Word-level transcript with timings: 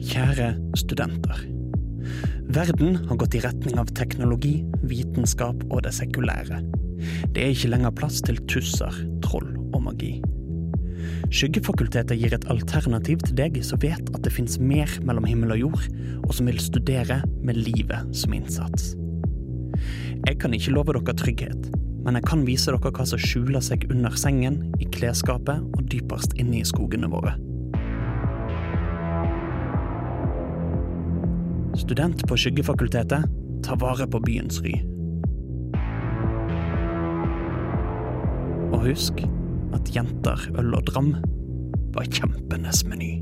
Kjære 0.00 0.54
studenter. 0.80 1.42
Verden 2.48 2.94
har 3.04 3.18
gått 3.20 3.34
i 3.36 3.42
retning 3.44 3.76
av 3.78 3.90
teknologi, 3.92 4.62
vitenskap 4.88 5.60
og 5.68 5.82
det 5.84 5.92
sekulære. 5.92 6.62
Det 7.34 7.42
er 7.44 7.52
ikke 7.52 7.68
lenger 7.74 7.92
plass 7.98 8.22
til 8.24 8.40
tusser, 8.48 8.96
troll 9.20 9.50
og 9.74 9.82
magi. 9.84 10.14
Skyggefakultetet 11.28 12.16
gir 12.16 12.32
et 12.32 12.48
alternativ 12.52 13.20
til 13.26 13.36
deg 13.42 13.60
som 13.66 13.82
vet 13.84 14.08
at 14.14 14.22
det 14.24 14.32
fins 14.32 14.56
mer 14.56 14.88
mellom 15.04 15.28
himmel 15.28 15.52
og 15.58 15.62
jord, 15.66 15.84
og 16.24 16.32
som 16.36 16.48
vil 16.48 16.62
studere 16.64 17.20
med 17.44 17.60
livet 17.60 18.16
som 18.16 18.32
innsats. 18.34 18.94
Jeg 20.24 20.40
kan 20.40 20.56
ikke 20.56 20.72
love 20.78 20.96
dere 20.96 21.16
trygghet, 21.20 21.70
men 22.06 22.16
jeg 22.16 22.28
kan 22.32 22.48
vise 22.48 22.72
dere 22.72 22.96
hva 22.96 23.04
som 23.04 23.20
skjuler 23.20 23.60
seg 23.64 23.84
under 23.92 24.16
sengen, 24.16 24.62
i 24.80 24.88
klesskapet 24.88 25.60
og 25.60 25.86
dypest 25.92 26.40
inne 26.40 26.62
i 26.64 26.66
skogene 26.66 27.12
våre. 27.12 27.36
Student 31.80 32.28
på 32.28 32.36
Skyggefakultetet, 32.36 33.24
tar 33.64 33.78
vare 33.80 34.04
på 34.10 34.20
byens 34.20 34.60
ry. 34.60 34.74
Og 38.70 38.84
husk 38.84 39.22
at 39.72 39.88
jenter, 39.94 40.44
øl 40.60 40.76
og 40.76 40.84
dram 40.90 41.14
var 41.96 42.10
kjempenes 42.12 42.84
meny. 42.84 43.14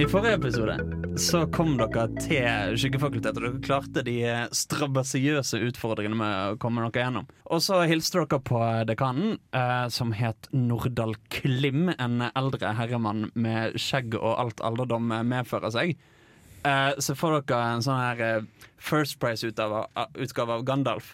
I 0.00 0.06
forrige 0.08 0.34
episode 0.38 0.74
så 1.20 1.42
kom 1.52 1.74
dere 1.76 2.06
til 2.24 2.76
Skyggefakultetet, 2.80 3.36
og 3.36 3.42
dere 3.44 3.60
klarte 3.66 4.00
de 4.06 4.14
strabasiøse 4.56 5.58
utfordringene 5.66 6.16
med 6.16 6.36
å 6.54 6.54
komme 6.62 6.86
dere 6.86 7.02
gjennom. 7.02 7.26
Og 7.52 7.60
så 7.60 7.82
hilste 7.84 8.22
dere 8.22 8.38
på 8.40 8.62
dekanen, 8.88 9.36
eh, 9.52 9.90
som 9.92 10.14
het 10.16 10.48
Nordahl 10.56 11.12
Klim, 11.28 11.90
en 11.98 12.24
eldre 12.30 12.72
herremann 12.78 13.28
med 13.34 13.76
skjegg 13.76 14.16
og 14.16 14.40
alt 14.40 14.64
alderdom 14.64 15.12
medfører 15.28 15.76
seg. 15.76 15.92
Eh, 16.64 16.96
så 16.96 17.12
får 17.12 17.42
dere 17.42 17.60
en 17.74 17.84
sånn 17.84 18.00
her 18.00 18.24
eh, 18.24 18.68
First 18.80 19.20
Price-utgave 19.20 19.84
utgave 20.16 20.56
av 20.56 20.64
Gandalf. 20.64 21.12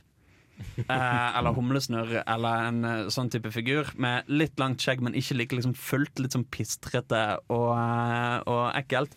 Eh, 0.87 1.37
eller 1.39 1.55
humlesnurr, 1.57 2.19
eller 2.23 2.67
en 2.69 2.85
eh, 2.85 3.07
sånn 3.13 3.31
type 3.33 3.49
figur 3.53 3.89
med 4.01 4.29
litt 4.29 4.61
langt 4.61 4.83
skjegg, 4.85 5.01
men 5.05 5.17
ikke 5.17 5.37
like 5.39 5.57
liksom 5.57 5.73
fullt. 5.77 6.21
Litt 6.21 6.37
sånn 6.37 6.47
pistrete 6.53 7.23
og, 7.53 7.71
eh, 7.77 8.37
og 8.49 8.63
ekkelt. 8.77 9.17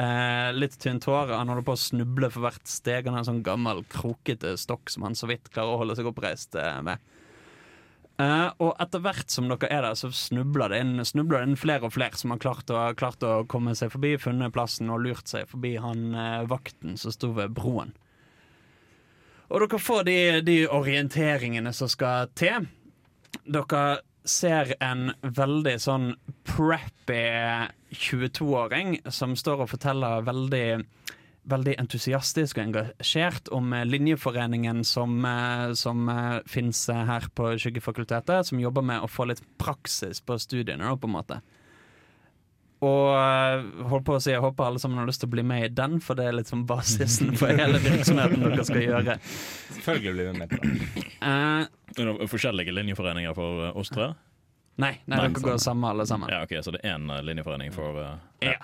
Eh, 0.00 0.50
litt 0.56 0.78
tynt 0.80 1.04
hår. 1.08 1.34
Han 1.36 1.52
holder 1.52 1.66
på 1.68 1.76
å 1.76 1.80
snuble 1.80 2.30
for 2.32 2.46
hvert 2.46 2.68
steg. 2.68 3.08
Han 3.08 3.16
har 3.16 3.24
en 3.24 3.28
sånn 3.30 3.44
gammel, 3.46 3.84
krokete 3.92 4.56
stokk 4.60 4.92
som 4.92 5.04
han 5.08 5.16
så 5.16 5.28
vidt 5.30 5.52
klarer 5.52 5.76
å 5.76 5.82
holde 5.84 5.96
seg 5.96 6.08
oppreist 6.10 6.56
med. 6.84 7.00
Eh, 8.16 8.48
og 8.64 8.78
etter 8.80 9.02
hvert 9.04 9.32
som 9.32 9.48
dere 9.50 9.68
er 9.68 9.84
der, 9.84 9.96
så 9.98 10.08
snubler 10.14 10.72
det 10.72 10.80
inn, 10.80 10.94
snubler 11.04 11.42
det 11.42 11.50
inn 11.50 11.58
flere 11.60 11.84
og 11.88 11.92
flere 11.92 12.16
som 12.16 12.32
har 12.32 12.40
klart 12.40 12.72
å, 12.72 12.80
klart 12.96 13.24
å 13.26 13.42
komme 13.50 13.74
seg 13.76 13.92
forbi, 13.92 14.14
funnet 14.20 14.54
plassen 14.54 14.88
og 14.92 15.02
lurt 15.04 15.28
seg 15.28 15.44
forbi 15.50 15.74
han 15.82 16.16
eh, 16.16 16.46
vakten 16.48 16.96
som 17.00 17.12
sto 17.12 17.34
ved 17.36 17.52
broen. 17.56 17.92
Og 19.50 19.62
dere 19.62 19.80
får 19.80 20.04
de, 20.08 20.18
de 20.46 20.58
orienteringene 20.72 21.72
som 21.76 21.90
skal 21.90 22.30
til. 22.38 22.66
Dere 23.46 23.84
ser 24.26 24.74
en 24.82 25.12
veldig 25.22 25.76
sånn 25.82 26.10
preppy 26.48 27.22
22-åring 27.94 28.98
som 29.14 29.36
står 29.38 29.64
og 29.64 29.74
forteller 29.76 30.26
veldig 30.26 30.68
Veldig 31.46 31.76
entusiastisk 31.78 32.58
og 32.58 32.64
engasjert 32.64 33.46
om 33.54 33.70
eh, 33.70 33.84
linjeforeningen 33.86 34.80
som, 34.82 35.12
eh, 35.22 35.68
som 35.78 36.08
eh, 36.10 36.40
fins 36.50 36.80
her 36.90 37.28
på 37.38 37.52
Skyggefakultetet, 37.62 38.48
som 38.48 38.58
jobber 38.58 38.82
med 38.82 39.04
å 39.04 39.06
få 39.06 39.28
litt 39.30 39.44
praksis 39.54 40.18
på 40.26 40.40
studiene, 40.42 40.90
på 40.98 41.06
en 41.06 41.14
måte. 41.14 41.38
Og 42.84 43.08
hold 43.16 43.88
holdt 43.90 44.04
på 44.04 44.16
å 44.18 44.20
si, 44.20 44.32
jeg 44.34 44.42
håper 44.44 44.66
alle 44.66 44.80
sammen 44.82 45.00
har 45.00 45.08
lyst 45.08 45.22
til 45.22 45.30
å 45.30 45.32
bli 45.32 45.44
med 45.46 45.64
i 45.64 45.72
den, 45.72 45.96
for 46.04 46.18
det 46.18 46.26
er 46.28 46.36
litt 46.36 46.50
sånn 46.50 46.66
basisen 46.68 47.32
for 47.40 47.48
hele 47.48 47.80
virksomheten 47.80 48.44
dere 48.44 48.66
skal 48.68 48.82
gjøre. 48.84 49.18
Selvfølgelig 49.78 50.12
blir 50.18 50.28
vi 50.28 50.38
med 50.42 50.52
på 50.52 50.60
det. 50.60 51.04
Uh, 51.24 51.64
Er 51.96 52.10
det 52.10 52.28
forskjellige 52.28 52.74
linjeforeninger 52.76 53.36
for 53.38 53.68
uh, 53.70 53.80
oss 53.80 53.92
tre? 53.94 54.12
nei, 54.76 54.92
nei, 55.06 55.16
Nei, 55.16 55.28
dere 55.32 55.40
går 55.40 55.58
sammen 55.62 55.88
alle 55.88 56.06
sammen. 56.06 56.28
Ja, 56.32 56.42
ok, 56.44 56.58
Så 56.64 56.74
det 56.74 56.82
er 56.84 56.96
én 56.96 57.10
uh, 57.10 57.22
linjeforening 57.24 57.72
for 57.72 57.96
uh, 57.96 58.16
Ja. 58.44 58.58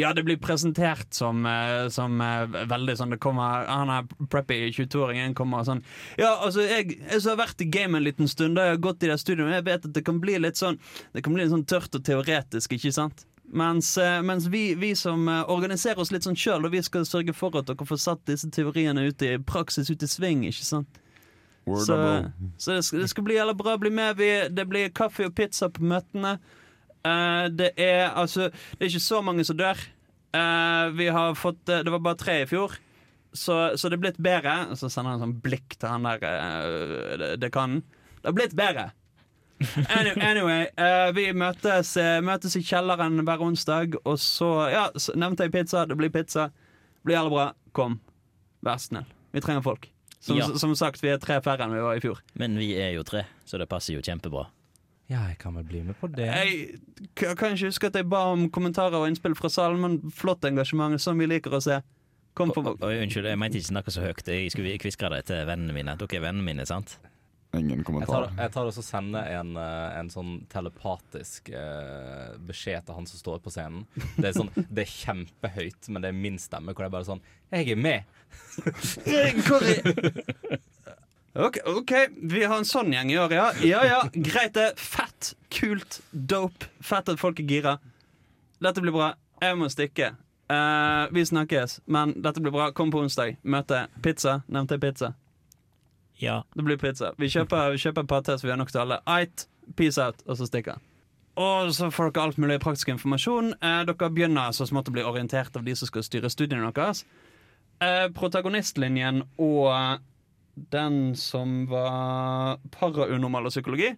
Ja, 0.00 0.12
det 0.16 0.22
blir 0.24 0.38
presentert 0.40 1.12
som, 1.12 1.44
eh, 1.46 1.88
som 1.92 2.16
eh, 2.24 2.46
veldig 2.48 2.94
sånn 2.96 3.10
Det 3.12 3.18
kommer 3.20 3.66
Han 3.68 3.90
er 3.92 4.06
preppy 4.32 4.70
22-åringen 4.72 5.34
kommer 5.36 5.60
og 5.60 5.68
sånn 5.68 5.82
Ja, 6.16 6.30
altså, 6.38 6.64
jeg, 6.64 6.96
jeg 7.02 7.20
har 7.26 7.36
vært 7.36 7.60
i 7.60 7.68
gamet 7.68 8.00
en 8.00 8.06
liten 8.06 8.30
stund, 8.32 8.56
da 8.56 8.64
jeg 8.64 8.78
har 8.78 8.82
gått 8.86 9.04
i 9.04 9.10
det 9.12 9.18
studioet, 9.20 9.52
jeg 9.58 9.66
vet 9.68 9.84
at 9.90 9.92
det 9.98 10.04
kan 10.06 10.22
bli 10.22 10.38
litt 10.40 10.56
sånn 10.56 10.80
Det 11.12 11.20
kan 11.20 11.36
bli 11.36 11.44
litt 11.44 11.52
sånn 11.52 11.66
tørt 11.68 12.00
og 12.00 12.06
teoretisk, 12.08 12.78
ikke 12.78 12.94
sant? 12.96 13.26
Mens, 13.52 13.96
eh, 13.98 14.22
mens 14.22 14.46
vi, 14.46 14.74
vi 14.74 14.94
som 14.96 15.28
eh, 15.28 15.44
organiserer 15.52 16.00
oss 16.00 16.10
litt 16.14 16.24
sånn 16.26 16.38
sjøl, 16.38 16.64
og 16.64 16.72
vi 16.72 16.80
skal 16.82 17.04
sørge 17.06 17.34
for 17.36 17.54
at 17.60 17.68
dere 17.68 17.86
får 17.86 18.00
satt 18.00 18.22
disse 18.30 18.48
teoriene 18.54 19.04
ut 19.04 19.22
i 19.22 19.36
praksis, 19.38 19.90
ut 19.92 20.02
i 20.02 20.08
sving, 20.10 20.46
ikke 20.48 20.64
sant? 20.66 21.00
Word 21.68 21.84
Så, 21.86 21.96
så 22.58 22.76
det, 22.76 22.82
skal, 22.84 23.02
det 23.04 23.10
skal 23.12 23.26
bli 23.26 23.36
jævla 23.38 23.54
bra. 23.56 23.76
Bli 23.80 23.92
med. 23.94 24.18
Vi, 24.20 24.30
det 24.52 24.66
blir 24.68 24.92
kaffe 24.92 25.28
og 25.28 25.36
pizza 25.36 25.70
på 25.72 25.84
møtene. 25.84 26.36
Uh, 27.04 27.52
det 27.52 27.74
er 27.80 28.14
altså 28.16 28.48
Det 28.48 28.80
er 28.80 28.90
ikke 28.90 29.06
så 29.06 29.20
mange 29.24 29.44
som 29.48 29.56
dør. 29.56 29.80
Uh, 30.34 30.90
vi 30.96 31.06
har 31.12 31.36
fått 31.36 31.60
Det 31.68 31.92
var 31.92 32.00
bare 32.04 32.20
tre 32.20 32.42
i 32.42 32.48
fjor. 32.48 32.76
Så, 33.32 33.76
så 33.76 33.88
det 33.88 33.96
er 33.96 34.04
blitt 34.04 34.20
bedre. 34.22 34.76
Så 34.76 34.90
sender 34.92 35.14
han 35.14 35.24
sånn 35.24 35.38
blikk 35.44 35.78
til 35.78 35.88
han 35.88 36.04
der 36.04 36.20
uh, 36.20 37.32
dekanen. 37.40 37.80
Det 38.20 38.28
har 38.28 38.36
blitt 38.36 38.56
bedre. 38.58 38.90
Any- 39.60 40.16
Anyway, 40.20 40.66
uh, 40.78 41.12
vi 41.14 41.28
møtes, 41.32 41.96
eh, 41.96 42.20
møtes 42.20 42.56
i 42.58 42.62
kjelleren 42.66 43.20
hver 43.24 43.40
onsdag, 43.46 43.94
og 44.04 44.18
så 44.18 44.70
Ja, 44.72 44.88
så 44.98 45.14
nevnte 45.16 45.44
jeg 45.46 45.52
pizza. 45.52 45.84
Det 45.86 45.96
blir 45.96 46.10
pizza. 46.10 46.50
Blir 47.06 47.16
jævlig 47.16 47.30
bra. 47.36 47.46
Kom. 47.72 48.00
Vær 48.64 48.78
snill. 48.80 49.04
Vi 49.32 49.40
trenger 49.40 49.62
folk. 49.62 49.88
Som, 50.20 50.36
Ja. 50.38 50.46
som 50.56 50.74
sagt, 50.74 51.02
vi 51.02 51.08
er 51.12 51.18
tre 51.18 51.40
færre 51.40 51.60
enn 51.66 51.72
vi 51.74 51.80
var 51.84 51.94
i 51.96 52.00
fjor. 52.00 52.18
Men 52.34 52.56
vi 52.56 52.72
er 52.80 52.94
jo 52.94 53.02
tre, 53.04 53.26
så 53.44 53.58
det 53.58 53.68
passer 53.68 53.94
jo 53.94 54.00
kjempebra. 54.00 54.46
Ja, 55.10 55.26
jeg 55.28 55.36
kan 55.38 55.54
vel 55.54 55.64
bli 55.64 55.82
med 55.82 55.96
på 56.00 56.08
det. 56.14 56.24
Jeg 56.32 56.78
jeg 57.20 57.36
kan 57.36 57.52
ikke 57.52 57.66
huske 57.68 57.86
at 57.86 57.94
jeg 57.94 58.08
ba 58.08 58.22
om 58.32 58.48
kommentarer 58.50 58.94
og 58.96 59.06
innspill 59.10 59.34
fra 59.36 59.48
salen, 59.50 59.80
men 59.80 60.10
flott 60.10 60.40
engasjement, 60.48 60.98
som 60.98 61.18
vi 61.18 61.26
liker 61.26 61.50
å 61.52 61.60
se. 61.62 61.82
Kom 62.34 62.50
på 62.50 62.62
unnskyld, 62.64 63.26
jeg 63.28 63.38
mente 63.38 63.58
ikke 63.60 63.68
snakke 63.74 63.92
så 63.92 64.00
høyt. 64.02 64.24
Jeg 64.26 64.50
skulle 64.50 64.78
kviskre 64.78 65.10
det 65.10 65.26
til 65.26 65.44
vennene 65.46 65.74
mine. 65.76 65.94
Dere 65.96 66.16
er 66.18 66.24
vennene 66.24 66.42
mine, 66.42 66.64
sant? 66.66 66.96
Jeg 67.54 67.64
Ingen 67.64 67.80
tar, 67.80 67.86
kommentar. 67.88 68.26
jeg 68.38 68.52
tar 68.54 68.68
også 68.70 68.82
og 68.82 68.86
sender 68.88 69.28
en, 69.38 69.54
eh, 69.60 69.98
en 70.00 70.10
sånn 70.12 70.32
telepatisk 70.52 71.48
eh, 71.54 72.34
beskjed 72.48 72.84
til 72.88 72.94
han 72.98 73.06
som 73.10 73.20
står 73.22 73.38
på 73.44 73.52
scenen. 73.54 73.84
Det 74.18 74.30
er, 74.30 74.36
sånn, 74.36 74.50
det 74.56 74.84
er 74.84 74.90
kjempehøyt, 74.92 75.88
men 75.94 76.02
det 76.04 76.10
er 76.10 76.18
min 76.18 76.38
stemme, 76.42 76.74
hvor 76.74 76.84
det 76.84 76.90
er 76.90 76.96
bare 76.98 77.08
sånn 77.08 77.22
Jeg 77.54 77.70
er 77.74 77.80
med! 77.80 78.02
Ok, 81.34 81.58
ok, 81.66 81.92
vi 82.30 82.44
har 82.46 82.60
en 82.60 82.66
sånn 82.68 82.92
gjeng 82.94 83.10
i 83.10 83.16
år, 83.18 83.32
ja. 83.34 83.46
Ja 83.66 83.80
ja, 83.88 83.96
greit 84.14 84.54
det. 84.54 84.68
Fett, 84.78 85.32
kult, 85.50 85.96
dope. 86.14 86.68
Fett 86.78 87.10
at 87.10 87.18
folk 87.18 87.40
er 87.42 87.48
gira. 87.50 87.72
Dette 88.62 88.82
blir 88.84 88.94
bra. 88.94 89.08
Jeg 89.42 89.58
må 89.58 89.66
stikke. 89.72 90.12
Eh, 90.46 91.04
vi 91.10 91.24
snakkes, 91.26 91.80
men 91.90 92.14
dette 92.22 92.38
blir 92.44 92.54
bra. 92.54 92.68
Kom 92.76 92.92
på 92.94 93.02
onsdag. 93.02 93.34
Møte. 93.42 93.86
Pizza. 94.04 94.42
Nevnte 94.46 94.78
jeg 94.78 94.84
pizza? 94.86 95.10
Ja. 96.22 96.42
Det 96.54 96.64
blir 96.64 96.78
pizza. 96.80 97.12
Vi 97.18 97.28
kjøper, 97.28 97.74
vi 97.74 97.82
kjøper 97.82 98.06
til, 98.22 98.38
så 98.38 98.46
vi 98.46 98.52
har 98.52 98.60
nok 98.60 98.72
til 98.72 98.84
alle. 98.84 99.00
Eit, 99.10 99.46
peace 99.76 99.98
out, 100.02 100.22
og 100.26 100.38
så 100.38 100.48
stikker 100.48 100.76
han. 100.76 100.90
Og 101.34 101.72
så 101.74 101.90
får 101.90 102.12
dere 102.12 102.28
alt 102.28 102.38
mulig 102.38 102.60
praktisk 102.62 102.92
informasjon. 102.92 103.54
Eh, 103.58 103.82
dere 103.88 104.10
begynner 104.14 104.54
så 104.54 104.68
smått 104.70 104.90
å 104.90 104.94
bli 104.94 105.02
orientert 105.02 105.56
av 105.58 105.66
de 105.66 105.74
som 105.74 105.90
skal 105.90 106.06
styre 106.06 106.30
studiene 106.30 106.70
deres. 106.76 107.02
Eh, 107.82 108.06
protagonistlinjen 108.14 109.24
og 109.42 110.00
den 110.70 111.16
som 111.18 111.64
var 111.66 112.60
paraunormal 112.70 113.48
og 113.48 113.50
psykologi, 113.50 113.88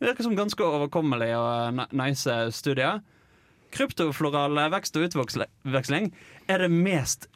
virker 0.00 0.24
som 0.24 0.36
ganske 0.38 0.64
overkommelig 0.64 1.34
og 1.36 1.82
nice 1.92 2.36
studier. 2.56 3.02
Kryptofloral 3.70 4.56
vekst 4.72 4.96
og 4.96 5.10
utveksling 5.10 6.08
er 6.48 6.64
det 6.64 6.70
mest 6.72 7.28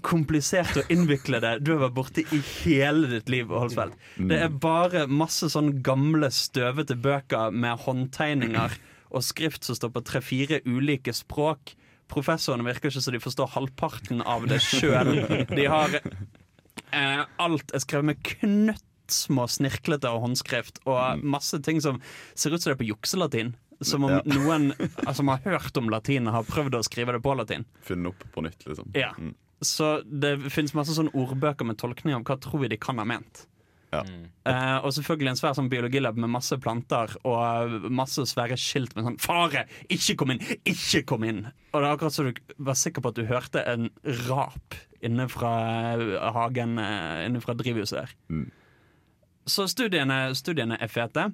kompliserte 0.00 0.80
og 0.82 0.90
innviklede 0.94 1.58
du 1.60 1.74
har 1.74 1.82
vært 1.84 1.96
borti 1.98 2.24
i 2.32 2.40
hele 2.64 3.10
ditt 3.10 3.28
liv. 3.32 3.50
Holsfeldt. 3.52 3.94
Det 4.16 4.38
er 4.46 4.48
bare 4.62 5.06
masse 5.10 5.50
sånn 5.52 5.82
gamle, 5.84 6.30
støvete 6.32 6.96
bøker 6.96 7.52
med 7.52 7.78
håndtegninger 7.84 8.78
og 9.12 9.22
skrift 9.26 9.64
som 9.68 9.76
står 9.76 9.92
på 9.92 10.04
tre-fire 10.08 10.62
ulike 10.64 11.12
språk. 11.12 11.74
Professorene 12.12 12.64
virker 12.64 12.88
ikke 12.90 13.02
så 13.04 13.12
de 13.12 13.20
forstår 13.20 13.52
halvparten 13.54 14.22
av 14.24 14.46
det 14.48 14.60
sjøl. 14.64 15.12
De 15.52 15.66
har 15.68 15.98
eh, 16.00 17.22
Alt 17.40 17.72
er 17.76 17.84
skrevet 17.84 18.08
med 18.10 18.22
knøttsmå, 18.24 19.44
snirklete 19.48 20.08
og 20.12 20.24
håndskrift, 20.26 20.80
og 20.88 21.20
masse 21.24 21.60
ting 21.64 21.80
som 21.84 22.00
ser 22.34 22.52
ut 22.56 22.62
som 22.64 22.70
det 22.72 22.78
er 22.78 22.82
på 22.84 22.88
jukselatin. 22.92 23.54
Som 23.82 24.04
om 24.06 24.12
Ja. 24.14 24.20
noen 24.30 24.68
altså, 24.78 25.16
som 25.20 25.28
har 25.32 25.40
hørt 25.42 25.76
om 25.76 25.88
latin, 25.90 26.26
har 26.30 26.44
prøvd 26.46 26.76
å 26.78 26.84
skrive 26.86 27.16
det 27.16 27.22
på 27.24 27.32
latin. 27.34 27.64
Finne 27.82 28.12
opp 28.12 28.20
på 28.32 28.44
nytt, 28.44 28.62
liksom. 28.68 28.92
Ja. 28.94 29.10
Så 29.62 29.94
det 30.04 30.36
fins 30.52 30.74
masse 30.74 30.94
sånne 30.96 31.14
ordbøker 31.14 31.66
med 31.68 31.78
tolkning 31.80 32.16
av 32.16 32.26
hva 32.26 32.38
tror 32.42 32.64
vi 32.64 32.72
de 32.72 32.78
kan 32.82 32.98
ha 32.98 33.06
ment. 33.08 33.46
Ja. 33.92 34.00
Uh, 34.48 34.78
og 34.86 34.94
selvfølgelig 34.96 35.34
en 35.34 35.36
svær 35.36 35.56
sånn 35.56 35.68
biologilab 35.72 36.16
med 36.20 36.30
masse 36.32 36.56
planter 36.64 37.12
og 37.28 37.90
masse 37.92 38.24
svære 38.30 38.56
skilt 38.56 38.94
med 38.96 39.04
sånn 39.04 39.18
'Fare! 39.20 39.66
Ikke 39.92 40.16
kom 40.22 40.32
inn! 40.32 40.40
Ikke 40.64 41.02
kom 41.10 41.26
inn!' 41.28 41.44
Og 41.72 41.76
det 41.76 41.84
er 41.84 41.92
akkurat 41.92 42.16
så 42.16 42.24
du 42.24 42.40
var 42.56 42.78
sikker 42.80 43.04
på 43.04 43.12
at 43.12 43.20
du 43.20 43.28
hørte 43.28 43.64
en 43.68 43.90
rap 44.30 44.78
inne 45.04 45.28
fra 45.28 45.52
eh, 45.98 46.32
hagen, 46.34 46.78
eh, 46.78 47.26
inne 47.26 47.40
fra 47.44 47.56
drivhuset 47.58 47.98
der. 47.98 48.12
Mm. 48.32 48.50
Så 49.50 49.66
studiene, 49.68 50.34
studiene 50.38 50.78
er 50.80 50.90
fete. 50.92 51.32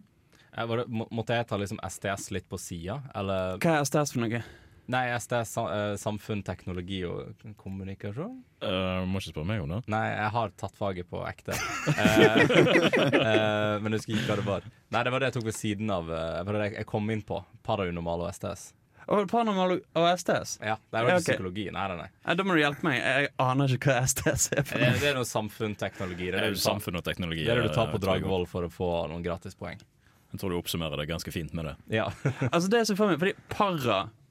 Eh, 0.57 0.67
var 0.67 0.83
det, 0.83 0.87
må, 0.89 1.07
måtte 1.15 1.37
jeg 1.37 1.47
ta 1.51 1.59
liksom 1.61 1.81
STS 1.85 2.31
litt 2.35 2.49
på 2.49 2.59
sida, 2.59 3.03
eller 3.15 3.59
Hva 3.63 3.79
er 3.79 3.87
STS 3.87 4.15
for 4.17 4.25
noe? 4.25 4.43
Nei, 4.89 5.03
STS 5.19 5.51
sa- 5.53 5.67
eh, 5.75 5.95
samfunn, 6.01 6.41
teknologi 6.47 7.03
og 7.05 7.43
kommunikasjon? 7.61 8.39
Uh, 8.65 9.05
må 9.05 9.21
ikke 9.21 9.35
spørre 9.35 9.49
meg 9.51 9.61
om 9.61 9.75
det. 9.75 9.83
Nei, 9.93 10.07
jeg 10.15 10.31
har 10.33 10.55
tatt 10.57 10.79
faget 10.81 11.11
på 11.11 11.21
ekte. 11.29 11.53
uh, 11.53 12.41
eh, 13.21 13.75
men 13.85 13.93
jeg 13.93 14.01
husker 14.01 14.15
ikke 14.17 14.31
hva 14.31 14.39
det 14.41 14.47
var. 14.49 14.71
Nei, 14.97 15.03
det 15.05 15.13
var 15.13 15.21
det 15.21 15.29
jeg 15.29 15.37
tok 15.37 15.47
ved 15.51 15.59
siden 15.59 15.93
av. 15.93 16.09
Det 16.09 16.47
var 16.49 16.59
det 16.63 16.73
jeg 16.79 16.89
kom 16.89 17.13
inn 17.13 17.23
på. 17.29 17.43
Paranormal 17.69 18.25
og 18.25 18.33
STS. 18.33 18.71
Oh, 19.09 19.23
Paranormal 19.29 19.77
og 19.97 20.07
STS? 20.21 20.59
Ja, 20.61 20.75
Det 20.77 20.93
var 20.93 21.05
jo 21.05 21.15
ikke 21.15 21.21
okay. 21.21 21.37
psykologi. 21.37 21.69
Nei, 21.73 21.85
nei, 21.93 21.97
nei. 22.07 22.35
Da 22.37 22.45
må 22.45 22.57
du 22.57 22.61
hjelpe 22.61 22.85
meg. 22.89 22.99
Jeg 23.01 23.31
aner 23.41 23.77
ikke 23.77 23.93
hva 23.93 24.03
STS 24.09 24.51
er. 24.53 24.65
for 24.69 24.81
Det, 24.81 24.91
noe. 24.91 25.01
det 25.01 25.09
er 25.13 25.17
noe 25.17 25.29
samfunnsteknologi. 25.29 26.33
Det 26.33 26.43
er 26.43 26.53
det 26.57 26.61
Samfunn 26.65 27.01
og 27.01 27.05
teknologi. 27.07 27.45
det 27.45 27.55
er 27.55 27.63
det 27.63 27.71
du 27.71 27.77
tar 27.77 27.93
på 27.93 28.01
Dragvoll 28.03 28.45
for 28.51 28.69
å 28.69 28.73
få 28.73 28.91
noen 29.13 29.25
gratispoeng. 29.25 29.81
Jeg 30.29 30.43
tror 30.43 30.53
du 30.53 30.59
oppsummerer 30.59 31.01
det 31.01 31.07
ganske 31.09 31.33
fint 31.33 31.55
med 31.57 31.71
det. 31.71 31.77
Ja. 32.01 32.11
Altså 32.53 32.69
det 32.69 32.83
er 32.83 32.89
så 32.91 32.97
for 32.99 33.09
meg, 33.09 33.21
fordi 33.23 33.37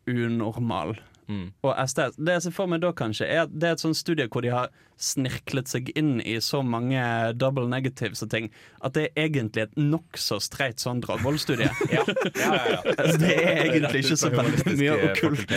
para-unormal 0.08 0.96
Mm. 1.28 1.52
og 1.62 1.76
STS 1.90 2.16
Det 2.16 2.34
jeg 2.38 2.42
ser 2.46 2.52
for 2.56 2.68
meg 2.72 2.80
da 2.80 2.94
kanskje 2.96 3.26
er 3.28 3.42
at 3.42 3.50
det 3.52 3.68
er 3.68 3.74
et 3.76 3.82
sånt 3.82 3.98
studie 4.00 4.30
hvor 4.32 4.46
de 4.46 4.48
har 4.48 4.70
snirklet 4.96 5.68
seg 5.68 5.90
inn 6.00 6.22
i 6.24 6.38
så 6.40 6.62
mange 6.64 7.02
double 7.36 7.68
negatives 7.68 8.24
og 8.24 8.30
ting 8.32 8.48
at 8.80 8.94
det 8.96 9.10
er 9.10 9.26
egentlig 9.26 9.66
et 9.66 9.76
nokså 9.76 10.40
streit 10.40 10.80
sånn 10.80 11.02
Dragvoll-studie. 11.04 11.68
Ja, 11.92 12.06
ja, 12.08 12.16
ja, 12.32 12.54
ja. 12.72 12.80
altså, 12.96 13.18
det 13.26 13.34
er 13.44 13.60
egentlig 13.66 14.06
ikke 14.06 14.18
så 14.24 14.32
veldig 14.32 14.78
mye 14.80 14.96
okkult. 15.10 15.52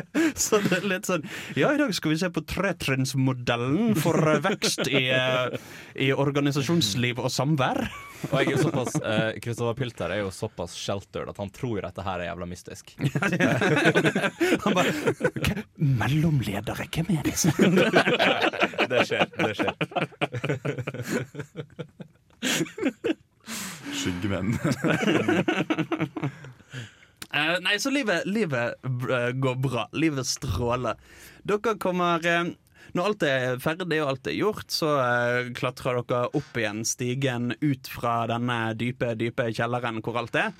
Så 0.44 0.60
det 0.64 0.78
er 0.80 0.86
litt 0.88 1.08
sånn 1.08 1.24
Ja, 1.58 1.72
i 1.74 1.80
dag 1.80 1.92
skal 1.96 2.14
vi 2.14 2.18
se 2.20 2.30
på 2.32 2.42
tretrinnsmodellen 2.48 3.94
for 3.98 4.16
eh, 4.30 4.40
vekst 4.44 4.88
i, 4.88 5.08
eh, 5.14 5.56
i 6.00 6.10
organisasjonsliv 6.12 7.20
og 7.22 7.30
samvær. 7.32 7.80
Og 8.30 8.34
jeg 8.36 8.46
er 8.46 8.52
jo 8.52 8.62
såpass 8.66 8.96
eh, 9.00 9.30
Christopher 9.40 9.76
Pilter 9.78 10.12
er 10.14 10.22
jo 10.22 10.30
såpass 10.34 10.74
sheltered 10.76 11.30
at 11.32 11.40
han 11.40 11.50
tror 11.54 11.80
dette 11.86 12.04
her 12.04 12.18
er 12.20 12.30
jævla 12.30 12.46
mystisk. 12.50 12.84
Han 14.64 14.76
bare 14.76 14.92
okay, 15.30 15.64
Mellomledere, 15.76 16.86
hvem 16.92 17.08
er 17.16 17.22
disse? 17.26 17.50
Det 18.90 19.04
skjer. 19.06 19.26
det 19.38 19.54
skjer 19.54 19.74
Skyggemenn. 24.00 24.50
Eh, 27.30 27.56
nei, 27.62 27.76
så 27.78 27.92
livet, 27.94 28.26
livet 28.26 28.74
uh, 28.86 29.30
går 29.38 29.60
bra. 29.62 29.86
Livet 29.94 30.26
stråler. 30.26 30.98
Dere 31.46 31.76
kommer 31.80 32.24
uh, 32.26 32.50
Når 32.96 33.06
alt 33.06 33.22
er 33.22 33.60
ferdig 33.62 34.00
og 34.02 34.08
alt 34.10 34.26
er 34.26 34.34
gjort, 34.34 34.66
så 34.74 34.96
klatrer 35.54 36.00
dere 36.02 36.24
opp 36.34 36.56
igjen 36.58 36.82
stigen 36.82 37.52
ut 37.62 37.86
fra 37.86 38.24
denne 38.26 38.72
dype, 38.74 39.12
dype 39.14 39.46
kjelleren 39.54 40.00
hvor 40.02 40.18
alt 40.18 40.34
er. 40.40 40.56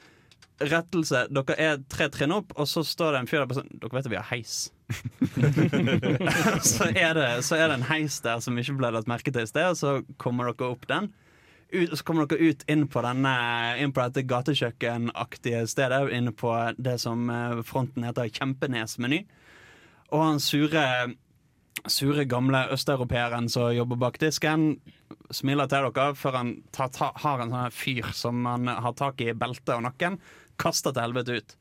Rettelse. 0.61 1.25
Dere 1.35 1.57
er 1.59 1.81
tre 1.91 2.07
trinn 2.15 2.37
opp, 2.37 2.55
og 2.55 2.69
så 2.71 2.85
står 2.87 3.17
det 3.17 3.23
en 3.25 3.31
fyr 3.33 3.43
der 3.43 3.51
på 3.51 3.59
sånn 3.59 3.73
Dere 3.73 3.97
vet 3.97 4.07
at 4.07 4.13
vi 4.13 4.21
har 4.21 4.31
heis. 4.31 4.61
så, 6.71 6.87
er 6.93 7.19
det, 7.19 7.29
så 7.49 7.59
er 7.59 7.67
det 7.67 7.81
en 7.81 7.89
heis 7.91 8.21
der 8.23 8.45
som 8.45 8.63
ikke 8.63 8.79
ble 8.79 8.93
lagt 8.95 9.11
merke 9.11 9.35
til 9.35 9.43
i 9.43 9.51
sted, 9.51 9.73
og 9.73 9.81
så 9.81 9.97
kommer 10.23 10.53
dere 10.53 10.71
opp 10.71 10.87
den. 10.93 11.11
Ut, 11.73 11.99
så 11.99 12.05
kommer 12.05 12.27
dere 12.27 12.51
ut 12.51 12.65
inn 12.71 12.89
på, 12.91 13.03
denne, 13.05 13.33
inn 13.79 13.93
på 13.95 14.03
dette 14.03 14.27
gatekjøkkenaktige 14.27 15.63
stedet. 15.71 16.01
Inne 16.17 16.33
på 16.35 16.51
det 16.79 16.97
som 17.03 17.29
eh, 17.31 17.61
fronten 17.67 18.07
heter 18.07 18.31
Kjempenes-meny. 18.35 19.21
Og 20.11 20.25
han 20.25 20.43
sure, 20.43 20.85
sure 21.87 22.27
gamle 22.27 22.65
østeuropeeren 22.75 23.47
som 23.53 23.71
jobber 23.75 24.01
bak 24.03 24.19
disken, 24.23 24.81
smiler 25.31 25.71
til 25.71 25.87
dere 25.95 26.11
før 26.19 26.41
han 26.41 26.53
tar, 26.75 26.91
ta, 26.95 27.13
har 27.23 27.45
en 27.45 27.55
sånn 27.55 27.75
fyr 27.75 28.11
som 28.19 28.43
han 28.51 28.67
har 28.67 28.97
tak 28.99 29.23
i 29.23 29.31
beltet 29.31 29.77
og 29.77 29.87
nakken, 29.87 30.19
kaster 30.61 30.95
til 30.95 31.07
helvete 31.07 31.39
ut. 31.39 31.57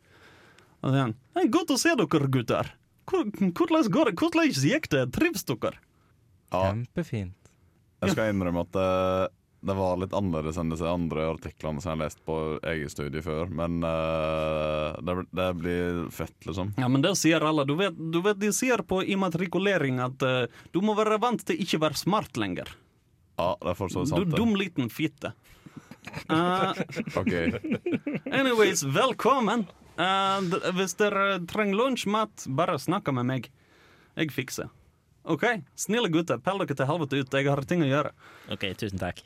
Og 0.79 0.93
sier 0.93 1.03
han 1.03 1.17
«Hei, 1.37 1.45
'Godt 1.51 1.75
å 1.75 1.77
se 1.77 1.93
dere, 1.93 2.31
gutter'. 2.33 2.73
Hvordan 3.09 3.53
går 3.91 4.09
det? 4.09 4.17
Hvordan 4.17 4.53
gikk 4.53 4.89
det? 4.93 5.05
Trives 5.13 5.45
dere? 5.45 5.77
Ja, 6.49 6.71
Kjempefint. 6.71 7.35
jeg 8.01 8.13
skal 8.13 8.31
innrømme 8.33 8.63
at 8.65 8.77
eh, 8.79 9.27
det 9.61 9.73
var 9.73 9.97
litt 9.99 10.13
annerledes 10.15 10.57
enn 10.57 10.69
disse 10.71 10.87
andre 10.87 11.25
artiklene 11.33 11.81
som 11.81 11.91
jeg 11.91 11.97
har 11.97 12.03
lest 12.05 12.21
på 12.27 12.35
eget 12.63 12.93
studie 12.93 13.23
før. 13.23 13.49
Men 13.51 13.81
uh, 13.83 14.95
det, 15.03 15.15
det 15.35 15.47
blir 15.59 16.05
fett, 16.15 16.35
liksom. 16.47 16.71
Ja, 16.79 16.87
men 16.87 17.03
det 17.03 17.11
sier 17.19 17.43
alle. 17.43 17.65
Du 17.67 17.75
vet, 17.79 17.97
du 17.97 18.21
vet 18.23 18.39
de 18.39 18.53
sier 18.55 18.83
på 18.87 19.01
immatrikulering 19.03 19.99
at 20.03 20.23
uh, 20.23 20.61
du 20.71 20.79
må 20.85 20.95
være 20.95 21.19
vant 21.19 21.43
til 21.43 21.59
ikke 21.59 21.81
være 21.83 21.99
smart 21.99 22.39
lenger. 22.39 22.71
Ja, 23.39 23.53
det 23.59 23.73
er 23.73 23.79
fortsatt 23.79 24.11
sant. 24.11 24.31
Du 24.31 24.39
dum 24.39 24.55
liten 24.59 24.87
fitte. 24.93 25.33
Uh, 26.31 26.71
Ok, 27.19 27.33
anyways, 28.31 28.85
velkommen. 28.87 29.67
Hvis 30.77 30.95
dere 30.95 31.41
trenger 31.51 31.75
lunsj, 31.75 32.05
mat, 32.07 32.45
bare 32.47 32.77
snakk 32.79 33.11
med 33.11 33.27
meg. 33.27 33.49
Jeg 34.15 34.31
fikser. 34.31 34.71
OK, 35.27 35.43
snille 35.75 36.07
gutter, 36.13 36.39
pell 36.39 36.63
dere 36.63 36.79
til 36.79 36.87
helvete 36.87 37.19
ut. 37.19 37.35
Jeg 37.35 37.51
har 37.51 37.61
ting 37.67 37.83
å 37.83 37.91
gjøre. 37.91 38.13
OK, 38.55 38.63
tusen 38.79 39.03
takk. 39.03 39.19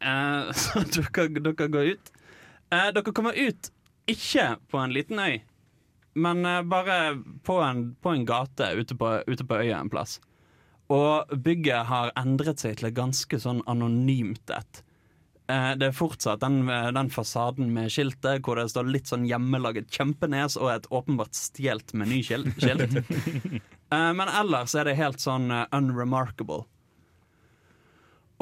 Eh, 0.00 0.52
så 0.62 0.80
dere, 0.80 1.28
dere 1.40 1.68
går 1.68 1.92
ut. 1.96 2.12
Eh, 2.70 2.88
dere 2.94 3.12
kommer 3.12 3.36
ut 3.36 3.70
ikke 4.10 4.54
på 4.70 4.78
en 4.78 4.94
liten 4.94 5.18
øy, 5.18 5.40
men 6.14 6.46
eh, 6.46 6.62
bare 6.62 7.16
på 7.46 7.58
en, 7.62 7.88
på 8.02 8.14
en 8.14 8.26
gate 8.26 8.72
ute 8.78 8.96
på, 8.98 9.12
ute 9.26 9.46
på 9.46 9.60
øya 9.62 9.80
en 9.80 9.92
plass. 9.92 10.20
Og 10.92 11.32
bygget 11.42 11.88
har 11.88 12.12
endret 12.18 12.62
seg 12.62 12.78
til 12.78 12.92
et 12.92 12.98
ganske 12.98 13.40
sånn 13.42 13.64
anonymt 13.66 14.52
et. 14.54 14.82
Det 15.46 15.86
er 15.86 15.94
fortsatt 15.94 16.40
den, 16.42 16.64
den 16.66 17.08
fasaden 17.14 17.68
med 17.74 17.90
skiltet 17.94 18.40
hvor 18.42 18.58
det 18.58 18.64
står 18.70 18.88
litt 18.90 19.10
sånn 19.10 19.28
hjemmelaget 19.30 19.92
Kjempenes 19.94 20.56
og 20.58 20.72
et 20.72 20.88
åpenbart 20.90 21.38
stjålet 21.38 21.92
menyskilt. 21.94 22.50
skilt. 22.58 22.96
Men 24.18 24.26
ellers 24.26 24.74
er 24.74 24.90
det 24.90 24.96
helt 24.98 25.22
sånn 25.22 25.46
unremarkable. 25.50 26.64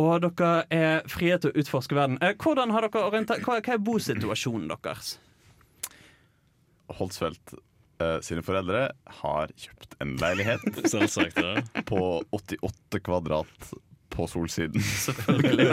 Og 0.01 0.25
dere 0.25 0.53
er 0.75 1.05
frie 1.11 1.37
til 1.39 1.53
å 1.53 1.61
utforske 1.63 1.95
verden. 1.95 2.17
Eh, 2.25 2.35
hvordan 2.41 2.73
har 2.75 2.89
dere 2.89 3.05
orientert, 3.07 3.45
hva, 3.47 3.61
hva 3.63 3.77
er 3.77 3.83
bosituasjonen 3.87 4.67
deres? 4.73 5.13
Holtsfeldt 6.99 7.55
eh, 8.03 8.19
sine 8.27 8.43
foreldre 8.45 8.89
har 9.23 9.53
kjøpt 9.55 9.95
en 10.03 10.17
leilighet 10.21 10.67
Selvsagt. 10.93 11.39
ja. 11.39 11.83
på 11.87 12.01
88 12.35 13.01
kvadrat 13.07 13.71
på 14.15 14.27
Solsiden. 14.31 14.83
Selvfølgelig. 15.07 15.65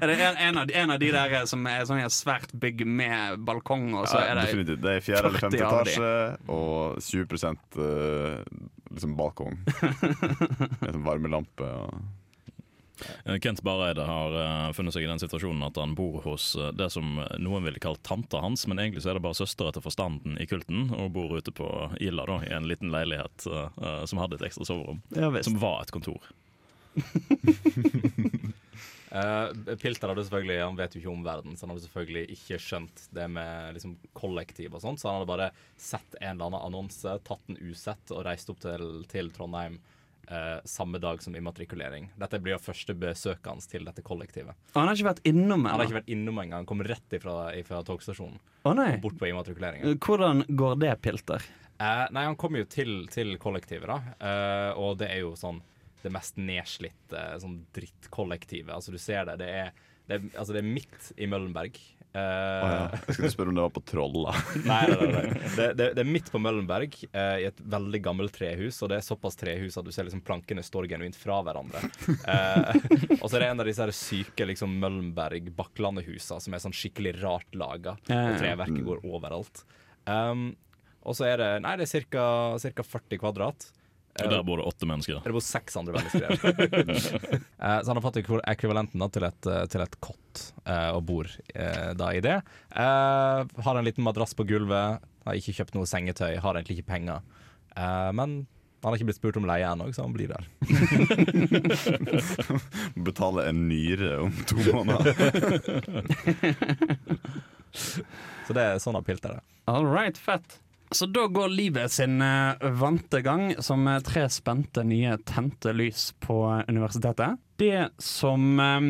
er 0.00 0.10
det 0.10 0.16
en, 0.20 0.36
en, 0.48 0.58
av, 0.60 0.66
de- 0.68 0.74
en 0.76 0.90
av 0.96 0.98
de 1.00 1.10
der 1.14 1.36
som 1.48 1.64
er 1.70 1.84
sånn 1.88 2.02
et 2.04 2.12
svært 2.12 2.52
bygg 2.60 2.82
med 2.88 3.44
balkong, 3.48 3.86
og 3.96 4.08
så 4.10 4.20
Ja, 4.20 4.32
er 4.32 4.40
det 4.40 4.46
definitivt. 4.50 4.82
Det 4.84 4.96
er 4.98 5.04
fjerde 5.06 5.30
eller 5.30 5.44
femte 5.44 5.62
etasje 5.64 6.10
og 6.52 7.00
20 7.04 7.38
eh, 7.84 8.40
liksom 8.96 9.14
balkong. 9.20 9.60
Med 10.80 10.88
sånn 10.96 11.04
varmelampe 11.06 11.68
og 11.84 12.00
Eh, 12.00 12.19
Kent 13.40 13.62
Bareide 13.66 14.04
har 14.06 14.34
eh, 14.42 14.72
funnet 14.76 14.94
seg 14.94 15.04
i 15.04 15.10
den 15.10 15.20
situasjonen 15.22 15.64
at 15.66 15.78
han 15.80 15.94
bor 15.98 16.20
hos 16.24 16.52
eh, 16.56 16.72
det 16.76 16.90
som 16.94 17.20
noen 17.38 17.66
ville 17.66 17.82
kalt 17.82 18.02
tanta 18.06 18.40
hans, 18.44 18.66
men 18.70 18.78
egentlig 18.82 19.04
så 19.04 19.12
er 19.12 19.18
det 19.18 19.24
bare 19.24 19.38
søstera 19.38 19.72
til 19.74 19.84
forstanden 19.84 20.38
i 20.40 20.46
kulten, 20.50 20.90
og 20.96 21.12
bor 21.16 21.36
ute 21.36 21.54
på 21.54 21.68
Ila 22.00 22.26
da, 22.28 22.40
i 22.46 22.54
en 22.56 22.68
liten 22.70 22.92
leilighet 22.92 23.46
eh, 23.46 23.82
eh, 23.82 24.04
som 24.10 24.20
hadde 24.22 24.38
et 24.38 24.46
ekstra 24.50 24.68
soverom. 24.68 25.02
Ja. 25.16 25.32
Som 25.46 25.58
var 25.62 25.82
et 25.84 25.94
kontor. 25.94 26.22
uh, 29.14 29.76
Pilter 29.80 30.10
hadde 30.10 30.24
selvfølgelig 30.26 30.56
Han 30.58 30.78
vet 30.78 30.94
jo 30.96 31.00
ikke 31.00 31.12
om 31.12 31.22
verden, 31.22 31.54
så 31.54 31.64
han 31.64 31.72
hadde 31.74 31.84
selvfølgelig 31.84 32.34
ikke 32.34 32.58
skjønt 32.62 33.04
det 33.14 33.28
med 33.30 33.76
liksom, 33.76 33.94
kollektiv 34.16 34.74
og 34.74 34.82
sånt. 34.84 35.00
Så 35.02 35.08
han 35.08 35.20
hadde 35.20 35.30
bare 35.30 35.52
sett 35.78 36.18
en 36.20 36.34
eller 36.34 36.50
annen 36.50 36.66
annonse, 36.66 37.16
tatt 37.26 37.46
den 37.48 37.60
usett 37.70 38.14
og 38.14 38.24
reist 38.26 38.50
opp 38.52 38.60
til, 38.64 39.04
til 39.10 39.30
Trondheim 39.36 39.78
eh, 40.30 40.58
samme 40.64 41.00
dag 41.02 41.22
som 41.22 41.36
immatrikulering. 41.36 42.10
Dette 42.20 42.40
blir 42.42 42.54
jo 42.56 42.60
første 42.62 42.94
besøket 42.96 43.50
hans 43.50 43.66
til 43.70 43.84
dette 43.88 44.04
kollektivet. 44.06 44.56
Og 44.72 44.78
han 44.80 44.90
har 44.90 44.98
ikke 44.98 45.10
vært 45.10 45.24
innom 45.30 45.66
Han 45.66 45.76
har 45.76 45.88
ikke 45.88 46.00
vært 46.00 46.12
innom 46.16 46.38
engang. 46.42 46.62
Han 46.62 46.70
kom 46.70 46.84
rett 46.86 47.16
ifra, 47.18 47.38
ifra 47.58 47.82
togstasjonen 47.86 48.38
Å 48.64 48.74
nei. 48.78 48.92
bort 49.02 49.18
på 49.20 49.28
immatrikuleringen. 49.30 49.98
Hvordan 49.98 50.44
går 50.48 50.78
det, 50.84 50.94
Pilter? 51.04 51.44
Eh, 51.80 52.06
nei, 52.12 52.24
han 52.28 52.36
kom 52.36 52.56
jo 52.58 52.66
til, 52.68 53.06
til 53.12 53.36
kollektivet, 53.40 53.88
da. 53.88 54.14
Eh, 54.20 54.80
og 54.80 54.98
det 55.00 55.10
er 55.14 55.22
jo 55.24 55.34
sånn 55.38 55.62
det 56.00 56.10
mest 56.12 56.38
nedslitte 56.40 57.22
sånn 57.42 57.58
drittkollektivet. 57.76 58.72
Altså, 58.72 58.92
du 58.92 59.00
ser 59.00 59.26
det. 59.28 59.38
Det 59.42 59.48
er, 59.64 59.72
det 60.10 60.18
er, 60.18 60.28
altså, 60.34 60.54
det 60.56 60.62
er 60.64 60.66
midt 60.66 61.10
i 61.16 61.28
Møllenberg. 61.30 61.76
Uh, 62.10 62.18
oh, 62.18 62.70
ja. 62.74 62.86
Jeg 63.06 63.14
skulle 63.14 63.28
spørre 63.30 63.52
om 63.52 63.58
det 63.60 63.62
var 63.62 63.70
på 63.70 63.82
Troll, 63.86 64.16
Nei, 64.66 64.80
nei, 64.90 64.96
nei, 64.98 65.20
nei. 65.30 65.50
Det, 65.54 65.66
det, 65.78 65.84
det 65.94 66.02
er 66.02 66.08
midt 66.08 66.30
på 66.34 66.40
Møllenberg, 66.42 66.96
uh, 67.14 67.36
i 67.38 67.46
et 67.46 67.60
veldig 67.70 68.00
gammelt 68.02 68.34
trehus. 68.34 68.80
Og 68.82 68.90
det 68.90 68.98
er 68.98 69.06
såpass 69.06 69.38
trehus 69.38 69.78
at 69.78 69.86
du 69.86 69.92
ser 69.94 70.08
liksom 70.08 70.24
plankene 70.26 70.64
står 70.66 70.88
genuint 70.90 71.18
fra 71.18 71.38
hverandre. 71.46 71.84
Uh, 72.26 72.74
og 73.22 73.28
så 73.28 73.36
er 73.36 73.44
det 73.44 73.52
en 73.52 73.62
av 73.62 73.70
disse 73.70 73.86
her 73.86 73.94
syke 73.94 74.48
liksom 74.50 74.74
Møllenberg-Bakklandet-husa 74.82 76.40
som 76.42 76.56
er 76.56 76.64
sånn 76.64 76.74
skikkelig 76.74 77.14
rart 77.20 77.54
laga. 77.54 77.94
Ja, 78.08 78.16
ja, 78.16 78.24
ja. 78.24 78.34
Og 78.34 78.42
treverket 78.42 78.82
går 78.90 79.06
overalt. 79.06 79.62
Um, 80.10 80.48
og 81.06 81.14
så 81.14 81.30
er 81.30 81.38
det 81.38 81.52
Nei, 81.62 81.76
det 81.78 81.86
er 81.86 82.10
ca. 82.10 82.82
40 82.82 83.22
kvadrat. 83.22 83.70
Og 84.20 84.32
der 84.32 84.42
bor 84.44 84.58
det 84.58 84.66
åtte 84.66 84.88
mennesker. 84.90 85.20
Det 85.24 85.32
bor 85.32 85.44
seks 85.44 85.76
andre 85.80 86.00
mennesker. 86.00 86.28
Eh, 87.60 87.80
så 87.84 87.90
han 87.90 87.98
har 87.98 88.04
fått 88.06 88.16
ekvivalenten 88.48 89.02
da, 89.02 89.06
til, 89.12 89.24
et, 89.28 89.46
eh, 89.46 89.66
til 89.68 89.82
et 89.84 89.96
kott 90.00 90.38
eh, 90.64 90.88
og 90.96 91.02
bor 91.04 91.28
da 91.52 92.06
i 92.16 92.22
det. 92.24 92.38
Eh, 92.72 93.40
har 93.66 93.76
en 93.76 93.84
liten 93.84 94.06
madrass 94.06 94.32
på 94.34 94.46
gulvet, 94.48 95.04
har 95.26 95.36
ikke 95.36 95.52
kjøpt 95.58 95.76
noe 95.76 95.88
sengetøy, 95.88 96.38
har 96.40 96.56
egentlig 96.56 96.78
ikke 96.80 96.88
penger. 96.94 97.20
Eh, 97.76 98.08
men 98.16 98.46
han 98.80 98.88
har 98.88 98.96
ikke 98.96 99.10
blitt 99.10 99.18
spurt 99.20 99.36
om 99.36 99.44
leie 99.44 99.68
ennå, 99.68 99.90
så 99.92 100.06
han 100.06 100.14
blir 100.16 100.32
der. 100.32 100.44
Betale 103.10 103.44
en 103.50 103.66
nyre 103.68 104.14
om 104.24 104.32
to 104.48 104.56
måneder. 104.70 105.04
Så 108.48 108.56
det 108.56 108.62
er 108.64 108.80
sånn 108.82 108.96
han 108.96 109.04
Pilt 109.06 109.26
er 109.28 109.36
det. 109.36 109.42
All 109.70 109.84
right, 109.86 110.16
fett. 110.18 110.56
Så 110.90 111.06
da 111.06 111.26
går 111.26 111.48
livet 111.48 111.92
sin 111.92 112.22
eh, 112.22 112.54
vante 112.60 113.20
gang 113.22 113.54
som 113.62 113.86
eh, 113.88 114.00
tre 114.02 114.26
spente 114.30 114.82
nye 114.84 115.18
tente 115.22 115.72
lys 115.72 116.12
på 116.18 116.42
universitetet. 116.68 117.38
Det 117.56 117.88
som 117.98 118.60
eh, 118.60 118.80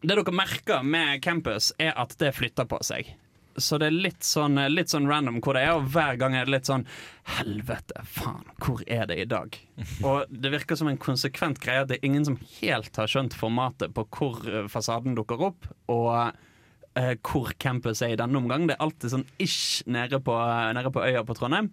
Det 0.00 0.10
dere 0.10 0.32
merker 0.34 0.82
med 0.82 1.22
campus, 1.22 1.72
er 1.78 1.94
at 1.94 2.16
det 2.18 2.32
flytter 2.34 2.66
på 2.66 2.80
seg. 2.82 3.12
Så 3.56 3.78
det 3.78 3.86
er 3.86 3.94
litt 3.94 4.26
sånn, 4.26 4.58
litt 4.72 4.90
sånn 4.90 5.06
random 5.06 5.38
hvor 5.38 5.54
det 5.54 5.62
er, 5.62 5.76
og 5.78 5.86
hver 5.94 6.18
gang 6.18 6.34
er 6.34 6.48
det 6.48 6.56
litt 6.56 6.66
sånn 6.66 6.82
Helvete, 7.36 8.02
faen, 8.10 8.42
hvor 8.58 8.82
er 8.90 9.06
det 9.06 9.20
i 9.22 9.28
dag? 9.30 9.54
Og 10.08 10.26
det 10.28 10.50
virker 10.52 10.76
som 10.76 10.90
en 10.90 10.98
konsekvent 10.98 11.62
greie 11.62 11.84
at 11.84 11.92
det 11.92 12.00
er 12.00 12.08
ingen 12.10 12.26
som 12.26 12.40
helt 12.58 12.98
har 12.98 13.08
skjønt 13.08 13.38
formatet 13.38 13.94
på 13.94 14.04
hvor 14.18 14.66
fasaden 14.68 15.14
dukker 15.14 15.46
opp, 15.46 15.70
og 15.94 16.34
eh, 16.98 17.14
hvor 17.22 17.52
campus 17.58 18.02
er 18.02 18.14
i 18.14 18.20
denne 18.20 18.38
omgang. 18.40 18.68
Det 18.68 18.76
er 18.76 18.84
alltid 18.84 19.12
sånn 19.12 19.26
ish 19.42 19.84
nede 19.90 20.20
på, 20.24 20.36
nede 20.76 20.92
på 20.94 21.04
øya 21.04 21.24
på 21.26 21.36
Trondheim. 21.38 21.70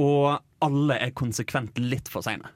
Og 0.00 0.36
alle 0.64 0.98
er 0.98 1.14
konsekvent 1.16 1.78
litt 1.78 2.10
for 2.10 2.26
seine. 2.26 2.50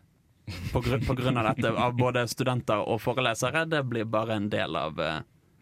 På, 0.73 0.81
grunn, 0.81 1.05
på 1.05 1.15
grunn 1.15 1.37
av 1.37 1.51
dette, 1.51 1.71
av 1.77 1.97
både 1.99 2.25
studenter 2.31 2.81
og 2.89 3.03
forelesere. 3.05 3.67
Det 3.69 3.83
blir 3.87 4.09
bare 4.09 4.39
en 4.41 4.49
del 4.51 4.79
av, 4.81 4.99
uh, 4.99 5.19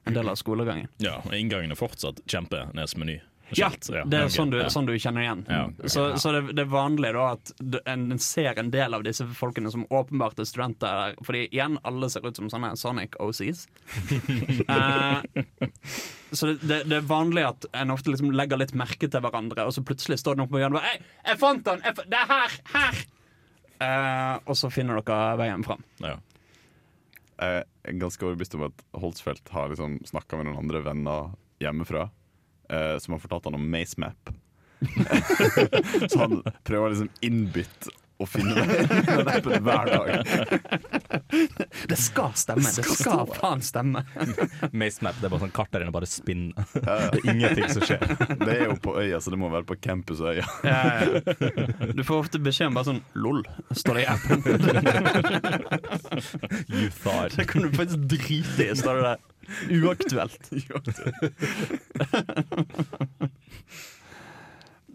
en 0.07 0.15
del 0.15 0.31
av 0.31 0.39
skolegangen. 0.39 0.89
Ja, 1.03 1.19
og 1.25 1.35
Inngangen 1.35 1.75
er 1.75 1.81
fortsatt 1.81 2.23
kjempenesmeny. 2.31 3.19
Ja, 3.55 3.69
det 4.11 4.19
er 4.19 4.31
sånn 4.33 4.51
du, 4.51 4.59
sånn 4.73 4.89
du 4.89 4.95
kjenner 4.99 5.23
igjen. 5.23 5.43
Så, 5.87 6.09
så 6.19 6.33
det, 6.35 6.41
det 6.59 6.65
er 6.65 6.71
vanlig 6.73 7.13
da 7.15 7.29
at 7.37 7.53
en 7.87 8.07
en 8.17 8.23
ser 8.23 8.59
en 8.59 8.71
del 8.73 8.97
av 8.97 9.05
disse 9.07 9.27
folkene 9.39 9.71
som 9.71 9.85
åpenbart 9.91 10.41
er 10.43 10.49
studenter. 10.49 11.15
Fordi 11.27 11.45
igjen, 11.47 11.79
alle 11.87 12.11
ser 12.11 12.27
ut 12.27 12.39
som 12.39 12.51
sånne 12.51 12.73
Sonic 12.81 13.19
OCs. 13.23 13.67
uh, 14.67 15.23
så 16.37 16.53
det, 16.53 16.59
det, 16.65 16.81
det 16.91 16.99
er 16.99 17.07
vanlig 17.07 17.47
at 17.47 17.69
en 17.77 17.95
ofte 17.95 18.11
liksom 18.11 18.33
legger 18.35 18.61
litt 18.61 18.75
merke 18.79 19.11
til 19.11 19.23
hverandre, 19.23 19.69
og 19.69 19.77
så 19.77 19.85
plutselig 19.87 20.19
står 20.23 20.39
den 20.39 20.47
oppe 20.47 20.57
på 20.57 20.65
hjørnet 20.65 20.81
og 20.81 20.83
bare 20.83 20.95
«Hei, 20.95 21.21
jeg 21.31 21.41
fant 21.43 21.67
den! 21.67 21.85
Jeg 21.87 21.99
fa 21.99 22.09
det 22.11 22.23
er 22.23 22.33
her! 22.33 22.59
Her! 22.75 23.05
Uh, 23.77 24.35
og 24.49 24.57
så 24.57 24.73
finner 24.73 25.03
dere 25.05 25.37
veien 25.37 25.65
fram. 25.67 25.83
Ja. 26.01 26.17
Jeg 27.37 27.65
er 27.85 27.99
ganske 28.01 28.25
overbevist 28.25 28.55
om 28.57 28.71
at 28.71 28.87
Holtzfeldt 28.97 29.51
har 29.53 29.69
liksom 29.69 29.99
snakka 30.09 30.39
med 30.39 30.49
noen 30.49 30.63
andre 30.63 30.81
venner 30.87 31.35
hjemmefra 31.61 32.07
eh, 32.07 32.15
som 33.01 33.15
har 33.15 33.21
fortalt 33.23 33.45
han 33.45 33.55
om 33.55 33.71
MaceMap. 33.71 34.31
så 36.11 36.19
han 36.19 36.43
prøver 36.65 36.89
liksom 36.93 37.09
innbitt 37.21 37.89
å 38.17 38.27
finne 38.29 38.55
den 38.65 39.29
appen 39.29 39.65
hver 39.65 39.87
dag. 39.91 40.07
Det 41.91 41.97
skal 42.01 42.33
stemme! 42.39 42.65
Det 42.77 42.85
skal 42.97 43.27
faen 43.37 43.63
stemme! 43.65 44.03
Macemap 44.77 45.19
det 45.21 45.29
er 45.29 45.33
bare 45.35 45.43
sånn 45.45 45.55
kart 45.57 45.73
der 45.75 45.85
inne 45.85 45.93
bare 45.95 46.09
spinner. 46.09 46.65
Det 46.87 46.97
er 46.97 47.21
ingenting 47.29 47.69
som 47.75 47.85
skjer. 47.85 48.01
Det 48.41 48.53
er 48.55 48.65
jo 48.71 48.77
på 48.83 48.97
øya, 49.01 49.21
så 49.21 49.33
det 49.35 49.39
må 49.41 49.51
være 49.53 49.67
på 49.69 49.77
campusøya. 49.85 50.47
Ja, 50.65 50.81
ja. 51.05 51.07
Du 51.93 52.03
får 52.07 52.17
ofte 52.25 52.41
beskjed 52.43 52.71
om 52.71 52.79
bare 52.79 52.89
sånn 52.91 53.03
LOL, 53.19 53.43
står 53.77 54.01
det 54.01 54.03
i 54.05 54.09
appen. 54.15 54.39
You 56.73 56.89
thought. 57.03 57.37
Det 57.37 57.47
kan 57.51 57.67
du 57.67 57.71
faktisk 57.77 58.01
drite 58.09 58.71
i, 58.71 58.77
står 58.77 58.95
det 59.01 59.05
der. 59.13 59.19
Uaktuelt. 59.77 60.43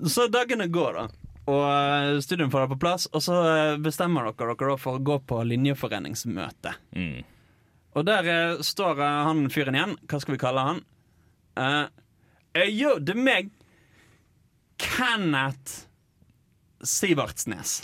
så 0.10 0.28
dagene 0.32 0.68
går, 0.68 0.94
da. 1.04 1.31
Og 1.52 1.64
eh, 1.68 2.20
studien 2.24 2.52
får 2.52 2.66
det 2.66 2.72
på 2.76 2.80
plass, 2.86 3.08
og 3.12 3.24
så 3.26 3.38
eh, 3.50 3.78
bestemmer 3.84 4.30
dere 4.30 4.56
dere 4.56 4.78
for 4.80 5.00
å 5.00 5.04
gå 5.04 5.18
på 5.28 5.42
linjeforeningsmøte. 5.50 6.76
Mm. 6.96 7.22
Og 7.98 8.08
der 8.08 8.30
eh, 8.32 8.62
står 8.64 9.02
han 9.02 9.48
fyren 9.52 9.78
igjen. 9.78 9.98
Hva 10.08 10.22
skal 10.24 10.38
vi 10.38 10.42
kalle 10.42 10.68
han? 10.70 10.84
Uh, 11.60 11.88
jo, 12.72 12.96
det 13.04 13.12
er 13.12 13.20
meg. 13.20 13.50
Kenneth 14.80 15.82
Sivertsnes. 16.88 17.82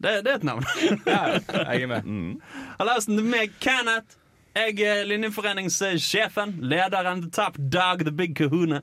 det, 0.00 0.14
det 0.24 0.32
er 0.32 0.38
et 0.38 0.46
navn. 0.48 0.64
Ja, 1.04 1.36
jeg 1.36 1.84
er 1.84 1.92
med. 1.92 2.40
Hallaisen, 2.80 3.18
det 3.18 3.26
er 3.26 3.30
meg, 3.34 3.52
Kenneth. 3.62 4.16
Jeg 4.56 4.80
er 4.82 5.04
linjeforeningssjefen, 5.06 6.56
lederen, 6.64 7.20
the 7.22 7.30
top 7.30 7.60
dog, 7.60 8.02
the 8.08 8.14
big 8.14 8.34
kahuna. 8.34 8.80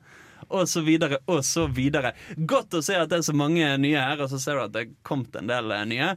Og 0.54 0.68
så 0.70 0.82
videre, 0.86 1.20
og 1.26 1.42
så 1.44 1.66
videre. 1.66 2.12
Godt 2.36 2.78
å 2.78 2.82
se 2.84 2.96
at 2.98 3.10
det 3.10 3.20
er 3.20 3.26
så 3.26 3.34
mange 3.36 3.72
nye 3.82 3.98
her, 3.98 4.22
og 4.22 4.30
så 4.30 4.40
ser 4.42 4.58
du 4.58 4.66
at 4.66 4.74
det 4.76 4.84
er 4.84 4.96
kommet 5.06 5.34
en 5.38 5.50
del 5.50 5.74
eh, 5.74 5.86
nye. 5.90 6.14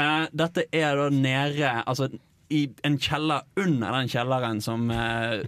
Uh, 0.00 0.26
dette 0.32 0.64
er 0.72 0.96
da 0.96 1.08
nede 1.12 1.70
Altså 1.82 2.06
i 2.50 2.62
en 2.86 2.96
kjeller 2.98 3.44
under 3.58 3.94
den 3.98 4.08
kjelleren 4.10 4.62
som 4.64 4.88
uh, 4.90 5.42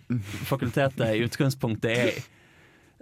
fakultetet 0.51 1.17
i 1.17 1.25
utgangspunktet 1.25 1.91
er 1.91 2.11
i. 2.13 2.23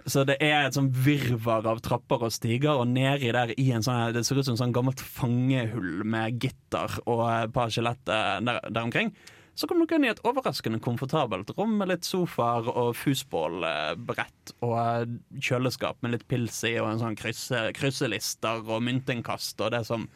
Så 0.09 0.23
det 0.25 0.39
er 0.41 0.63
et 0.65 0.73
sånn 0.73 0.89
virvar 1.05 1.67
av 1.69 1.81
trapper 1.85 2.23
og 2.25 2.33
stiger, 2.33 2.79
og 2.79 2.89
nedi 2.89 3.29
der 3.35 3.51
i 3.53 3.67
en 3.75 3.85
sånn 3.85 4.15
Det 4.15 4.23
ser 4.25 4.39
ut 4.39 4.47
som 4.47 4.55
et 4.55 4.63
sånn 4.63 4.73
gammelt 4.73 5.03
fangehull 5.03 6.01
med 6.07 6.41
gitter 6.41 6.97
og 7.05 7.21
et 7.27 7.53
par 7.53 7.69
skjeletter 7.73 8.41
der, 8.47 8.63
der 8.65 8.81
omkring. 8.81 9.13
Så 9.55 9.67
kommer 9.67 9.85
dere 9.85 9.99
inn 9.99 10.07
i 10.07 10.11
et 10.13 10.21
overraskende 10.25 10.79
komfortabelt 10.83 11.51
rom 11.57 11.73
med 11.81 11.91
litt 11.91 12.07
sofaer 12.07 12.69
og 12.71 12.93
fusbålbrett 12.97 14.53
og 14.63 14.75
eh, 14.79 15.15
kjøleskap 15.43 15.99
med 16.01 16.15
litt 16.15 16.27
pils 16.31 16.61
i 16.69 16.77
og 16.79 16.87
en 16.93 17.01
sånn 17.01 17.17
krysse, 17.19 17.65
krysselister 17.77 18.63
og 18.63 18.83
myntinnkast 18.87 19.59
og 19.61 19.73
det 19.75 19.83
som 19.89 20.07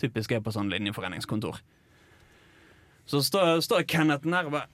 typisk 0.00 0.36
er 0.36 0.44
på 0.44 0.54
sånn 0.54 0.70
linjeforeningskontor. 0.70 1.58
Så 3.06 3.22
står, 3.26 3.60
står 3.64 3.86
Kenneth 3.90 4.26
bare 4.26 4.66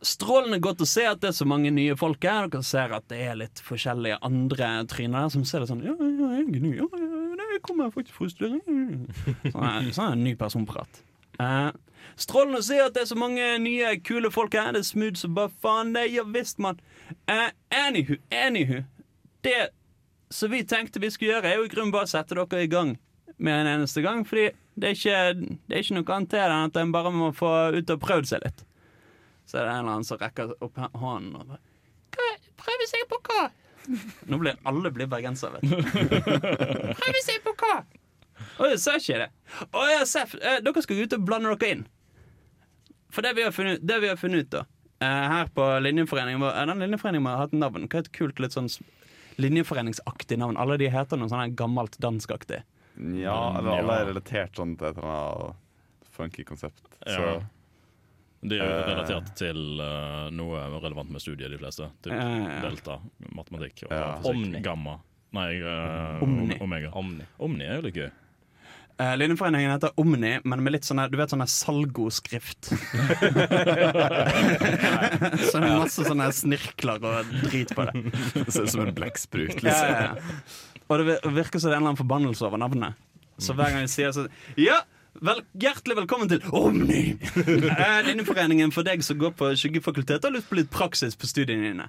Strålende 0.00 0.56
godt 0.62 0.80
å 0.80 0.86
se 0.88 1.02
at 1.04 1.20
det 1.20 1.28
er 1.28 1.34
så 1.36 1.44
mange 1.44 1.68
nye 1.74 1.92
folk 2.00 2.24
her. 2.24 2.46
Dere 2.48 2.64
ser 2.64 2.94
at 2.96 3.04
det 3.12 3.18
er 3.26 3.36
litt 3.36 3.60
forskjellige 3.60 4.16
andre 4.24 4.70
tryner 4.88 5.28
som 5.32 5.44
ser 5.44 5.62
det 5.62 5.68
sånn 5.68 5.82
Ja, 5.84 5.92
ja, 6.00 6.30
jeg 6.38 6.46
er 6.46 6.62
ny. 6.64 6.72
Ja, 6.78 6.86
ja, 6.96 7.48
jeg 7.52 7.60
kommer 7.66 7.92
faktisk 7.92 8.16
fra 8.16 8.30
studering. 8.32 8.62
Sånn 9.52 9.92
sånn 9.92 10.06
er 10.06 10.14
en 10.16 10.24
ny 10.24 10.32
personprat. 10.40 11.02
Eh, 11.40 11.70
strålende 12.20 12.60
å 12.60 12.66
se 12.66 12.80
at 12.82 12.94
det 12.96 13.04
er 13.04 13.10
så 13.12 13.16
mange 13.18 13.46
nye, 13.62 13.94
kule 14.04 14.30
folk 14.34 14.54
her. 14.58 14.72
Det 14.76 14.82
er 14.84 14.88
smooth 14.90 15.20
som 15.20 15.36
bare 15.38 15.52
faen. 15.62 15.92
Det, 15.96 16.06
ja 16.12 16.24
visst, 16.28 16.58
mann. 16.62 16.80
Uh, 17.30 17.48
anywho, 17.70 18.18
anywho. 18.32 18.82
Det 19.44 19.68
som 20.32 20.50
vi 20.52 20.62
tenkte 20.64 21.00
vi 21.02 21.10
skulle 21.12 21.34
gjøre, 21.36 21.50
er 21.52 21.56
jo 21.60 21.64
i 21.68 21.72
grunnen 21.72 21.92
bare 21.94 22.08
å 22.08 22.12
sette 22.12 22.34
dere 22.38 22.62
i 22.64 22.70
gang 22.72 22.94
med 23.42 23.62
en 23.62 23.70
eneste 23.76 24.02
gang. 24.04 24.24
Fordi 24.28 24.50
det 24.74 24.88
er 24.92 24.96
ikke, 24.96 25.56
det 25.68 25.76
er 25.76 25.82
ikke 25.84 25.96
noe 25.98 26.14
annet 26.16 26.30
til 26.32 26.44
enn 26.44 26.68
at 26.70 26.78
en 26.80 26.92
bare 26.94 27.10
må 27.12 27.32
få 27.36 27.50
ut 27.76 27.90
og 27.96 28.00
prøvd 28.04 28.30
seg 28.30 28.44
litt. 28.46 28.62
Så 29.48 29.58
er 29.58 29.66
det 29.66 29.72
en 29.74 29.82
eller 29.82 29.96
annen 29.98 30.06
som 30.08 30.20
rekker 30.20 30.54
opp 30.62 30.78
hånden 30.96 31.34
og 31.36 31.48
bare 31.52 31.60
«Hva- 32.12 32.38
Prøve 32.62 32.86
seg 32.86 33.02
på 33.10 33.18
hva? 33.26 33.48
Nå 34.30 34.38
blir 34.38 34.54
alle 34.70 34.92
blir 34.94 35.08
bergensere, 35.10 35.58
vet 35.58 35.72
du. 35.72 36.22
Prøve 36.94 37.22
seg 37.26 37.40
på 37.42 37.54
hva? 37.58 37.80
Å, 38.58 38.68
jeg 38.70 38.78
sa 38.82 38.94
ikke 38.98 39.18
det. 39.22 39.30
Å 39.72 39.82
ja, 39.90 40.04
Seff, 40.08 40.34
eh, 40.40 40.60
dere 40.64 40.82
skal 40.84 41.00
ut 41.04 41.12
og 41.18 41.24
blande 41.28 41.52
dere 41.56 41.70
inn. 41.76 41.86
For 43.12 43.22
det 43.22 43.34
vi 43.36 43.42
har 43.44 43.52
funnet, 43.52 43.82
det 43.86 44.00
vi 44.00 44.08
har 44.08 44.16
funnet 44.16 44.46
ut, 44.46 44.50
da 44.50 44.62
eh, 45.04 45.28
Her 45.32 45.50
på 45.52 45.66
Linjeforeningen 45.84 46.40
vår 46.40 46.54
eh, 46.56 46.66
Den 46.70 46.78
linjeforeningen 46.86 47.26
har 47.28 47.42
hatt 47.44 47.52
navn. 47.52 47.88
Hva 47.88 48.00
er 48.00 48.06
et 48.06 48.12
kult, 48.16 48.38
litt 48.40 48.54
sånn 48.56 48.70
linjeforeningsaktig 49.42 50.38
navn? 50.40 50.56
Alle 50.60 50.76
de 50.80 50.88
heter 50.92 51.20
noe 51.20 51.28
sånn 51.32 51.56
gammelt 51.58 51.98
danskaktig. 52.02 52.62
Ja, 53.16 53.36
eller 53.58 53.78
alle 53.80 53.98
er 54.02 54.08
relatert 54.12 54.56
sånn 54.58 54.74
til 54.78 54.90
et 54.90 54.98
eller 55.00 55.12
annet 55.16 56.08
funky 56.12 56.44
konsept. 56.44 56.82
Så 57.06 57.18
Ja. 57.20 57.40
De 58.42 58.56
er 58.58 58.64
jo 58.66 58.74
Eh. 58.74 58.86
relatert 58.90 59.28
til 59.38 59.80
uh, 59.80 60.28
noe 60.34 60.58
relevant 60.82 61.08
med 61.14 61.20
studiet, 61.22 61.48
de 61.52 61.58
fleste. 61.60 61.86
Typ 62.02 62.12
delta, 62.64 62.96
matematikk 63.36 63.84
og 63.86 63.92
Ja. 63.92 64.16
fysikk. 64.18 64.30
Omni. 64.34 64.60
Gamma. 64.60 64.96
Nei, 65.32 65.60
uh, 65.62 66.18
Omni. 66.22 66.58
Omega. 66.60 66.90
Omni. 66.92 67.24
Omni 67.38 67.64
er 67.64 67.76
jo 67.76 67.82
litt 67.86 67.94
gøy. 67.94 68.10
Eh, 69.02 69.12
linjeforeningen 69.18 69.72
heter 69.74 69.90
Omni, 70.00 70.32
men 70.46 70.62
med 70.64 70.76
litt 70.76 70.86
sånne, 70.86 71.08
du 71.10 71.16
vet 71.18 71.32
sånne 71.32 71.48
salgoskrift. 71.50 72.70
Så 75.42 75.54
det 75.58 75.66
er 75.66 75.80
masse 75.80 76.06
sånne 76.06 76.28
snirkler 76.36 77.02
og 77.02 77.32
drit 77.48 77.74
på 77.76 77.86
det. 77.88 77.94
det 78.36 78.48
ser 78.54 78.68
ut 78.68 78.74
som 78.76 78.84
en 78.86 78.94
blekksprut. 78.96 79.58
Liksom. 79.58 79.88
ja, 79.90 80.12
ja. 80.12 80.14
Og 80.88 80.98
det 81.00 81.18
virker 81.34 81.58
som 81.58 81.70
det 81.70 81.74
er 81.74 81.78
en 81.78 81.82
eller 81.82 81.92
annen 81.92 82.00
forbannelse 82.02 82.46
over 82.46 82.60
navnet. 82.60 82.98
Så 83.42 83.54
hver 83.56 83.72
gang 83.72 83.86
vi 83.86 83.90
sier 83.90 84.12
så 84.14 84.26
Ja, 84.60 84.82
vel, 85.24 85.40
hjertelig 85.58 85.96
velkommen 86.02 86.28
til 86.30 86.42
Omni! 86.52 87.16
Eh, 87.36 88.00
Linjeforeningen 88.06 88.72
for 88.74 88.86
deg 88.86 89.04
som 89.04 89.18
går 89.20 89.32
på 89.38 89.52
skyggefakultetet 89.58 90.28
og 90.28 90.36
lyst 90.36 90.50
på 90.50 90.58
litt 90.60 90.72
praksis 90.72 91.16
på 91.18 91.30
studiene 91.30 91.70
dine. 91.70 91.88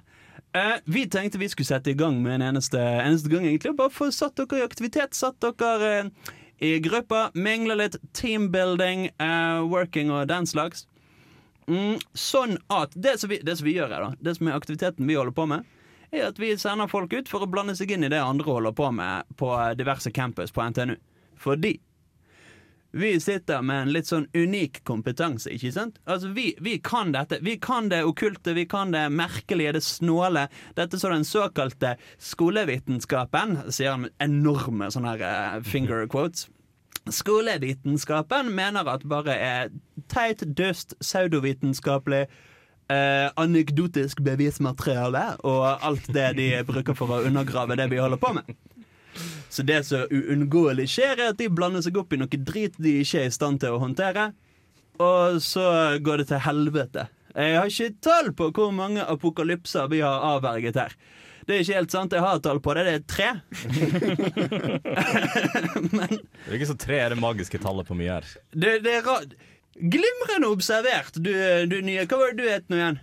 Eh, 0.54 0.76
vi 0.84 1.04
tenkte 1.10 1.38
vi 1.38 1.48
skulle 1.52 1.66
sette 1.66 1.90
i 1.92 1.98
gang 1.98 2.20
med 2.22 2.38
en 2.38 2.48
eneste, 2.52 2.78
eneste 2.78 3.28
gang, 3.32 3.46
egentlig. 3.48 3.74
Og 3.74 3.80
bare 3.82 3.94
få 3.94 4.10
satt 4.14 4.38
dere 4.38 4.62
i 4.62 4.66
aktivitet. 4.66 5.16
Satt 5.18 5.42
dere 5.42 5.92
eh, 5.98 6.32
i 6.58 6.78
grupper, 6.78 7.30
mingler 7.34 7.78
litt. 7.80 7.96
Teambuilding, 8.12 9.08
uh, 9.22 9.64
working 9.68 10.12
og 10.14 10.28
den 10.30 10.46
slags. 10.46 10.86
Mm, 11.66 11.96
sånn 12.12 12.58
at 12.72 12.92
det 12.94 13.16
som, 13.20 13.32
vi, 13.32 13.40
det 13.42 13.56
som 13.56 13.68
vi 13.68 13.76
gjør 13.78 13.92
her, 13.94 14.04
da, 14.04 14.20
det 14.20 14.36
som 14.36 14.50
er 14.50 14.58
aktiviteten 14.58 15.08
vi 15.08 15.16
holder 15.16 15.34
på 15.36 15.46
med, 15.48 15.64
er 16.14 16.28
at 16.28 16.38
vi 16.38 16.52
sender 16.60 16.90
folk 16.90 17.12
ut 17.12 17.30
for 17.30 17.44
å 17.44 17.50
blande 17.50 17.74
seg 17.76 17.94
inn 17.94 18.04
i 18.06 18.12
det 18.12 18.20
andre 18.22 18.46
holder 18.46 18.74
på 18.76 18.90
med 18.94 19.30
på 19.40 19.50
diverse 19.78 20.12
campus 20.14 20.52
på 20.54 20.62
NTNU. 20.70 20.94
Fordi 21.40 21.78
vi 22.94 23.20
sitter 23.20 23.62
med 23.66 23.82
en 23.82 23.92
litt 23.94 24.06
sånn 24.06 24.28
unik 24.36 24.84
kompetanse, 24.86 25.50
ikke 25.50 25.72
sant? 25.74 25.98
Altså, 26.06 26.30
vi, 26.36 26.52
vi 26.62 26.76
kan 26.78 27.10
dette. 27.14 27.40
Vi 27.42 27.56
kan 27.62 27.90
det 27.90 28.04
okkulte, 28.06 28.54
vi 28.54 28.66
kan 28.70 28.94
det 28.94 29.08
merkelige, 29.10 29.74
det 29.74 29.82
snåle. 29.82 30.46
Dette 30.78 31.00
så 31.02 31.10
den 31.10 31.26
såkalte 31.26 31.96
skolevitenskapen, 32.22 33.58
sier 33.74 33.96
han 33.96 34.06
med 34.06 34.14
enorme 34.22 34.92
sånne 34.94 35.16
her 35.16 35.26
eh, 35.28 35.60
finger 35.66 36.06
quotes. 36.06 36.46
Skolevitenskapen 37.10 38.54
mener 38.54 38.86
at 38.88 39.02
bare 39.10 39.34
er 39.36 39.74
teit, 40.08 40.46
døst, 40.56 40.94
pseudovitenskapelig 41.02 42.22
eh, 42.24 43.26
anekdotisk 43.40 44.22
bevismateriale 44.24 45.24
og 45.44 45.66
alt 45.84 46.08
det 46.14 46.30
de 46.38 46.48
bruker 46.68 46.96
for 46.96 47.12
å 47.12 47.24
undergrave 47.26 47.76
det 47.80 47.90
vi 47.92 48.00
holder 48.00 48.22
på 48.22 48.32
med. 48.38 48.54
Så 49.54 49.62
det 49.62 49.84
som 49.86 50.08
uunngåelig 50.10 50.88
skjer, 50.90 51.14
er 51.14 51.30
at 51.30 51.38
de 51.38 51.46
blander 51.52 51.84
seg 51.84 51.96
opp 52.00 52.12
i 52.14 52.18
noe 52.18 52.40
drit 52.50 52.74
de 52.82 52.96
ikke 53.04 53.20
er 53.22 53.28
i 53.30 53.34
stand 53.34 53.60
til 53.62 53.76
å 53.76 53.82
håndtere. 53.82 54.32
Og 55.02 55.38
så 55.42 55.66
går 56.02 56.22
det 56.22 56.30
til 56.32 56.42
helvete. 56.42 57.06
Jeg 57.34 57.58
har 57.58 57.70
ikke 57.70 57.96
tall 58.02 58.32
på 58.38 58.50
hvor 58.54 58.72
mange 58.74 59.02
apokalypser 59.10 59.88
vi 59.90 60.02
har 60.02 60.26
avverget 60.34 60.78
her. 60.78 60.92
Det 61.44 61.56
er 61.56 61.64
ikke 61.64 61.78
helt 61.78 61.94
sant. 61.94 62.14
Jeg 62.14 62.24
har 62.24 62.38
tall 62.42 62.60
på 62.64 62.74
det. 62.74 62.84
Det 62.88 62.94
er 62.94 63.06
tre. 63.14 63.30
Men 65.98 66.14
Det 66.14 66.50
er 66.50 66.56
ikke 66.58 66.70
så 66.70 66.78
tre 66.80 67.00
er 67.04 67.14
det 67.14 67.20
magiske 67.20 67.60
tallet 67.62 67.86
på 67.90 67.96
mye 67.98 68.18
her. 68.20 68.30
det, 68.54 68.78
det 68.86 68.94
er 68.98 69.06
rart. 69.06 69.34
Glimrende 69.74 70.48
observert, 70.54 71.16
du, 71.18 71.32
du 71.70 71.80
nye. 71.82 72.06
Hva 72.06 72.20
var 72.20 72.32
det 72.34 72.38
du 72.42 72.50
het 72.50 72.70
nå 72.70 72.78
igjen? 72.78 73.00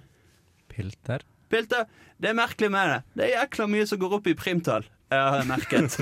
Pilter? 0.71 1.25
Pilter, 1.51 1.87
det 2.23 2.31
er 2.31 2.37
merkelig 2.39 2.71
med 2.71 2.91
det. 2.93 2.99
Det 3.19 3.25
er 3.27 3.33
jækla 3.41 3.67
mye 3.67 3.87
som 3.89 3.99
går 3.99 4.15
opp 4.19 4.29
i 4.31 4.35
primtall. 4.39 4.87
Jeg 5.11 5.19
har 5.19 5.43
merket. 5.45 5.97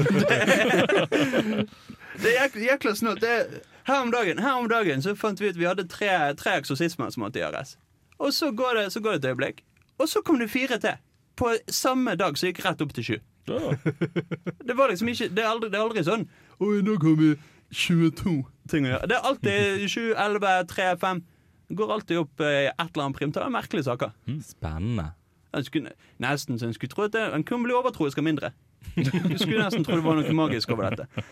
Det 2.19 2.31
er 2.35 2.49
jækla, 2.59 2.93
snålt. 2.95 3.23
Er- 3.23 3.59
Her 3.87 4.01
om 4.03 4.11
dagen 4.11 4.39
Her 4.39 4.53
om 4.59 4.67
dagen 4.69 5.01
så 5.01 5.15
fant 5.17 5.39
vi 5.41 5.47
ut 5.49 5.57
vi 5.57 5.65
hadde 5.65 5.87
tre, 5.89 6.09
tre 6.37 6.57
eksorsismer 6.59 7.09
som 7.13 7.23
måtte 7.23 7.39
gjøres. 7.39 7.77
Og 8.19 8.33
så 8.35 8.51
går, 8.51 8.73
det, 8.75 8.91
så 8.93 8.99
går 8.99 9.11
det 9.15 9.23
et 9.23 9.29
øyeblikk, 9.31 9.61
og 9.97 10.09
så 10.11 10.21
kom 10.21 10.39
det 10.39 10.49
fire 10.51 10.77
til. 10.79 10.97
På 11.39 11.53
samme 11.71 12.15
dag 12.19 12.37
som 12.37 12.49
gikk 12.51 12.59
rett 12.65 12.81
opp 12.83 12.93
til 12.93 13.03
sju. 13.07 13.17
Ja. 13.47 13.71
Det 14.67 14.75
var 14.77 14.91
liksom 14.91 15.07
ikke 15.09 15.29
Det 15.33 15.41
er 15.41 15.47
aldri, 15.49 15.69
det 15.71 15.79
er 15.79 15.81
aldri 15.87 16.03
sånn 16.05 16.25
Oi, 16.61 16.81
nå 16.85 16.97
kom 17.01 17.15
vi 17.17 17.29
22 17.73 18.33
ting 18.69 18.85
å 18.85 18.91
gjøre. 18.91 19.07
Det 19.09 19.15
er 19.15 19.25
alltid 19.29 19.87
7, 19.89 20.13
11, 20.19 20.51
3, 20.69 20.87
5. 21.01 21.21
Det 21.69 21.77
går 21.79 21.93
alltid 21.95 22.17
opp 22.19 22.41
i 22.43 22.51
et 22.67 22.83
eller 22.83 23.03
annet 23.07 23.17
primtall. 23.17 23.45
Er 23.47 23.53
merkelige 23.55 23.87
saker. 23.87 24.11
Spennende. 24.45 25.07
Jeg 25.55 25.65
skulle, 25.65 25.93
nesten 26.21 26.59
så 26.61 26.67
en 26.67 26.73
skulle 26.77 26.91
tro 26.93 27.07
at 27.07 27.13
det, 27.15 27.23
En 27.33 27.43
kunne 27.47 27.63
bli 27.65 27.73
overtroisk 27.77 28.17
av 28.21 28.25
mindre. 28.27 28.51
Du 28.95 29.37
skulle 29.37 29.63
nesten 29.63 29.83
tro 29.85 29.95
det 29.95 30.05
var 30.05 30.19
noe 30.19 30.33
magisk 30.35 30.71
over 30.75 30.95
dette. 30.95 31.25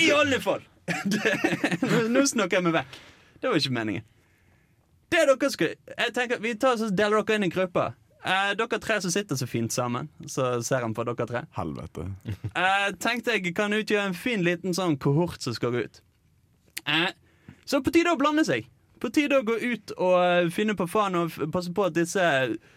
I 0.00 0.10
alle 0.12 0.40
fall! 0.40 0.62
Det, 1.12 1.34
nå, 2.10 2.24
snakker 2.26 2.58
jeg 2.58 2.66
meg 2.66 2.74
vekk. 2.74 2.96
Det 3.40 3.50
var 3.50 3.58
ikke 3.60 3.74
meningen. 3.74 4.06
Det 5.12 5.20
dere 5.28 5.50
skal 5.52 5.74
Jeg 5.76 6.14
tenker 6.16 6.40
Vi 6.42 6.54
tar 6.58 6.78
så 6.80 6.88
deler 6.90 7.22
dere 7.22 7.38
inn 7.38 7.46
i 7.46 7.52
grupper. 7.52 7.94
Eh, 8.22 8.52
dere 8.58 8.80
tre 8.82 8.98
som 9.02 9.12
sitter 9.14 9.38
så 9.38 9.46
fint 9.50 9.72
sammen, 9.72 10.08
så 10.30 10.56
ser 10.62 10.84
han 10.86 10.94
på 10.94 11.04
dere 11.06 11.26
tre. 11.28 11.44
Helvete. 11.58 12.06
Eh, 12.50 12.88
tenkte 13.02 13.36
jeg 13.36 13.54
kan 13.56 13.74
utgjøre 13.74 14.10
en 14.10 14.18
fin 14.18 14.44
liten 14.46 14.74
sånn 14.76 14.98
kohort 15.02 15.42
som 15.42 15.54
skal 15.56 15.74
gå 15.74 15.86
ut. 15.86 16.02
Eh, 16.86 17.10
så 17.64 17.82
på 17.82 17.94
tide 17.94 18.14
å 18.14 18.20
blande 18.20 18.44
seg. 18.46 18.68
På 19.02 19.10
tide 19.10 19.40
å 19.40 19.46
gå 19.46 19.56
ut 19.58 19.94
og 19.96 20.16
eh, 20.22 20.50
finne 20.54 20.76
på 20.78 20.86
faen 20.90 21.18
og 21.18 21.34
passe 21.54 21.72
på 21.74 21.88
at 21.88 21.96
disse 21.98 22.22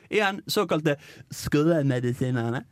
igjen 0.09 0.41
såkalte 0.49 0.97
skolemedisinerne 1.33 2.63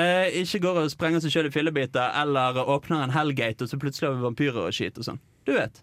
eh, 0.00 0.40
ikke 0.40 0.62
går 0.64 0.82
og 0.82 0.90
sprenger 0.92 1.22
seg 1.22 1.34
sjøl 1.34 1.50
i 1.50 1.54
fillebiter 1.54 2.16
eller 2.22 2.58
åpner 2.64 3.04
en 3.04 3.14
Hellgate 3.14 3.66
og 3.66 3.70
så 3.70 3.78
plutselig 3.80 4.10
har 4.10 4.18
vi 4.18 4.26
vampyrer 4.26 4.66
og 4.66 4.74
skit 4.76 4.98
og 5.00 5.06
sånn. 5.06 5.22
Du 5.48 5.54
vet. 5.56 5.82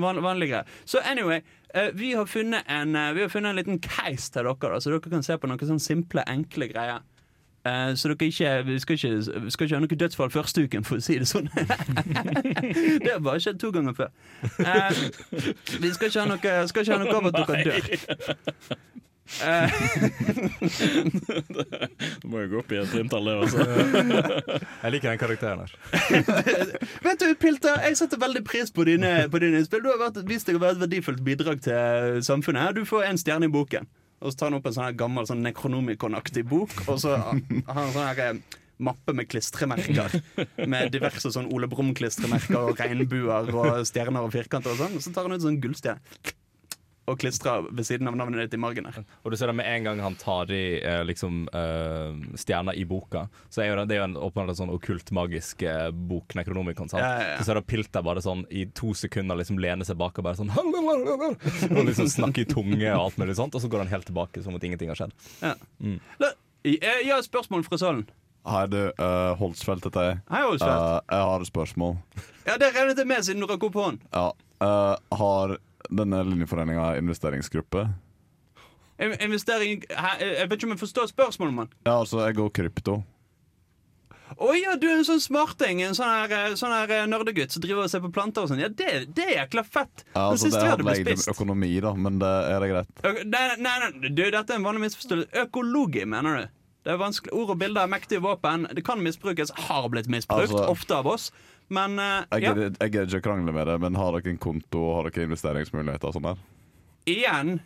Van, 0.00 0.22
vanlig 0.22 0.50
greie. 0.52 0.64
Så 0.84 0.98
anyway, 0.98 1.42
eh, 1.74 1.90
vi, 1.94 2.12
har 2.14 2.36
en, 2.36 2.96
eh, 2.96 3.12
vi 3.12 3.20
har 3.20 3.28
funnet 3.28 3.50
en 3.50 3.56
liten 3.56 3.78
case 3.78 4.32
til 4.32 4.44
dere, 4.44 4.54
da, 4.62 4.80
så 4.80 4.90
dere 4.90 5.00
kan 5.10 5.22
se 5.22 5.36
på 5.38 5.50
noen 5.50 5.72
sånn 5.72 5.82
simple, 5.82 6.24
enkle 6.26 6.70
greier. 6.70 7.02
Eh, 7.64 7.94
så 7.94 8.08
dere 8.08 8.28
ikke, 8.30 8.52
vi 8.66 8.78
skal 8.78 8.94
ikke, 8.94 9.40
vi 9.44 9.50
skal 9.50 9.66
ikke 9.66 9.76
ha 9.76 9.80
noe 9.84 9.98
dødsfall 10.02 10.30
første 10.32 10.64
uken, 10.64 10.84
for 10.84 10.96
å 10.96 11.04
si 11.04 11.18
det 11.20 11.28
sånn. 11.28 11.50
det 13.02 13.10
har 13.10 13.20
bare 13.20 13.42
skjedd 13.42 13.60
to 13.60 13.72
ganger 13.74 13.98
før. 13.98 14.14
Eh, 14.64 15.02
vi 15.82 15.92
skal 15.92 16.08
ikke 16.08 16.22
ha 16.22 16.28
noe, 16.30 16.54
skal 16.70 16.86
ikke 16.86 16.96
ha 16.96 17.02
noe 17.04 17.18
av 17.18 17.28
at 17.28 17.40
dere 17.40 17.64
dør. 17.68 18.80
Eh, 19.42 19.70
Det 22.20 22.28
må 22.30 22.42
jo 22.42 22.48
gå 22.52 22.58
opp 22.60 22.72
i 22.74 22.78
et 22.80 22.90
trimtall, 22.92 23.28
det 23.30 23.36
også. 23.44 23.64
Jeg 24.82 24.94
liker 24.94 25.12
den 25.12 25.20
karakteren 25.20 25.62
her. 25.64 25.72
vet 27.06 27.22
du, 27.22 27.28
Pilter, 27.40 27.80
jeg 27.86 27.98
setter 28.00 28.20
veldig 28.20 28.42
pris 28.46 28.72
på 28.74 28.86
dine, 28.88 29.12
på 29.32 29.40
dine 29.42 29.60
innspill. 29.62 29.82
Du 29.84 29.90
har 29.92 30.00
vært, 30.02 30.20
vist 30.28 30.50
deg 30.50 30.58
å 30.58 30.62
være 30.62 30.78
et 30.78 30.84
verdifullt 30.84 31.22
bidrag 31.26 31.62
til 31.64 32.20
samfunnet. 32.26 32.74
Du 32.78 32.82
får 32.88 33.06
en 33.10 33.20
stjerne 33.20 33.48
i 33.48 33.52
boken. 33.54 33.88
Og 34.20 34.32
så 34.32 34.36
tar 34.42 34.50
han 34.50 34.58
opp 34.58 34.66
en 34.68 34.74
sånn 34.76 34.88
her 34.90 34.96
gammel 35.00 35.28
sånn 35.28 35.40
Necronomicon-aktig 35.46 36.42
bok, 36.50 36.74
og 36.90 36.98
så 37.00 37.14
har 37.16 37.30
han 37.30 37.40
en 37.48 37.94
sånn 37.94 38.04
her 38.10 38.18
eh, 38.26 38.58
mappe 38.84 39.14
med 39.16 39.30
klistremerker. 39.32 40.18
Med 40.68 40.92
diverse 40.92 41.32
sånn 41.32 41.48
Ole 41.54 41.68
Brumm-klistremerker 41.72 42.58
og 42.60 42.80
regnbuer 42.80 43.48
og 43.54 43.80
stjerner 43.88 44.26
og 44.26 44.34
firkanter 44.34 44.74
og 44.74 44.82
sånn. 44.82 44.98
Og 45.00 45.04
så 45.06 45.12
tar 45.16 45.28
han 45.28 45.38
ut 45.38 45.46
sånn 45.46 45.60
gullstjerne 45.64 46.36
og 47.08 47.18
klistra 47.18 47.56
ved 47.64 47.86
siden 47.86 48.08
av 48.10 48.16
navnet 48.18 48.44
ditt 48.44 48.54
i 48.54 48.60
margen 48.60 48.86
her. 48.86 49.00
Og 49.24 49.32
du 49.32 49.36
ser 49.38 49.50
det 49.50 49.56
med 49.58 49.66
en 49.66 49.86
gang 49.88 50.02
han 50.04 50.16
tar 50.20 50.50
i 50.54 50.78
eh, 50.78 51.00
liksom 51.08 51.42
eh, 51.56 52.20
stjerna 52.38 52.74
i 52.76 52.84
boka, 52.88 53.24
så 53.48 53.64
er 53.64 53.70
jo 53.70 53.78
det, 53.80 53.86
det 53.90 53.96
er 53.96 54.02
jo 54.02 54.08
en 54.10 54.18
åpenbart 54.28 54.60
sånn 54.60 54.72
okkult 54.74 55.10
magisk 55.16 55.64
eh, 55.66 55.88
bok, 55.90 56.36
Necronomicon. 56.38 56.90
sant? 56.92 57.02
Ja, 57.02 57.10
ja, 57.16 57.32
ja. 57.32 57.40
Så 57.40 57.48
ser 57.48 57.58
du 57.58 57.66
Pilter 57.66 58.04
bare 58.06 58.22
sånn 58.24 58.44
i 58.50 58.66
to 58.76 58.92
sekunder 58.98 59.38
liksom 59.40 59.58
lene 59.62 59.86
seg 59.88 59.98
bak 60.00 60.20
og 60.20 60.28
bare 60.28 60.38
sånn 60.38 60.52
Og 60.54 61.82
liksom 61.88 62.08
snakke 62.10 62.44
i 62.44 62.48
tunge 62.48 62.86
og 62.94 63.08
alt 63.08 63.18
mulig 63.20 63.36
sånt, 63.38 63.56
og 63.56 63.64
så 63.64 63.70
går 63.70 63.84
han 63.84 63.92
helt 63.92 64.06
tilbake 64.10 64.44
som 64.44 64.56
at 64.58 64.64
ingenting 64.66 64.92
har 64.92 65.00
skjedd. 65.00 65.16
Ja 65.42 65.56
La- 66.20 66.36
har 66.60 67.18
et 67.18 67.24
spørsmål 67.24 67.64
fra 67.64 67.78
salen. 67.80 68.04
Hei, 68.48 68.66
du. 68.72 68.78
Uh, 69.00 69.32
Holsfeldt 69.40 69.84
heter 69.88 70.06
jeg. 70.06 70.20
Hei, 70.30 70.42
Holsfeldt. 70.44 70.72
Uh, 70.72 71.00
jeg 71.12 71.26
har 71.28 71.42
et 71.44 71.48
spørsmål. 71.50 71.96
Ja, 72.46 72.54
det 72.60 72.70
regnet 72.74 73.00
jeg 73.00 73.08
med 73.08 73.26
siden 73.26 73.44
du 73.44 73.48
rakk 73.48 73.66
opp 73.68 73.76
hånden. 73.76 74.00
Ja. 74.12 74.30
Uh, 74.60 74.96
har 75.20 75.56
denne 75.88 76.22
linjeforeninga 76.28 76.96
investeringsgruppe? 77.00 77.86
Investering 79.00 79.80
Hæ, 79.88 80.10
Jeg 80.20 80.50
vet 80.50 80.58
ikke 80.58 80.68
om 80.68 80.74
jeg 80.76 80.82
forstår 80.82 81.06
spørsmålet, 81.08 81.54
mann. 81.56 81.70
Ja, 81.86 81.94
altså, 82.02 82.20
jeg 82.26 82.36
går 82.36 82.50
krypto. 82.58 82.98
Å 84.38 84.52
ja, 84.54 84.76
du 84.78 84.84
er 84.86 85.00
en 85.00 85.06
sånn 85.08 85.22
smarting. 85.22 85.80
En 85.82 85.96
sånn 85.96 86.06
her, 86.12 86.30
eh, 86.36 86.52
sånn 86.58 86.70
her 86.70 86.92
eh, 86.94 87.06
nerdegutt 87.10 87.50
som 87.50 87.64
driver 87.64 87.88
og 87.88 87.90
ser 87.90 88.02
på 88.04 88.12
planter 88.14 88.44
og 88.44 88.52
sånn. 88.52 88.60
Ja, 88.62 88.68
det, 88.70 89.08
det 89.16 89.24
er 89.26 89.32
jækla 89.40 89.64
fett. 89.66 90.04
Ja, 90.14 90.28
altså, 90.30 90.52
det 90.54 90.62
hadde 90.62 90.86
blitt 90.86 91.10
om 91.16 91.32
økonomi, 91.34 91.72
da, 91.82 91.94
men 91.98 92.20
det 92.22 92.30
er 92.52 92.62
det 92.62 92.70
greit. 92.70 93.02
Ø- 93.02 93.24
Nei, 93.26 93.42
nei, 93.58 93.74
nei, 93.82 93.90
du, 94.12 94.22
dette 94.30 94.54
er 94.54 94.60
en 94.60 94.66
vanlig 94.68 94.84
misforståelse. 94.86 95.32
Økologi, 95.46 96.04
mener 96.08 96.38
du? 96.44 96.56
Det 96.86 96.94
er 96.94 97.00
vanskelig. 97.00 97.34
Ord 97.36 97.50
og 97.56 97.58
bilder 97.60 97.82
er 97.84 97.90
mektige 97.92 98.22
våpen. 98.24 98.68
Det 98.76 98.84
kan 98.86 99.02
misbrukes. 99.04 99.50
Har 99.66 99.88
blitt 99.92 100.08
misbrukt. 100.12 100.46
Altså- 100.46 100.68
ofte 100.70 100.96
av 100.96 101.10
oss. 101.10 101.30
Men 101.70 101.98
uh, 102.02 102.26
Jeg 102.34 102.42
ja. 102.48 102.54
gidder 102.54 103.06
ikke 103.06 103.20
å 103.20 103.26
krangle 103.30 103.54
med 103.54 103.68
det, 103.70 103.76
men 103.82 103.98
har 103.98 104.16
dere 104.16 104.32
en 104.32 104.40
konto 104.42 104.80
og 104.82 104.96
har 104.96 105.10
dere 105.10 105.28
investeringsmuligheter 105.28 106.10
og 106.10 106.16
sånn 106.18 106.32
der? 106.32 106.40
igjen 107.08 107.60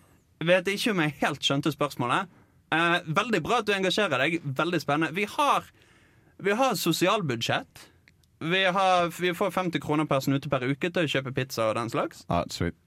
vet 0.45 0.69
ikke 0.69 0.93
om 0.93 1.03
jeg 1.05 1.17
helt 1.23 1.47
skjønte 1.47 1.73
spørsmålet. 1.75 2.31
Uh, 2.75 3.01
veldig 3.07 3.40
bra 3.45 3.61
at 3.62 3.69
du 3.69 3.75
engasjerer 3.77 4.21
deg. 4.21 4.38
Veldig 4.45 4.81
spennende. 4.83 5.14
Vi 5.17 5.27
har, 5.31 5.69
vi 6.43 6.57
har 6.59 6.79
sosialbudsjett. 6.79 7.88
Vi, 8.45 8.64
har, 8.77 9.12
vi 9.21 9.33
får 9.35 9.55
50 9.55 9.81
kroner 9.81 10.09
per 10.11 10.25
snute 10.25 10.51
per 10.53 10.67
uke 10.67 10.90
til 10.90 11.07
å 11.07 11.11
kjøpe 11.11 11.33
pizza 11.37 11.71
og 11.71 11.79
den 11.79 11.93
slags. 11.93 12.27
Ah, 12.29 12.47
sweet. 12.51 12.79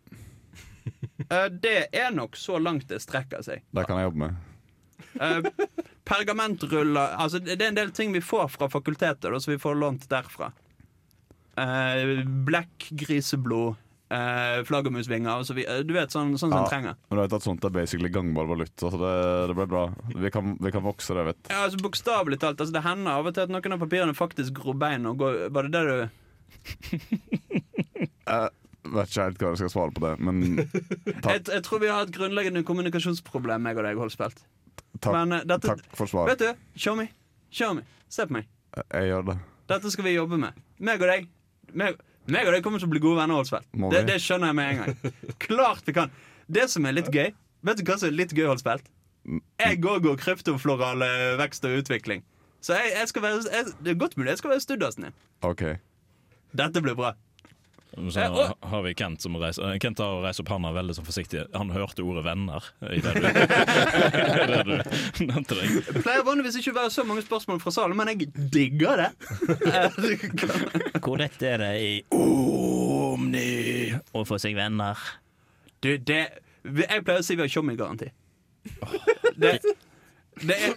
Eh, 1.27 1.49
det 1.51 1.89
er 1.97 2.13
nok 2.15 2.38
så 2.39 2.56
langt 2.63 2.86
det 2.88 3.01
strekker 3.03 3.41
seg. 3.43 3.65
Det 3.75 3.84
kan 3.84 3.97
jeg 3.99 4.08
jobbe 4.08 4.21
med. 4.21 5.58
Pergamentruller 6.08 7.17
Altså, 7.19 7.41
det 7.43 7.58
er 7.58 7.65
en 7.73 7.80
del 7.80 7.91
ting 7.91 8.13
vi 8.15 8.21
får 8.23 8.53
fra 8.53 8.69
fakultetet, 8.71 9.27
så 9.27 9.51
vi 9.51 9.58
får 9.60 9.75
lånt 9.75 10.06
derfra. 10.08 10.53
Uh, 11.58 12.22
black 12.46 12.89
griseblod, 12.93 13.76
uh, 14.13 14.60
flaggermusvinger 14.67 15.41
så 15.48 15.56
videre. 15.58 15.82
Du 15.88 15.93
vet, 15.96 16.12
sånn, 16.13 16.36
sånn 16.38 16.52
som 16.52 16.54
Ja. 16.54 16.63
en 16.63 16.70
trenger. 16.70 16.98
Men 17.10 17.17
du 17.17 17.22
vet 17.24 17.34
at 17.34 17.48
sånt 17.48 17.65
er 17.65 17.74
basically 17.74 18.12
gangbar 18.13 18.46
valuta, 18.46 18.91
så 18.91 19.00
det, 19.02 19.13
det 19.50 19.56
ble 19.58 19.65
bra. 19.72 19.88
Vi 20.13 20.30
kan, 20.32 20.54
vi 20.62 20.72
kan 20.76 20.86
vokse 20.86 21.17
det, 21.17 21.26
vet. 21.32 21.41
Ja, 21.50 21.63
altså 21.65 21.82
Bokstavelig 21.82 22.38
talt. 22.43 22.62
Altså, 22.62 22.74
det 22.78 22.84
hender 22.86 23.17
av 23.17 23.26
og 23.32 23.34
til 23.34 23.48
at 23.48 23.50
noen 23.56 23.74
av 23.74 23.82
papirene 23.82 24.13
faktisk 24.17 24.54
gror 24.62 24.78
bein. 24.78 25.06
Og 25.10 25.17
går, 25.24 25.39
var 25.56 25.67
det 25.67 25.74
det 25.74 25.84
du 25.89 25.98
Jeg 28.28 28.93
vet 28.93 29.10
ikke 29.12 29.24
helt 29.26 29.41
hva 29.41 29.50
jeg 29.52 29.60
skal 29.62 29.72
svare 29.74 29.93
på 29.96 30.04
det, 30.04 30.13
men 30.24 30.41
jeg, 31.28 31.41
jeg 31.50 31.63
tror 31.65 31.82
vi 31.84 31.89
har 31.91 32.06
et 32.06 32.13
grunnleggende 32.15 32.63
kommunikasjonsproblem, 32.67 33.63
meg 33.65 33.80
og 33.82 33.88
deg, 33.88 34.00
Holspelt. 34.00 34.39
takk, 35.02 35.12
Men 35.15 35.39
uh, 35.39 35.41
dette 35.48 35.67
takk 35.74 35.82
for 35.98 36.08
svar. 36.12 36.30
Vet 36.32 36.43
du, 36.46 36.62
show 36.80 36.96
me. 36.96 37.10
Show 37.52 37.74
me. 37.78 37.84
Se 38.12 38.28
på 38.30 38.38
meg. 38.38 38.48
Jeg 38.93 39.10
gjør 39.10 39.26
det. 39.32 39.38
Dette 39.67 39.91
skal 39.91 40.08
vi 40.08 40.13
jobbe 40.15 40.39
med. 40.39 40.56
Meg 40.80 41.02
og 41.04 41.10
deg. 41.12 41.28
Meg, 41.73 41.97
meg 42.32 42.47
og 42.47 42.56
deg 42.56 42.63
kommer 42.65 42.80
til 42.82 42.89
å 42.89 42.93
bli 42.93 43.01
gode 43.03 43.19
venner. 43.19 43.65
Det, 43.91 44.03
det 44.08 44.19
skjønner 44.23 44.51
jeg 44.51 44.58
med 44.60 44.71
en 44.71 44.80
gang. 44.84 45.17
Klart 45.47 45.88
vi 45.88 45.95
kan. 45.97 46.13
Det 46.47 46.69
som 46.71 46.86
er 46.88 46.95
litt 46.95 47.10
gøy 47.12 47.34
Vet 47.67 47.82
du 47.82 47.89
hva 47.89 47.97
som 47.99 48.08
er 48.08 48.13
litt 48.15 48.32
gøy, 48.32 48.45
Olsfeldt? 48.47 48.86
Jeg 49.60 49.80
går 49.84 49.99
går 50.06 50.19
kryptofloral 50.21 51.01
eh, 51.03 51.34
vekst 51.41 51.65
og 51.67 51.82
utvikling. 51.82 52.21
Så 52.63 52.77
jeg, 52.77 52.93
jeg 52.95 53.10
skal 53.12 53.25
være 53.25 53.41
jeg, 53.51 53.73
Det 53.84 53.91
er 53.91 53.97
godt 53.99 54.15
mulig 54.15 54.32
jeg 54.32 54.39
skal 54.41 54.53
være 54.53 54.63
studdasen 54.63 55.08
din. 55.08 55.15
Okay. 55.43 55.80
Dette 56.56 56.82
blir 56.86 56.95
bra. 56.95 57.12
Så 57.97 58.19
Eh, 58.19 58.51
har 58.69 58.81
vi 58.86 58.93
Kent 58.95 59.21
som 59.21 59.36
reiser 59.41 59.71
eh, 59.71 59.79
Kent 59.81 59.99
har 59.99 60.21
reist 60.21 60.39
opp 60.43 60.51
handa 60.53 60.69
veldig 60.75 60.93
sånn 60.97 61.07
forsiktig. 61.07 61.45
Han 61.55 61.71
hørte 61.73 62.03
ordet 62.05 62.23
'venner' 62.27 62.67
i 62.93 62.99
det 63.01 63.13
du, 63.15 63.21
det 64.51 64.60
du 64.67 65.25
nevnte 65.25 65.57
deg. 65.57 65.79
Det 65.88 66.03
pleier 66.05 66.25
vanligvis 66.27 66.60
ikke 66.62 66.75
å 66.75 66.77
være 66.77 66.93
så 66.93 67.05
mange 67.07 67.25
spørsmål 67.25 67.62
fra 67.63 67.73
salen, 67.73 67.97
men 67.97 68.12
jeg 68.13 68.29
digger 68.53 69.01
det. 69.01 69.10
Hvor 71.03 71.17
lett 71.17 71.41
er 71.41 71.57
det 71.63 71.73
i 71.81 71.91
Omni 72.13 73.97
å 74.13 74.23
få 74.29 74.38
seg 74.41 74.55
venner? 74.57 75.01
Du, 75.81 75.97
det 75.97 76.21
Jeg 76.67 77.03
pleier 77.05 77.21
å 77.21 77.25
si 77.25 77.38
vi 77.38 77.45
har 77.45 77.51
tjommigaranti. 77.51 78.10
Det, 79.38 79.57
det 80.43 80.55
er 80.57 80.73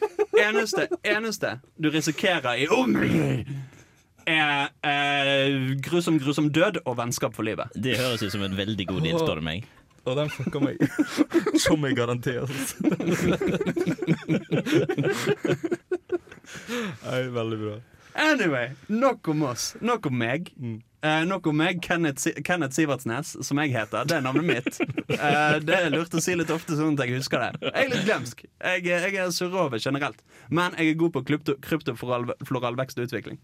eneste, 0.47 0.87
eneste 1.03 1.57
du 1.77 1.91
risikerer 1.91 2.63
i 2.63 2.69
Omni, 2.71 3.45
er 4.29 4.69
eh, 4.87 5.77
grusom, 5.85 6.19
grusom 6.23 6.51
død 6.53 6.81
og 6.85 6.97
vennskap 6.99 7.35
for 7.37 7.43
livet. 7.47 7.71
Det 7.75 7.97
høres 8.01 8.23
ut 8.23 8.33
som 8.35 8.43
en 8.47 8.57
veldig 8.59 8.87
god 8.91 9.01
deal, 9.07 9.19
spør 9.23 9.41
du 9.41 9.47
meg. 9.51 9.65
Og 10.09 10.17
den 10.17 10.31
fucka 10.33 10.61
meg. 10.65 10.81
Som 11.61 11.83
jeg 11.85 11.93
garanti. 11.99 12.33
Altså. 12.41 12.77
Nei, 17.05 17.23
veldig 17.35 17.59
bra. 17.61 17.75
Anyway, 18.21 18.71
nok 18.91 19.29
om 19.29 19.43
oss. 19.51 19.75
Nok 19.85 20.07
om 20.11 20.17
meg. 20.19 20.49
Eh, 21.01 21.23
nok 21.29 21.47
om 21.53 21.57
meg, 21.57 21.79
Kenneth, 21.85 22.21
Si- 22.25 22.43
Kenneth 22.45 22.75
Sivertsnes, 22.77 23.37
som 23.47 23.61
jeg 23.63 23.73
heter. 23.73 24.05
Det 24.09 24.17
er 24.19 24.25
navnet 24.27 24.45
mitt. 24.49 24.81
Eh, 25.21 25.57
det 25.67 25.75
er 25.75 25.89
lurt 25.91 26.15
å 26.17 26.21
si 26.23 26.33
litt 26.39 26.49
ofte, 26.55 26.77
sånn 26.79 26.95
at 26.95 27.01
jeg 27.05 27.19
husker 27.19 27.43
det. 27.43 27.49
Jeg 27.67 27.83
er 27.83 27.89
litt 27.91 28.05
glemsk. 28.07 28.45
Jeg, 28.47 28.85
jeg 28.87 29.17
er 29.19 29.33
surrover 29.35 29.83
generelt. 29.83 30.21
Men 30.55 30.73
jeg 30.79 30.93
er 30.95 30.99
god 31.01 31.13
på 31.17 31.23
krypto, 31.29 31.57
kryptofloral 31.61 32.31
floral 32.47 32.79
vekst 32.79 32.97
og 33.03 33.09
utvikling. 33.09 33.37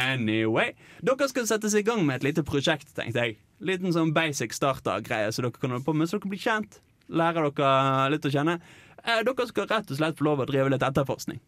Anyway, 0.00 0.74
dere 1.04 1.28
skal 1.30 1.48
settes 1.48 1.76
i 1.76 1.84
gang 1.86 2.04
med 2.06 2.20
et 2.20 2.30
lite 2.30 2.44
prosjekt, 2.46 2.92
tenkte 2.96 3.26
jeg. 3.26 3.38
Liten 3.60 3.92
sånn 3.92 4.14
basic 4.16 4.54
starter-greie 4.56 5.32
så 5.32 5.44
dere 5.44 5.56
kan 5.60 5.74
holde 5.74 5.86
på 5.86 5.94
med, 5.96 6.08
så 6.08 6.18
dere 6.18 6.32
blir 6.32 6.40
kjent. 6.40 6.80
Lærer 7.10 7.50
dere 7.50 8.10
litt 8.14 8.28
å 8.28 8.32
kjenne. 8.32 8.60
Eh, 9.04 9.22
dere 9.26 9.48
skal 9.50 9.68
rett 9.70 9.90
og 9.90 10.00
slett 10.00 10.18
få 10.18 10.28
lov 10.28 10.44
å 10.44 10.48
drive 10.48 10.72
litt 10.72 10.86
etterforskning. 10.86 11.40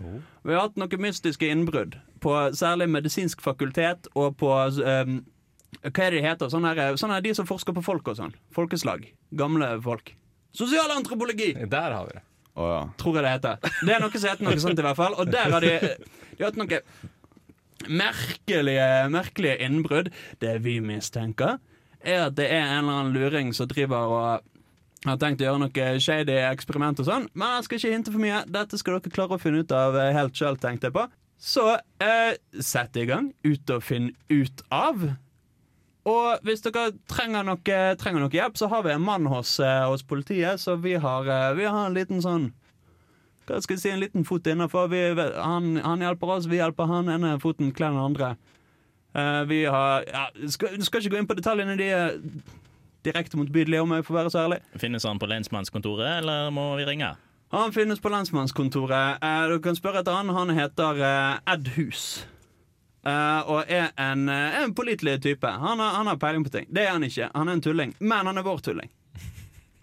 Vi 0.00 0.54
har 0.54 0.64
hatt 0.64 0.78
noen 0.80 1.02
mystiske 1.02 1.48
innbrudd 1.52 1.98
på 2.24 2.32
særlig 2.56 2.88
medisinsk 2.88 3.42
fakultet 3.44 4.08
og 4.16 4.38
på 4.40 4.48
um, 4.48 5.18
Hva 5.84 6.06
er 6.06 6.14
det 6.14 6.16
de 6.16 6.24
heter? 6.24 6.50
Sånne, 6.52 6.72
her, 6.72 6.96
sånne 7.00 7.18
her, 7.18 7.26
de 7.26 7.34
som 7.36 7.48
forsker 7.48 7.76
på 7.76 7.84
folk 7.84 8.08
og 8.08 8.16
sånn. 8.18 8.34
Folkeslag. 8.56 9.04
Gamle 9.36 9.74
folk. 9.84 10.14
Sosialantropologi! 10.56 11.52
Der 11.70 11.94
har 11.94 12.08
vi 12.08 12.16
det. 12.16 12.24
Oh, 12.58 12.66
ja. 12.66 12.80
tror 12.98 13.20
jeg 13.20 13.24
det 13.24 13.34
heter. 13.36 13.68
Det 13.86 13.94
er 13.94 14.02
noe 14.02 14.18
som 14.18 14.32
heter 14.32 14.48
noe 14.48 14.60
sånt 14.60 14.80
i 14.80 14.84
hvert 14.84 14.98
fall. 14.98 15.14
Og 15.20 15.30
der 15.30 15.52
har 15.54 15.64
de, 15.64 15.76
de 15.78 16.42
har 16.42 16.50
hatt 16.50 16.58
noe 16.58 16.80
merkelige, 17.88 18.86
merkelige 19.12 19.58
innbrudd. 19.64 20.10
Det 20.42 20.58
vi 20.64 20.78
mistenker, 20.84 21.58
er 22.00 22.26
at 22.26 22.36
det 22.38 22.48
er 22.50 22.64
en 22.64 22.84
eller 22.84 23.00
annen 23.00 23.16
luring 23.16 23.54
som 23.56 23.68
driver 23.70 24.14
og 24.16 24.48
har 25.06 25.16
tenkt 25.20 25.40
å 25.40 25.48
gjøre 25.48 25.62
noe 25.62 25.88
shady 26.02 26.36
eksperiment 26.50 27.00
og 27.00 27.08
sånn. 27.08 27.26
Men 27.32 27.56
jeg 27.56 27.66
skal 27.66 27.80
ikke 27.80 27.94
hinte 27.94 28.12
for 28.12 28.22
mye. 28.22 28.42
Dette 28.52 28.80
skal 28.80 28.98
dere 28.98 29.14
klare 29.14 29.36
å 29.36 29.40
finne 29.40 29.64
ut 29.64 29.72
av 29.72 29.96
eh, 29.96 30.12
helt 30.16 30.36
sjøl, 30.36 30.60
tenkte 30.60 30.90
jeg 30.90 30.96
på. 30.98 31.06
Så 31.40 31.64
eh, 32.04 32.36
sett 32.60 32.96
i 33.00 33.06
gang. 33.08 33.30
Ut 33.46 33.72
og 33.72 33.84
finn 33.86 34.10
ut 34.28 34.64
av. 34.68 35.06
Og 36.08 36.44
hvis 36.46 36.64
dere 36.64 36.90
trenger 37.10 37.44
noe, 37.48 37.78
trenger 38.00 38.24
noe 38.24 38.32
hjelp, 38.32 38.56
så 38.60 38.68
har 38.72 38.84
vi 38.84 38.92
en 38.94 39.04
mann 39.04 39.28
hos, 39.32 39.58
eh, 39.60 39.84
hos 39.88 40.04
politiet, 40.04 40.60
så 40.60 40.76
vi 40.80 40.94
har, 41.00 41.28
eh, 41.28 41.54
vi 41.56 41.64
har 41.64 41.86
en 41.86 41.96
liten 41.96 42.20
sånn 42.24 42.52
hva 43.50 43.60
skal 43.64 43.76
jeg 43.76 43.82
si, 43.82 43.90
en 43.92 44.02
liten 44.02 44.26
fot 44.26 44.46
innafor. 44.46 44.92
Han, 45.36 45.74
han 45.84 46.04
hjelper 46.04 46.34
oss, 46.36 46.48
vi 46.50 46.60
hjelper 46.60 46.88
han. 46.90 47.10
ene 47.12 47.36
foten 47.42 47.72
kler 47.76 47.94
den 47.94 48.02
andre. 48.02 48.34
Uh, 49.10 49.42
vi 49.50 49.64
har 49.66 50.04
ja, 50.06 50.28
skal, 50.46 50.76
skal 50.86 51.02
ikke 51.02 51.16
gå 51.16 51.18
inn 51.18 51.28
på 51.30 51.36
detaljene. 51.38 51.74
De 51.78 51.88
er 51.90 52.20
direkte 53.06 53.40
motbydelige, 53.40 53.82
om 53.82 53.96
jeg 53.96 54.06
får 54.06 54.18
være 54.20 54.30
så 54.30 54.44
ærlig. 54.44 54.60
Finnes 54.78 55.06
han 55.08 55.18
på 55.18 55.26
lensmannskontoret, 55.30 56.20
eller 56.20 56.52
må 56.54 56.68
vi 56.78 56.86
ringe? 56.86 57.14
Han 57.50 57.74
finnes 57.74 57.98
på 58.00 58.12
lensmannskontoret. 58.12 59.24
Uh, 59.24 59.48
du 59.50 59.58
kan 59.64 59.78
spørre 59.78 60.04
etter 60.04 60.14
han. 60.14 60.30
Han 60.36 60.54
heter 60.54 61.02
uh, 61.02 61.40
Ed 61.50 61.72
Hus. 61.74 62.22
Uh, 63.00 63.40
og 63.48 63.70
er 63.72 63.90
en, 63.98 64.28
en 64.28 64.74
pålitelig 64.76 65.18
type. 65.24 65.48
Han 65.48 65.80
har, 65.80 65.96
han 65.96 66.06
har 66.06 66.20
peiling 66.20 66.46
på 66.46 66.54
ting. 66.54 66.70
Det 66.70 66.86
er 66.86 66.94
han 66.94 67.06
ikke. 67.06 67.32
Han 67.34 67.48
er 67.48 67.58
en 67.58 67.64
tulling. 67.64 67.96
Men 67.98 68.30
han 68.30 68.38
er 68.38 68.46
vår 68.46 68.62
tulling. 68.62 68.92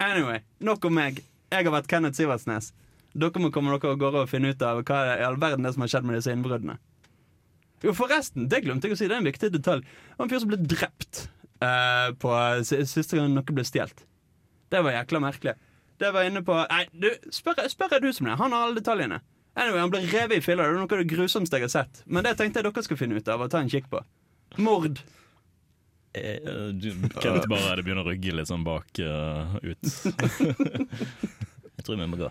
Anyway, 0.00 0.40
nok 0.62 0.84
om 0.86 0.94
meg. 0.94 1.20
Jeg 1.50 1.66
har 1.66 1.74
vært 1.74 1.88
Kenneth 1.90 2.16
Sivertsnes. 2.16 2.72
Dere 3.14 3.40
må 3.40 3.50
komme 3.54 3.72
dere 3.78 3.92
av 3.94 3.98
gårde 4.00 4.22
og 4.24 4.28
finne 4.30 4.50
ut 4.52 4.62
av 4.62 4.82
hva 4.84 4.98
i 5.16 5.24
all 5.24 5.38
verden 5.40 5.64
det 5.64 5.72
som 5.74 5.82
har 5.86 5.88
skjedd 5.94 6.04
med 6.04 6.18
disse 6.18 6.32
innbruddene. 6.34 6.76
Jo, 7.82 7.92
forresten, 7.94 8.48
det 8.50 8.64
glemte 8.64 8.88
jeg 8.90 8.96
å 8.96 8.98
si. 8.98 9.06
Det 9.08 9.14
er 9.16 9.22
en 9.22 9.28
viktig 9.30 9.52
detalj. 9.54 9.82
Det 9.86 10.18
var 10.18 10.26
en 10.26 10.32
fyr 10.32 10.42
som 10.42 10.50
ble 10.50 10.58
drept 10.68 11.20
uh, 11.62 12.10
på 12.18 12.32
si- 12.66 12.82
siste 12.90 13.16
gang 13.18 13.32
noe 13.34 13.46
ble 13.54 13.64
stjålet. 13.64 14.04
Det 14.68 14.82
var 14.84 14.92
jækla 14.98 15.20
merkelig. 15.24 15.54
Det 15.98 16.10
var 16.14 16.26
inne 16.28 16.42
på 16.46 16.54
Nei, 16.70 16.84
du, 16.92 17.08
spør, 17.34 17.62
spør 17.70 17.96
du 18.02 18.10
som 18.12 18.26
om 18.26 18.32
det. 18.32 18.38
Han 18.42 18.52
har 18.54 18.66
alle 18.68 18.78
detaljene. 18.82 19.20
Anyway, 19.58 19.80
Han 19.82 19.90
ble 19.90 20.02
revet 20.06 20.36
i 20.38 20.44
filler. 20.44 20.68
Det 20.68 20.76
er 20.76 20.82
noe 20.82 20.90
av 20.92 21.00
det 21.02 21.08
grusomste 21.10 21.58
jeg 21.58 21.66
har 21.66 21.72
sett. 21.72 22.02
Men 22.06 22.22
det 22.26 22.36
tenkte 22.38 22.60
jeg 22.60 22.68
dere 22.68 22.84
skal 22.86 22.98
finne 23.00 23.18
ut 23.18 23.30
av 23.32 23.42
og 23.46 23.50
ta 23.50 23.62
en 23.64 23.70
kikk 23.72 23.88
på. 23.94 24.02
Mord. 24.58 24.98
Eh, 24.98 25.06
Eh, 26.18 26.68
du- 26.74 26.92
Kent 27.22 27.46
bare 27.50 27.76
det 27.78 27.84
begynner 27.86 28.02
å 28.06 28.10
rygge 28.10 28.32
litt 28.34 28.48
sånn 28.50 28.64
bak 28.66 28.98
uh, 29.02 29.54
ut. 29.62 29.82
Jeg 31.78 31.84
tror 31.86 31.98
vi 32.00 32.06
må 32.10 32.18
gå. 32.18 32.30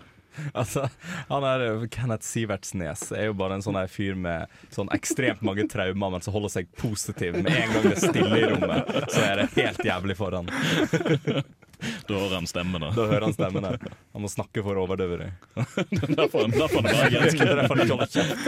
Altså, 0.52 0.88
han 1.28 1.44
er 1.48 1.86
Kenneth 1.92 2.26
Sivertsnes 2.26 3.08
er 3.12 3.28
jo 3.28 3.36
bare 3.38 3.58
en 3.58 3.64
sånn 3.64 3.78
her 3.78 3.90
fyr 3.92 4.18
med 4.18 4.50
sånn 4.74 4.90
ekstremt 4.94 5.42
mange 5.46 5.66
traumer, 5.70 6.12
men 6.14 6.24
som 6.24 6.34
holder 6.36 6.54
seg 6.58 6.70
positiv. 6.80 7.38
Med 7.38 7.52
en 7.52 7.72
gang 7.74 7.88
det 7.88 7.94
er 7.96 8.02
stille 8.02 8.40
i 8.40 8.50
rommet, 8.52 8.92
så 9.12 9.24
er 9.24 9.42
det 9.42 9.48
helt 9.58 9.82
jævlig 9.86 10.18
for 10.18 10.38
han. 10.38 10.50
Da 12.08 12.14
hører 12.14 12.34
han 12.34 12.46
stemmen. 12.50 12.80
da. 12.82 12.90
Hører 12.90 13.20
han 13.28 13.34
stemmen 13.36 13.62
der. 13.62 13.78
Han 14.12 14.24
må 14.24 14.28
snakke 14.32 14.62
for 14.66 14.74
å 14.74 14.82
overdøve 14.86 15.18
dem. 15.20 15.30
Derfor, 16.18 16.48
er 16.48 17.04
er 17.46 17.62
han 17.62 17.78
holder 17.92 18.10
kjeft. 18.10 18.38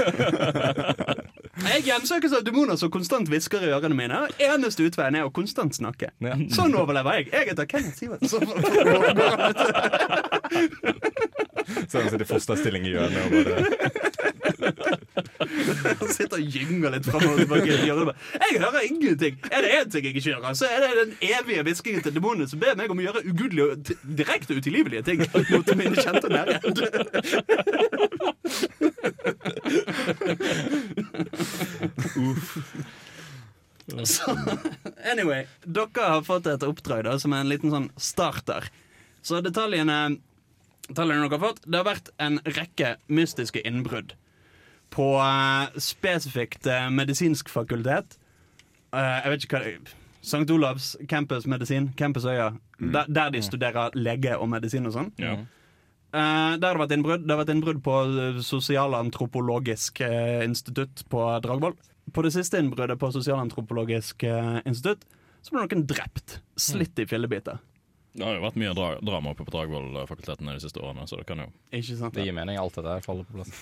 Jeg 1.60 1.84
hjemsøkes 1.86 2.32
av 2.38 2.44
demoner 2.46 2.78
som 2.80 2.90
konstant 2.90 3.28
hvisker 3.30 3.62
i 3.66 3.70
ørene 3.74 3.94
mine. 3.96 4.18
Eneste 4.42 4.86
utveien 4.88 5.18
er 5.20 5.28
å 5.28 5.32
konstant 5.34 5.76
snakke. 5.76 6.10
Ja. 6.24 6.34
Sånn 6.54 6.74
overlever 6.78 7.20
jeg. 7.20 7.30
Jeg 7.34 7.50
heter 7.52 7.66
Kenneth 7.70 7.98
Sivertsen. 8.00 8.40
Så 11.88 11.98
han 12.00 12.10
sitter 12.10 12.24
i 12.24 12.28
fosterstilling 12.28 12.82
i 12.86 12.92
hjørnet 12.94 13.20
og 13.24 13.30
bare 13.34 13.64
Han 16.00 16.08
sitter 16.12 16.36
og 16.36 16.44
gynger 16.54 16.90
litt 16.94 17.06
fram 17.08 17.24
og 17.30 17.38
tilbake. 17.40 17.70
i 17.72 17.86
hjørnet. 17.88 18.14
Jeg 18.40 18.60
hører 18.60 18.80
ingenting. 18.86 19.34
Er 19.50 19.60
det 19.64 19.70
én 19.78 19.88
ting 19.92 20.04
jeg 20.04 20.14
ikke 20.16 20.34
hører, 20.34 20.54
så 20.58 20.64
er 20.68 20.78
det 20.84 20.90
den 21.00 21.12
evige 21.30 21.62
hviskingen 21.66 22.02
til 22.04 22.14
demonene 22.16 22.48
som 22.50 22.60
ber 22.62 22.76
meg 22.78 22.90
om 22.92 23.00
å 23.00 23.04
gjøre 23.06 23.24
ugudelige 23.26 23.66
og 23.72 23.76
direkte 24.20 24.56
utilgivelige 24.58 25.02
ting 25.06 25.18
mot 25.50 25.74
mine 25.80 25.96
kjente 25.96 26.28
nærhet 26.30 26.64
Uff 32.20 32.58
Så, 34.04 34.36
anyway, 35.12 35.46
dere 35.66 36.04
har 36.12 36.22
fått 36.22 36.46
et 36.46 36.62
oppdrag 36.62 37.02
da, 37.08 37.16
som 37.18 37.32
er 37.34 37.42
en 37.42 37.48
liten 37.50 37.72
sånn 37.72 37.88
starter. 37.98 38.68
Så 39.26 39.40
detaljene, 39.42 39.96
detaljene 40.90 41.24
dere 41.24 41.38
har 41.38 41.42
fått 41.42 41.62
Det 41.66 41.78
har 41.78 41.86
vært 41.88 42.10
en 42.22 42.40
rekke 42.58 42.96
mystiske 43.08 43.62
innbrudd 43.66 44.16
på 44.90 45.06
uh, 45.22 45.70
spesifikt 45.78 46.66
uh, 46.66 46.88
medisinsk 46.90 47.48
fakultet. 47.52 48.16
Uh, 48.90 49.20
jeg 49.22 49.30
vet 49.30 49.44
ikke 49.46 49.54
hva 49.54 49.62
det 49.62 49.74
er. 49.76 49.92
St. 50.20 50.42
Olavs 50.50 50.96
campus 51.08 51.46
medisin, 51.46 51.92
Campus 51.96 52.26
Øya. 52.26 52.50
Der, 52.80 53.06
der 53.06 53.30
de 53.30 53.42
studerer 53.42 53.94
lege 53.94 54.34
og 54.36 54.50
medisin 54.50 54.88
og 54.90 54.96
sånn. 54.96 55.12
Ja. 55.20 55.36
Uh, 56.10 56.58
der 56.58 56.66
har 56.66 56.74
det 56.74 56.82
vært 56.82 56.96
innbrudd. 56.96 57.24
Det 57.24 57.32
har 57.32 57.40
vært 57.44 57.54
innbrudd 57.54 57.80
på 57.86 57.96
Sosialantropologisk 58.44 60.02
uh, 60.02 60.42
institutt 60.44 61.04
på 61.12 61.22
Dragvoll. 61.44 61.78
På 62.10 62.26
det 62.26 62.34
siste 62.34 62.58
innbruddet 62.58 62.98
på 62.98 63.12
Sosialantropologisk 63.14 64.26
uh, 64.26 64.58
institutt 64.66 65.06
så 65.40 65.54
ble 65.54 65.64
noen 65.64 65.86
drept. 65.88 66.40
Slitt 66.60 66.98
i 67.00 67.06
fillebiter. 67.08 67.62
Det 68.12 68.26
har 68.26 68.34
jo 68.34 68.42
vært 68.42 68.58
mye 68.58 68.74
dra 68.74 68.88
drama 69.06 69.30
oppe 69.34 69.46
på 69.46 69.54
Dragvoll-fakulteten 69.54 70.50
de 70.50 70.58
siste 70.62 70.82
årene, 70.82 71.06
så 71.06 71.20
det 71.20 71.26
kan 71.28 71.44
jo 71.44 71.48
Ikke 71.70 71.94
sant? 71.94 72.14
Det 72.16 72.26
gir 72.26 72.34
mening. 72.34 72.58
Alt 72.58 72.74
det 72.80 72.84
der 72.88 73.04
faller 73.06 73.24
på 73.28 73.38
plass. 73.38 73.52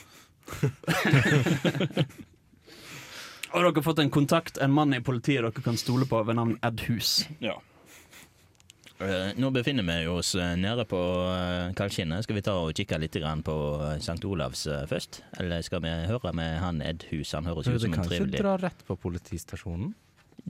Og 3.48 3.64
dere 3.64 3.72
har 3.72 3.84
fått 3.84 4.00
en 4.02 4.12
kontakt, 4.12 4.58
en 4.60 4.72
mann 4.72 4.92
i 4.92 5.00
politiet 5.04 5.44
dere 5.44 5.64
kan 5.64 5.76
stole 5.80 6.08
på 6.08 6.20
ved 6.28 6.36
navn 6.36 6.58
Ed 6.64 6.84
Hus. 6.88 7.22
Ja. 7.44 7.56
Eh, 8.98 9.30
Nå 9.38 9.50
befinner 9.54 9.86
vi 9.86 10.06
oss 10.10 10.34
eh, 10.34 10.56
nede 10.58 10.84
på 10.88 10.98
uh, 10.98 11.70
Kaldskinnet. 11.78 12.26
Skal 12.26 12.38
vi 12.40 12.42
ta 12.44 12.56
og 12.58 12.74
kikke 12.76 12.98
litt 12.98 13.14
grann 13.14 13.44
på 13.46 13.54
eh, 13.78 13.96
St. 14.02 14.18
Olavs 14.26 14.66
uh, 14.66 14.82
først? 14.90 15.22
Eller 15.38 15.62
skal 15.62 15.84
vi 15.84 15.92
høre 16.10 16.32
med 16.34 16.58
han 16.64 16.82
Ed 16.82 17.06
Hus? 17.12 17.32
Han 17.38 17.46
høres 17.48 17.70
ut 17.70 17.80
som 17.84 17.94
en 17.94 18.02
trivelig 18.02 18.34
Du 18.34 18.34
kan 18.34 18.34
ikke 18.34 18.44
dra 18.48 18.56
rett 18.66 18.84
på 18.88 18.98
politistasjonen. 18.98 19.94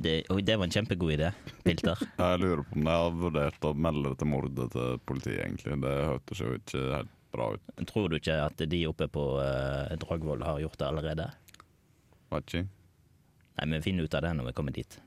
Det, 0.03 0.15
Oi, 0.31 0.43
det 0.47 0.57
var 0.59 0.69
en 0.69 0.75
kjempegod 0.75 1.13
idé. 1.15 1.33
Pilter. 1.65 1.99
Jeg 2.21 2.41
lurer 2.43 2.63
på 2.65 2.79
om 2.79 2.87
de 2.87 2.95
har 2.95 3.19
vurdert 3.23 3.67
å 3.67 3.75
melde 3.75 4.13
dette 4.13 4.29
mordet 4.29 4.69
til 4.75 5.01
politiet, 5.09 5.43
egentlig. 5.45 5.79
Det 5.85 5.95
hørtes 6.13 6.43
jo 6.45 6.55
ikke 6.59 6.85
helt 6.95 7.13
bra 7.35 7.51
ut. 7.55 7.75
Tror 7.91 8.09
du 8.09 8.17
ikke 8.19 8.39
at 8.47 8.65
de 8.73 8.85
oppe 8.89 9.09
på 9.13 9.27
uh, 9.41 9.97
Dragvoll 10.01 10.47
har 10.47 10.63
gjort 10.63 10.79
det 10.81 10.89
allerede? 10.89 11.29
Vet 12.33 12.49
ikke. 12.49 12.65
Nei, 13.59 13.69
vi 13.75 13.85
finner 13.89 14.07
ut 14.07 14.15
av 14.15 14.25
det 14.25 14.33
når 14.39 14.51
vi 14.51 14.57
kommer 14.61 14.77
dit. 14.77 14.99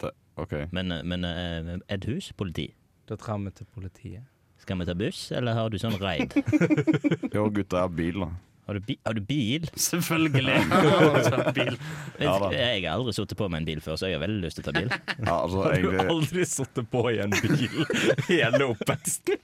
Det, 0.00 0.14
OK. 0.40 0.56
Men, 0.72 0.92
eh, 0.94 1.04
men 1.04 1.28
uh, 1.28 1.76
Ed 1.92 2.08
Hus, 2.08 2.32
politi. 2.32 2.70
Da 3.08 3.16
drar 3.20 3.40
vi 3.44 3.54
til 3.56 3.68
politiet. 3.74 4.26
Skal 4.58 4.80
vi 4.80 4.88
ta 4.88 4.94
buss, 4.98 5.28
eller 5.32 5.54
har 5.54 5.70
du 5.70 5.78
sånn 5.80 5.96
raid? 6.00 6.34
Jo, 7.36 7.46
gutta, 7.52 7.78
jeg 7.78 7.84
har 7.84 7.92
bil, 7.94 8.24
da. 8.24 8.32
Har 8.68 8.74
du, 8.74 8.80
bi 8.84 8.98
har 9.04 9.14
du 9.16 9.20
bil? 9.24 9.70
Selvfølgelig. 9.80 10.54
bil. 11.56 11.78
Ja 12.20 12.34
jeg 12.52 12.82
har 12.84 12.98
aldri 12.98 13.14
sittet 13.16 13.38
på 13.40 13.48
med 13.48 13.62
en 13.62 13.68
bil 13.70 13.80
før, 13.80 13.96
så 13.96 14.10
jeg 14.10 14.18
har 14.18 14.26
veldig 14.26 14.42
lyst 14.44 14.60
til 14.60 14.66
å 14.66 14.68
ta 14.68 14.74
bil. 14.76 14.90
Ja, 15.28 15.36
altså, 15.38 15.62
Har 15.64 15.72
du 15.72 15.88
egentlig 15.88 16.12
aldri 16.12 16.44
sittet 16.50 16.90
på 16.92 17.02
i 17.08 17.16
en 17.24 17.32
bil 17.32 17.78
hele 18.28 18.68
oppveksten? 18.74 19.40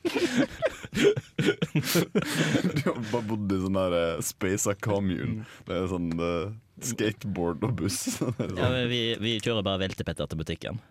Du 1.40 2.84
har 2.84 3.00
bare 3.08 3.24
bodd 3.32 3.56
i 3.56 3.62
sånn 3.64 3.80
der 3.80 3.96
eh, 4.02 4.22
Space 4.28 4.76
Commune. 4.84 5.48
Det 5.64 5.80
er 5.80 5.88
sånn 5.88 6.12
uh, 6.20 6.52
skateboard 6.84 7.64
og 7.64 7.76
buss. 7.80 8.02
Ja, 8.20 8.28
sånn. 8.36 8.60
men 8.60 8.88
vi, 8.92 9.02
vi 9.24 9.38
kjører 9.40 9.64
bare 9.64 9.86
veltepetter 9.86 10.28
til 10.28 10.44
butikken. 10.44 10.84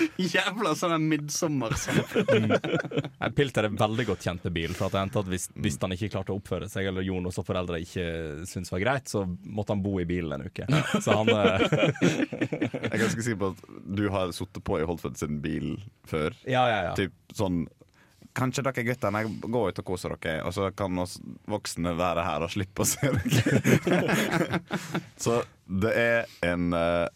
Jævla 0.34 0.74
sånn 0.78 1.06
midtsommersamfunn. 1.10 2.50
Mm. 2.50 3.32
Pilter 3.36 3.68
er 3.68 3.76
veldig 3.76 4.06
godt 4.10 4.26
kjent 4.26 4.46
med 4.46 4.54
bil. 4.56 4.74
For 4.76 4.88
at 4.88 4.96
det 4.96 5.02
endte 5.04 5.22
at 5.22 5.30
hvis, 5.32 5.48
hvis 5.54 5.78
han 5.82 5.94
ikke 5.96 6.10
klarte 6.14 6.34
å 6.34 6.40
oppføre 6.40 6.68
seg, 6.70 6.90
eller 6.90 7.06
Jonas 7.06 7.40
og 7.40 7.46
foreldre 7.48 7.80
ikke 7.84 8.06
syntes 8.48 8.72
var 8.74 8.84
greit, 8.84 9.10
så 9.12 9.24
måtte 9.26 9.74
han 9.74 9.84
bo 9.84 9.96
i 10.02 10.08
bilen 10.08 10.36
en 10.36 10.46
uke. 10.48 10.68
Så 11.00 11.16
han 11.20 11.32
eh, 11.32 11.66
Jeg 12.86 12.92
er 12.92 13.02
ganske 13.02 13.24
sikker 13.24 13.40
på 13.40 13.52
at 13.54 13.64
du 13.98 14.06
har 14.12 14.34
sittet 14.36 14.64
på 14.66 14.80
i 14.80 14.86
Holtfeld 14.88 15.18
sin 15.20 15.40
bil 15.44 15.74
før. 16.08 16.36
Ja, 16.44 16.66
ja, 16.70 16.78
ja. 16.90 16.94
Typ 16.98 17.36
sånn 17.36 17.66
Kanskje 18.36 18.66
dere 18.66 18.82
guttene 18.84 19.22
går 19.48 19.70
ut 19.70 19.78
og 19.80 19.86
koser 19.88 20.12
dere, 20.20 20.42
og 20.44 20.52
så 20.52 20.66
kan 20.76 20.98
oss 21.00 21.14
voksne 21.48 21.94
være 21.96 22.20
her 22.26 22.44
og 22.44 22.50
slippe 22.52 22.84
å 22.84 22.88
se 22.88 23.08
dere. 23.14 24.58
så 25.24 25.38
det 25.64 25.92
er 25.96 26.34
en, 26.44 26.66
eh, 26.76 27.06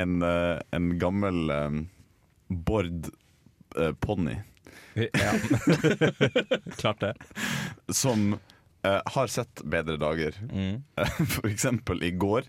en, 0.00 0.14
eh, 0.24 0.62
en 0.78 0.86
gammel 1.02 1.52
Bård 2.50 3.06
eh, 3.78 3.92
ponni 4.02 4.36
ja. 4.94 5.32
Klart 6.76 7.00
det. 7.00 7.14
som 7.94 8.32
eh, 8.82 8.98
har 9.06 9.26
sett 9.30 9.62
bedre 9.64 9.96
dager. 9.96 10.34
Mm. 10.52 10.82
For 11.30 11.46
eksempel 11.46 12.02
i 12.02 12.10
går. 12.10 12.42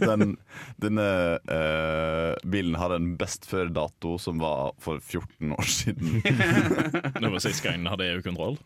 Den, 0.00 0.36
denne 0.76 1.06
eh, 1.48 2.34
bilen 2.44 2.76
hadde 2.78 2.98
en 3.00 3.08
best 3.20 3.48
før-dato 3.48 4.18
som 4.20 4.38
var 4.42 4.74
for 4.78 5.00
14 5.00 5.52
år 5.56 5.70
siden. 5.72 6.20
Det 7.20 7.32
var 7.32 7.38
sist 7.42 7.64
gang 7.64 7.80
den 7.80 7.90
hadde 7.94 8.10
EU-kontroll. 8.12 8.58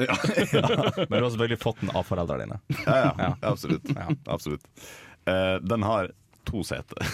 ja, 0.00 0.16
ja, 0.52 0.66
Men 0.96 1.18
du 1.18 1.22
har 1.26 1.30
selvfølgelig 1.34 1.60
fått 1.60 1.80
den 1.84 1.92
av 1.92 2.06
foreldrene 2.08 2.46
dine. 2.46 2.60
ja, 2.86 2.96
ja, 3.04 3.14
Ja. 3.28 3.32
absolutt. 3.52 3.90
Ja. 3.92 4.08
absolutt. 4.32 4.64
Eh, 5.28 5.56
den 5.60 5.84
har 5.84 6.08
to 6.48 6.64
seter. 6.66 7.04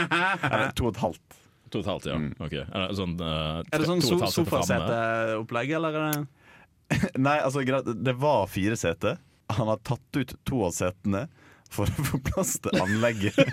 Eller 0.00 0.72
to 0.74 0.88
og 0.88 0.96
et 0.96 1.02
halvt. 1.04 1.42
Totalt, 1.76 2.06
ja. 2.08 2.16
Mm. 2.18 2.32
Okay. 2.40 2.64
Er 2.66 2.88
det 2.90 2.96
sånn, 2.98 3.14
uh, 3.20 3.60
Er 3.68 3.82
det 3.82 3.88
sånn 3.88 4.02
to 4.04 4.10
so 4.16 4.30
sofaseteopplegg, 4.40 5.74
eller 5.78 5.98
er 6.00 6.14
det 6.16 6.22
Nei, 7.26 7.38
altså 7.42 7.64
det 7.66 8.14
var 8.22 8.46
fire 8.50 8.76
seter. 8.78 9.18
Han 9.56 9.68
har 9.72 9.80
tatt 9.86 10.20
ut 10.20 10.36
to 10.46 10.60
av 10.68 10.72
setene 10.74 11.26
for 11.70 11.90
å 11.90 12.04
få 12.06 12.18
plass 12.22 12.52
til 12.62 12.78
anlegget. 12.78 13.34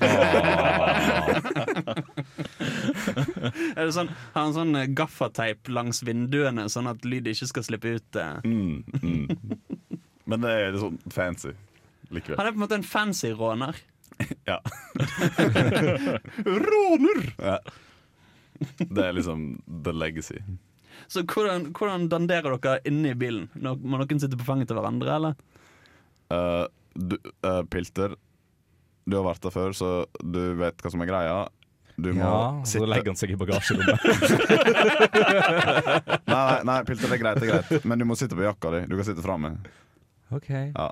Er 3.74 3.88
det 3.88 3.94
sånn, 3.96 4.10
Har 4.34 4.46
han 4.46 4.54
sånn 4.56 4.76
eh, 4.78 4.90
gaffateip 4.96 5.70
langs 5.74 6.04
vinduene, 6.06 6.68
sånn 6.72 6.90
at 6.92 7.06
lyd 7.08 7.28
ikke 7.32 7.50
skal 7.50 7.66
slippe 7.66 7.96
ut? 7.98 8.20
eh? 8.22 8.38
Mm, 8.46 8.84
mm. 9.02 9.26
Men 10.30 10.46
det 10.46 10.52
er 10.54 10.72
litt 10.76 10.84
sånn 10.84 11.00
fancy 11.12 11.52
likevel. 12.14 12.38
Han 12.40 12.48
er 12.48 12.54
på 12.54 12.60
en 12.60 12.66
måte 12.68 12.80
en 12.80 12.88
fancy 12.88 13.34
råner. 13.34 13.82
Ja. 14.48 14.60
Råner! 16.46 17.22
Ja. 17.42 17.58
Det 18.96 19.04
er 19.08 19.16
liksom 19.18 19.48
the 19.86 19.94
legacy. 19.96 20.40
Så 21.10 21.24
hvordan, 21.26 21.72
hvordan 21.76 22.08
danderer 22.12 22.58
dere 22.62 22.80
inne 22.90 23.12
i 23.12 23.18
bilen? 23.18 23.48
Nå- 23.58 23.80
Må 23.82 23.98
noen 24.00 24.22
sitte 24.22 24.38
på 24.40 24.46
fanget 24.48 24.70
til 24.70 24.78
hverandre, 24.78 25.16
eller? 25.18 25.34
Eh, 26.34 26.66
du, 26.96 27.18
uh, 27.46 27.64
Pilter, 27.74 28.14
du 29.10 29.18
har 29.18 29.26
vært 29.26 29.42
der 29.44 29.54
før, 29.56 29.74
så 29.76 29.90
du 30.22 30.40
vet 30.62 30.78
hva 30.82 30.92
som 30.94 31.02
er 31.04 31.10
greia. 31.10 31.38
Du 31.98 32.10
må 32.14 32.24
Ja, 32.26 32.64
så 32.66 32.86
legger 32.90 33.12
han 33.12 33.18
seg 33.20 33.34
i 33.34 33.38
bagasjerommet. 33.38 34.00
Nei, 36.26 36.42
nei, 36.42 36.64
nei, 36.66 36.78
Pilter, 36.88 37.06
det 37.10 37.18
er 37.18 37.22
greit, 37.22 37.40
det 37.42 37.50
er 37.50 37.52
greit. 37.60 37.86
Men 37.90 38.02
du 38.02 38.06
må 38.10 38.16
sitte 38.18 38.38
på 38.38 38.46
jakka 38.46 38.72
di. 38.74 38.82
Du 38.90 38.96
kan 38.98 39.06
sitte 39.08 39.26
framme. 39.26 39.52
OK. 40.34 40.50
Ja. 40.50 40.88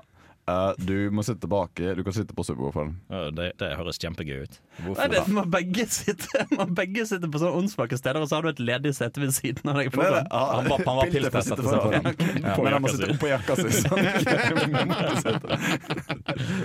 Eh, 0.50 0.72
du 0.78 1.10
må 1.14 1.22
sitte 1.22 1.46
baki. 1.46 1.94
Du 1.94 2.02
kan 2.04 2.12
sitte 2.16 2.34
på 2.34 2.42
subwooferen. 2.42 2.96
Uh, 3.12 3.28
det, 3.34 3.52
det 3.62 3.68
høres 3.78 3.98
kjempegøy 4.02 4.42
ut. 4.42 4.56
Nei, 4.88 5.06
det 5.12 5.20
må 5.30 5.44
begge 5.46 5.84
sitte 5.92 6.46
begge 6.80 7.04
sitte 7.06 7.30
på 7.30 7.38
sånne 7.38 7.60
åndssvake 7.60 7.98
steder, 8.00 8.18
og 8.24 8.28
så 8.30 8.40
har 8.40 8.42
du 8.42 8.50
et 8.50 8.62
ledig 8.72 8.92
sete 8.98 9.22
ved 9.22 9.30
siden 9.36 9.70
av 9.70 9.78
deg. 9.78 9.92
foran. 9.94 10.26
Han 10.26 10.66
var, 10.66 10.82
han 10.82 10.98
var 10.98 11.06
får 11.06 11.12
pilter 11.14 11.30
sitte 11.30 11.42
sette 11.46 11.62
seg 11.68 11.78
foran. 11.86 12.04
Ja. 12.42 12.56
Men 12.58 12.72
han 12.74 12.82
må 12.82 12.88
sitte 12.90 13.06
si. 13.06 13.12
oppå 13.14 13.26
jakka 13.30 13.52
si. 13.60 13.66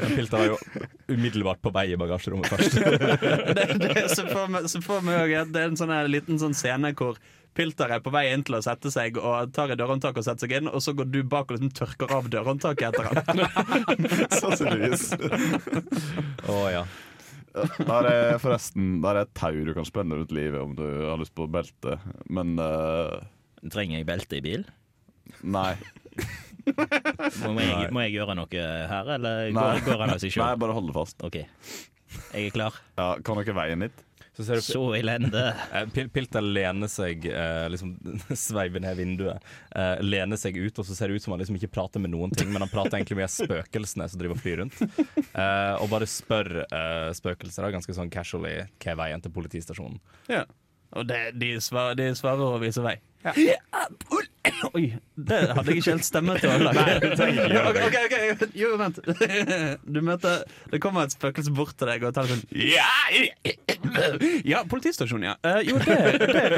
Pilter 0.16 0.38
var 0.38 0.46
jo 0.48 0.58
umiddelbart 1.14 1.62
på 1.62 1.70
vei 1.76 1.86
i 1.94 2.00
bagasjerommet 2.00 2.50
først. 2.50 2.74
det, 2.82 3.66
det, 3.84 4.08
så 4.16 4.26
får 4.26 5.06
vi- 5.06 5.18
òg 5.22 5.32
det 5.54 5.62
er 5.62 5.70
en 5.70 5.78
sånn 5.80 5.94
liten 6.10 6.40
sånn 6.42 6.56
scene 6.58 6.94
hvor 6.98 7.20
Pilter 7.58 7.90
er 7.96 8.04
på 8.06 8.12
vei 8.14 8.28
inn 8.30 8.44
til 8.46 8.60
å 8.60 8.62
sette 8.62 8.92
seg 8.94 9.18
og 9.18 9.52
tar 9.56 9.72
i 9.74 9.78
dørhåndtaket 9.80 10.22
og 10.22 10.28
setter 10.28 10.46
seg 10.46 10.56
inn, 10.60 10.70
og 10.70 10.84
så 10.86 10.94
går 10.98 11.10
du 11.10 11.20
bak 11.26 11.50
og 11.50 11.58
liksom 11.58 11.74
tørker 11.74 12.14
av 12.14 12.30
dørhåndtaket 12.30 12.92
etter 12.92 13.10
ham. 13.10 13.42
Sannsynligvis. 14.42 15.08
Å 16.54 16.60
ja. 16.74 16.84
Der 17.58 18.08
er 18.12 18.36
forresten 18.38 19.00
Der 19.02 19.18
er 19.18 19.26
et 19.26 19.32
tau 19.34 19.56
du 19.66 19.72
kan 19.74 19.88
spenne 19.88 20.20
rundt 20.20 20.34
livet 20.36 20.62
om 20.62 20.76
du 20.78 20.86
har 20.86 21.18
lyst 21.18 21.34
på 21.34 21.48
belte. 21.50 21.98
Men 22.30 22.54
uh... 22.62 23.18
Trenger 23.74 23.98
jeg 23.98 24.10
belte 24.10 24.38
i 24.38 24.44
bil? 24.46 24.68
nei. 25.42 25.74
Må 26.68 27.54
Nei. 27.56 27.66
jeg, 27.66 27.92
må 27.96 28.02
jeg 28.04 28.18
gjøre 28.18 28.36
noe 28.38 28.64
her, 28.92 29.14
eller 29.18 29.50
Nei. 29.56 29.56
går, 29.56 29.84
går 29.88 30.02
han 30.04 30.14
av 30.14 30.22
seg 30.22 30.36
nei, 30.42 30.50
bare 30.60 30.76
hold 30.76 30.90
det 30.92 30.96
fast. 30.98 31.24
OK. 31.26 31.38
Jeg 31.40 32.50
er 32.50 32.54
klar. 32.56 32.78
Ja, 33.00 33.14
kan 33.24 33.40
dere 33.40 33.56
veien 33.58 33.86
litt? 33.88 34.04
Så 34.38 34.46
ser 34.46 34.60
du 34.60 34.62
Så 34.62 34.82
elende. 34.94 35.44
Eh, 35.74 35.88
Pilter 36.14 36.46
lener 36.46 36.90
seg 36.92 37.26
eh, 37.26 37.66
liksom 37.74 37.96
Sveiver 38.38 38.84
ned 38.84 39.00
vinduet. 39.00 39.48
Eh, 39.74 39.98
lener 40.06 40.38
seg 40.38 40.60
ut, 40.60 40.78
og 40.78 40.86
så 40.86 40.96
ser 40.96 41.10
det 41.10 41.18
ut 41.18 41.26
som 41.26 41.34
han 41.34 41.42
liksom 41.42 41.58
ikke 41.58 41.72
prater 41.74 42.04
med 42.04 42.14
noen 42.14 42.34
ting, 42.38 42.52
men 42.54 42.62
han 42.62 42.72
prater 42.72 43.00
egentlig 43.00 43.18
med 43.24 43.34
spøkelsene 43.34 44.06
som 44.12 44.22
driver 44.22 44.38
og 44.38 44.44
flyr 44.44 44.62
rundt. 44.62 44.78
Eh, 44.78 45.74
og 45.82 45.90
bare 45.90 46.06
spør 46.10 46.52
eh, 46.68 47.10
spøkelser 47.18 47.66
da, 47.66 47.74
ganske 47.74 47.98
sånn 47.98 48.14
casually 48.14 48.54
hva 48.78 48.94
er 48.94 49.02
veien 49.02 49.26
til 49.26 49.34
politistasjonen. 49.34 49.98
Ja. 50.30 50.46
Og 50.96 51.10
det, 51.10 51.20
de, 51.42 51.56
svarer, 51.64 51.98
de 52.00 52.12
svarer 52.16 52.46
og 52.46 52.62
viser 52.62 52.86
vei. 52.86 52.96
Oi, 54.76 54.84
det 55.16 55.38
hadde 55.54 55.72
jeg 55.72 55.82
ikke 55.82 55.94
helt 55.96 56.06
stemme 56.08 56.36
til 56.40 56.52
å 56.52 56.58
lage. 56.62 56.84
Ok, 57.68 57.80
ok, 58.08 58.44
Jo, 58.58 58.74
vent. 58.80 59.00
Du 59.98 60.00
møter 60.06 60.44
Det 60.72 60.80
kommer 60.84 61.08
et 61.08 61.14
spøkelse 61.16 61.54
bort 61.56 61.76
til 61.80 61.90
deg 61.90 62.06
og 62.08 62.14
tar 62.16 62.30
sånn 62.30 62.42
Ja, 62.58 62.88
ja 64.54 64.64
politistasjon, 64.70 65.26
ja. 65.28 65.36
Eh, 65.48 65.62
jo, 65.70 65.78
det, 65.84 65.98
det 66.22 66.44
er 66.44 66.58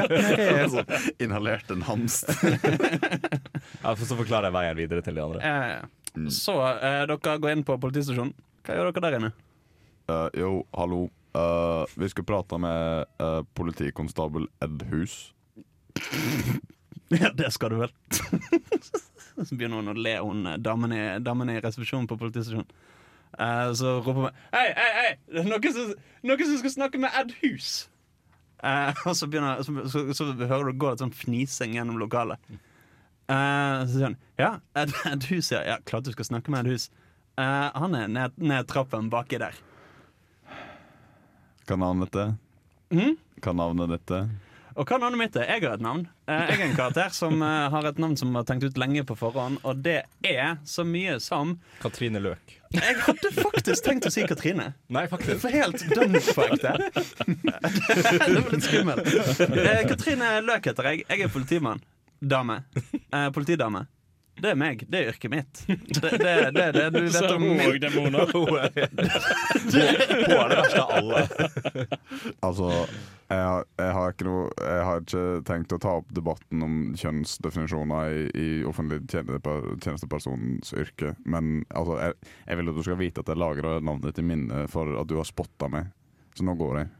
Altså, 0.64 0.84
inhalert 1.24 1.70
en 1.72 1.84
hamst. 1.86 2.28
Ja, 2.40 3.94
for 3.94 4.04
så 4.08 4.18
forklarer 4.18 4.50
jeg 4.50 4.56
veien 4.56 4.78
videre 4.78 5.04
til 5.06 5.16
de 5.18 5.24
andre. 5.24 5.40
Eh, 5.44 6.26
Så 6.32 6.56
uh, 6.58 6.76
dere 7.08 7.38
går 7.42 7.54
inn 7.54 7.64
på 7.66 7.78
politistasjonen. 7.82 8.34
Hva 8.66 8.76
gjør 8.76 8.90
dere 8.92 9.06
der 9.06 9.18
inne? 9.20 9.32
Eh, 10.10 10.28
jo, 10.42 10.52
hallo. 10.76 11.06
Vi 11.94 12.08
skal 12.10 12.26
prate 12.26 12.58
med 12.58 13.06
politikonstabel 13.54 14.48
Ed 14.66 14.82
Hus. 14.90 15.20
Ja, 17.20 17.32
det 17.34 17.50
skal 17.50 17.72
du 17.72 17.80
vel. 17.80 17.92
Så 19.48 19.56
begynner 19.56 19.80
hun 19.80 19.90
å 19.90 19.96
le, 19.96 20.14
hun 20.22 20.46
eh, 20.46 20.58
damen 20.62 20.92
i, 20.94 21.00
damen 21.24 21.50
i 21.50 21.58
resepsjonen 21.62 22.06
på 22.10 22.18
politistasjonen. 22.20 22.70
Uh, 23.30 23.70
så 23.78 23.92
roper 24.02 24.16
hun 24.26 24.38
Hei, 24.50 24.64
hei, 24.74 24.88
hei! 24.96 25.10
Det 25.30 25.38
er 25.38 25.44
Noen 25.46 25.74
som, 25.74 25.92
noen 26.26 26.48
som 26.48 26.56
skal 26.58 26.72
snakke 26.74 26.98
med 27.00 27.14
Ed 27.14 27.30
Hus! 27.38 27.68
Uh, 28.58 28.90
og 29.06 29.14
så, 29.16 29.28
begynner, 29.30 29.62
så, 29.62 29.86
så, 29.88 30.02
så 30.18 30.26
hører 30.34 30.72
du 30.72 30.80
gå 30.82 30.90
et 30.90 31.00
sånn 31.00 31.14
fnising 31.14 31.78
gjennom 31.78 31.98
lokalet. 32.02 32.42
Uh, 33.30 33.86
så 33.86 33.92
sier 33.94 34.08
hun 34.10 34.18
Ja, 34.38 34.50
Ed, 34.76 34.92
Ed 35.08 35.30
Hus, 35.30 35.52
ja. 35.54 35.62
ja. 35.66 35.78
Klart 35.88 36.10
du 36.10 36.12
skal 36.14 36.28
snakke 36.32 36.52
med 36.52 36.66
Ed 36.66 36.74
Hus. 36.74 36.90
Eh, 37.40 37.70
han 37.74 37.94
er 37.94 38.08
ned, 38.08 38.36
ned 38.36 38.68
trappen 38.68 39.08
baki 39.12 39.38
der. 39.40 39.56
Hva 41.68 41.78
navnet 41.78 42.10
dette? 42.10 42.24
Mm? 42.90 43.14
Hva 43.40 43.52
er 43.52 43.58
navnet 43.62 43.94
ditt? 43.94 44.12
Er? 44.80 44.84
Og 44.84 44.88
hva 44.88 44.96
er 44.96 45.02
navnet 45.04 45.20
mitt? 45.20 45.36
er? 45.36 45.44
Jeg 45.50 45.64
har 45.66 45.74
et 45.76 45.82
navn. 45.84 46.06
Eh, 46.26 46.46
jeg 46.48 46.56
er 46.56 46.64
en 46.70 46.76
karakter 46.78 47.12
som 47.12 47.42
eh, 47.44 47.68
har 47.74 47.88
et 47.90 47.98
navn 48.00 48.16
som 48.16 48.32
var 48.32 48.46
tenkt 48.48 48.64
ut 48.64 48.80
lenge 48.80 49.04
på 49.04 49.16
forhånd, 49.18 49.60
og 49.62 49.82
det 49.84 49.98
er 50.24 50.56
så 50.64 50.84
mye 50.88 51.18
som 51.20 51.58
Katrine 51.82 52.22
Løk. 52.24 52.56
Jeg 52.70 52.96
hadde 53.02 53.32
faktisk 53.34 53.84
tenkt 53.84 54.06
å 54.06 54.12
si 54.14 54.24
Katrine. 54.30 54.70
Nei, 54.88 55.06
faktisk. 55.10 55.40
For 55.42 55.50
helt 55.52 55.74
ekte. 55.82 55.90
Det 55.90 56.06
var 58.40 58.52
litt 58.54 58.64
skummelt. 58.64 59.06
Eh, 59.50 59.86
Katrine 59.90 60.36
Løk 60.46 60.70
heter 60.70 60.92
jeg. 60.92 61.04
Jeg 61.10 61.26
er 61.26 61.32
politimann. 61.34 61.82
Dame. 62.20 62.62
Eh, 63.10 63.30
politidame. 63.34 63.86
Det 64.40 64.54
er 64.54 64.56
meg. 64.56 64.84
Det 64.88 65.00
er 65.00 65.10
yrket 65.10 65.32
mitt. 65.32 65.62
Det 65.66 66.10
det, 66.22 66.34
det, 66.54 66.66
det 66.72 66.84
du 66.94 67.00
vet 67.02 67.32
om 67.34 67.42
hun 67.44 67.60
og 67.66 67.80
demoner. 67.82 68.30
Hun 68.32 68.56
er 68.56 68.70
hun 68.70 70.36
er 70.38 70.52
det 70.52 70.60
verste 70.62 70.80
av 70.80 70.90
alle. 70.96 71.26
Altså, 72.46 72.70
jeg 73.30 73.46
har, 73.46 73.66
jeg, 73.78 73.92
har 73.94 74.14
noe, 74.26 74.46
jeg 74.58 74.86
har 74.88 75.02
ikke 75.04 75.24
tenkt 75.46 75.74
å 75.74 75.78
ta 75.82 75.92
opp 76.00 76.08
debatten 76.14 76.64
om 76.66 76.78
kjønnsdefinisjoner 76.98 78.10
i, 78.10 78.24
i 78.34 78.48
offentlig 78.66 79.04
tjenestepersonens 79.12 80.74
yrke, 80.74 81.14
men 81.30 81.60
altså, 81.68 82.00
jeg, 82.02 82.32
jeg 82.48 82.58
vil 82.58 82.72
at 82.72 82.80
du 82.80 82.82
skal 82.88 82.98
vite 82.98 83.22
at 83.22 83.30
jeg 83.30 83.38
lagrer 83.38 83.84
navnet 83.86 84.08
ditt 84.08 84.22
i 84.22 84.26
minne 84.26 84.64
for 84.72 84.98
at 84.98 85.10
du 85.10 85.14
har 85.20 85.28
spotta 85.28 85.70
meg. 85.70 85.92
Så 86.34 86.46
nå 86.46 86.56
går 86.58 86.80
jeg. 86.80 86.90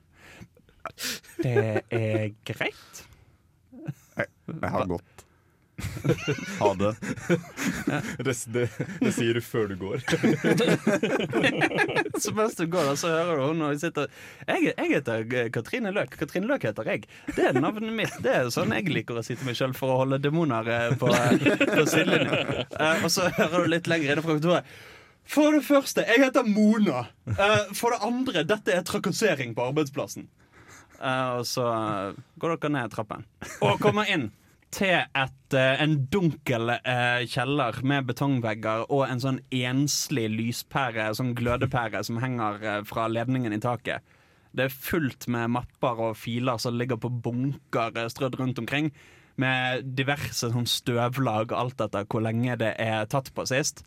Det 1.41 1.57
er 1.91 2.31
greit. 2.47 3.03
Jeg 4.21 4.71
har 4.75 4.87
gått. 4.91 5.20
Ha 6.61 6.71
det. 6.81 6.91
Det, 8.21 8.35
det, 8.55 8.65
det 9.01 9.13
sier 9.17 9.39
du 9.39 9.43
før 9.45 9.71
du 9.71 9.77
går. 9.81 10.03
Så 12.21 12.35
mens 12.37 12.57
du 12.59 12.67
går, 12.71 12.91
da, 12.91 12.95
så 12.99 13.11
hører 13.13 13.41
du 13.41 13.45
henne 13.47 13.71
og 13.73 13.81
sitter 13.81 14.11
jeg, 14.47 14.75
jeg 14.75 14.91
heter 14.93 15.25
eh, 15.25 15.49
Katrine 15.55 15.93
Løk. 15.95 16.15
Katrine 16.21 16.51
Løk 16.51 16.67
heter 16.69 16.91
jeg. 16.93 17.07
Det 17.33 17.49
er 17.51 17.57
navnet 17.57 17.95
mitt. 17.97 18.17
Det 18.25 18.35
er 18.37 18.51
sånn 18.53 18.75
jeg 18.77 18.91
liker 18.93 19.21
å 19.21 19.25
si 19.25 19.37
til 19.39 19.49
meg 19.49 19.59
sjøl 19.59 19.75
for 19.77 19.95
å 19.95 20.01
holde 20.03 20.21
demoner 20.23 20.69
eh, 20.71 20.89
på, 21.01 21.11
på 21.11 21.87
sidelinjen. 21.89 22.65
Eh, 22.69 23.05
og 23.05 23.11
så 23.13 23.31
hører 23.39 23.65
du 23.65 23.75
litt 23.75 23.91
lenger 23.91 24.15
inne 24.15 24.27
fra 24.27 24.37
kontoret. 24.37 24.75
For 25.31 25.55
det 25.55 25.63
første, 25.63 26.03
jeg 26.09 26.25
heter 26.25 26.47
Mona. 26.49 27.05
Eh, 27.31 27.73
for 27.79 27.95
det 27.95 28.03
andre, 28.07 28.45
dette 28.49 28.75
er 28.75 28.85
trakassering 28.87 29.55
på 29.57 29.69
arbeidsplassen. 29.71 30.27
Eh, 31.01 31.31
og 31.39 31.47
så 31.49 31.65
eh, 31.71 32.19
går 32.41 32.57
dere 32.57 32.73
ned 32.75 32.93
trappen 32.93 33.23
og 33.65 33.79
kommer 33.81 34.11
inn 34.13 34.27
til 34.75 35.03
et, 35.03 35.55
eh, 35.55 35.83
en 35.83 35.97
dunkel 36.13 36.71
eh, 36.77 37.27
kjeller 37.27 37.81
med 37.87 38.07
betongvegger 38.11 38.87
og 38.89 39.05
en 39.09 39.23
sånn 39.23 39.41
enslig 39.51 40.29
lyspære, 40.31 41.11
sånn 41.19 41.35
glødepære, 41.39 42.03
som 42.07 42.21
henger 42.23 42.63
eh, 42.63 42.83
fra 42.87 43.09
ledningen 43.11 43.55
i 43.55 43.61
taket. 43.63 44.07
Det 44.55 44.67
er 44.67 44.75
fullt 44.75 45.29
med 45.31 45.53
mapper 45.55 46.03
og 46.09 46.19
filer 46.19 46.59
som 46.59 46.79
ligger 46.79 47.01
på 47.03 47.11
bunker 47.11 47.99
eh, 47.99 48.11
strødd 48.11 48.39
rundt 48.39 48.63
omkring. 48.63 48.93
Med 49.41 49.91
diverse 49.97 50.51
sånn 50.53 50.69
støvlag, 50.69 51.55
alt 51.57 51.81
etter 51.81 52.07
hvor 52.07 52.23
lenge 52.23 52.59
det 52.61 52.75
er 52.79 53.09
tatt 53.11 53.33
på 53.35 53.47
sist. 53.49 53.83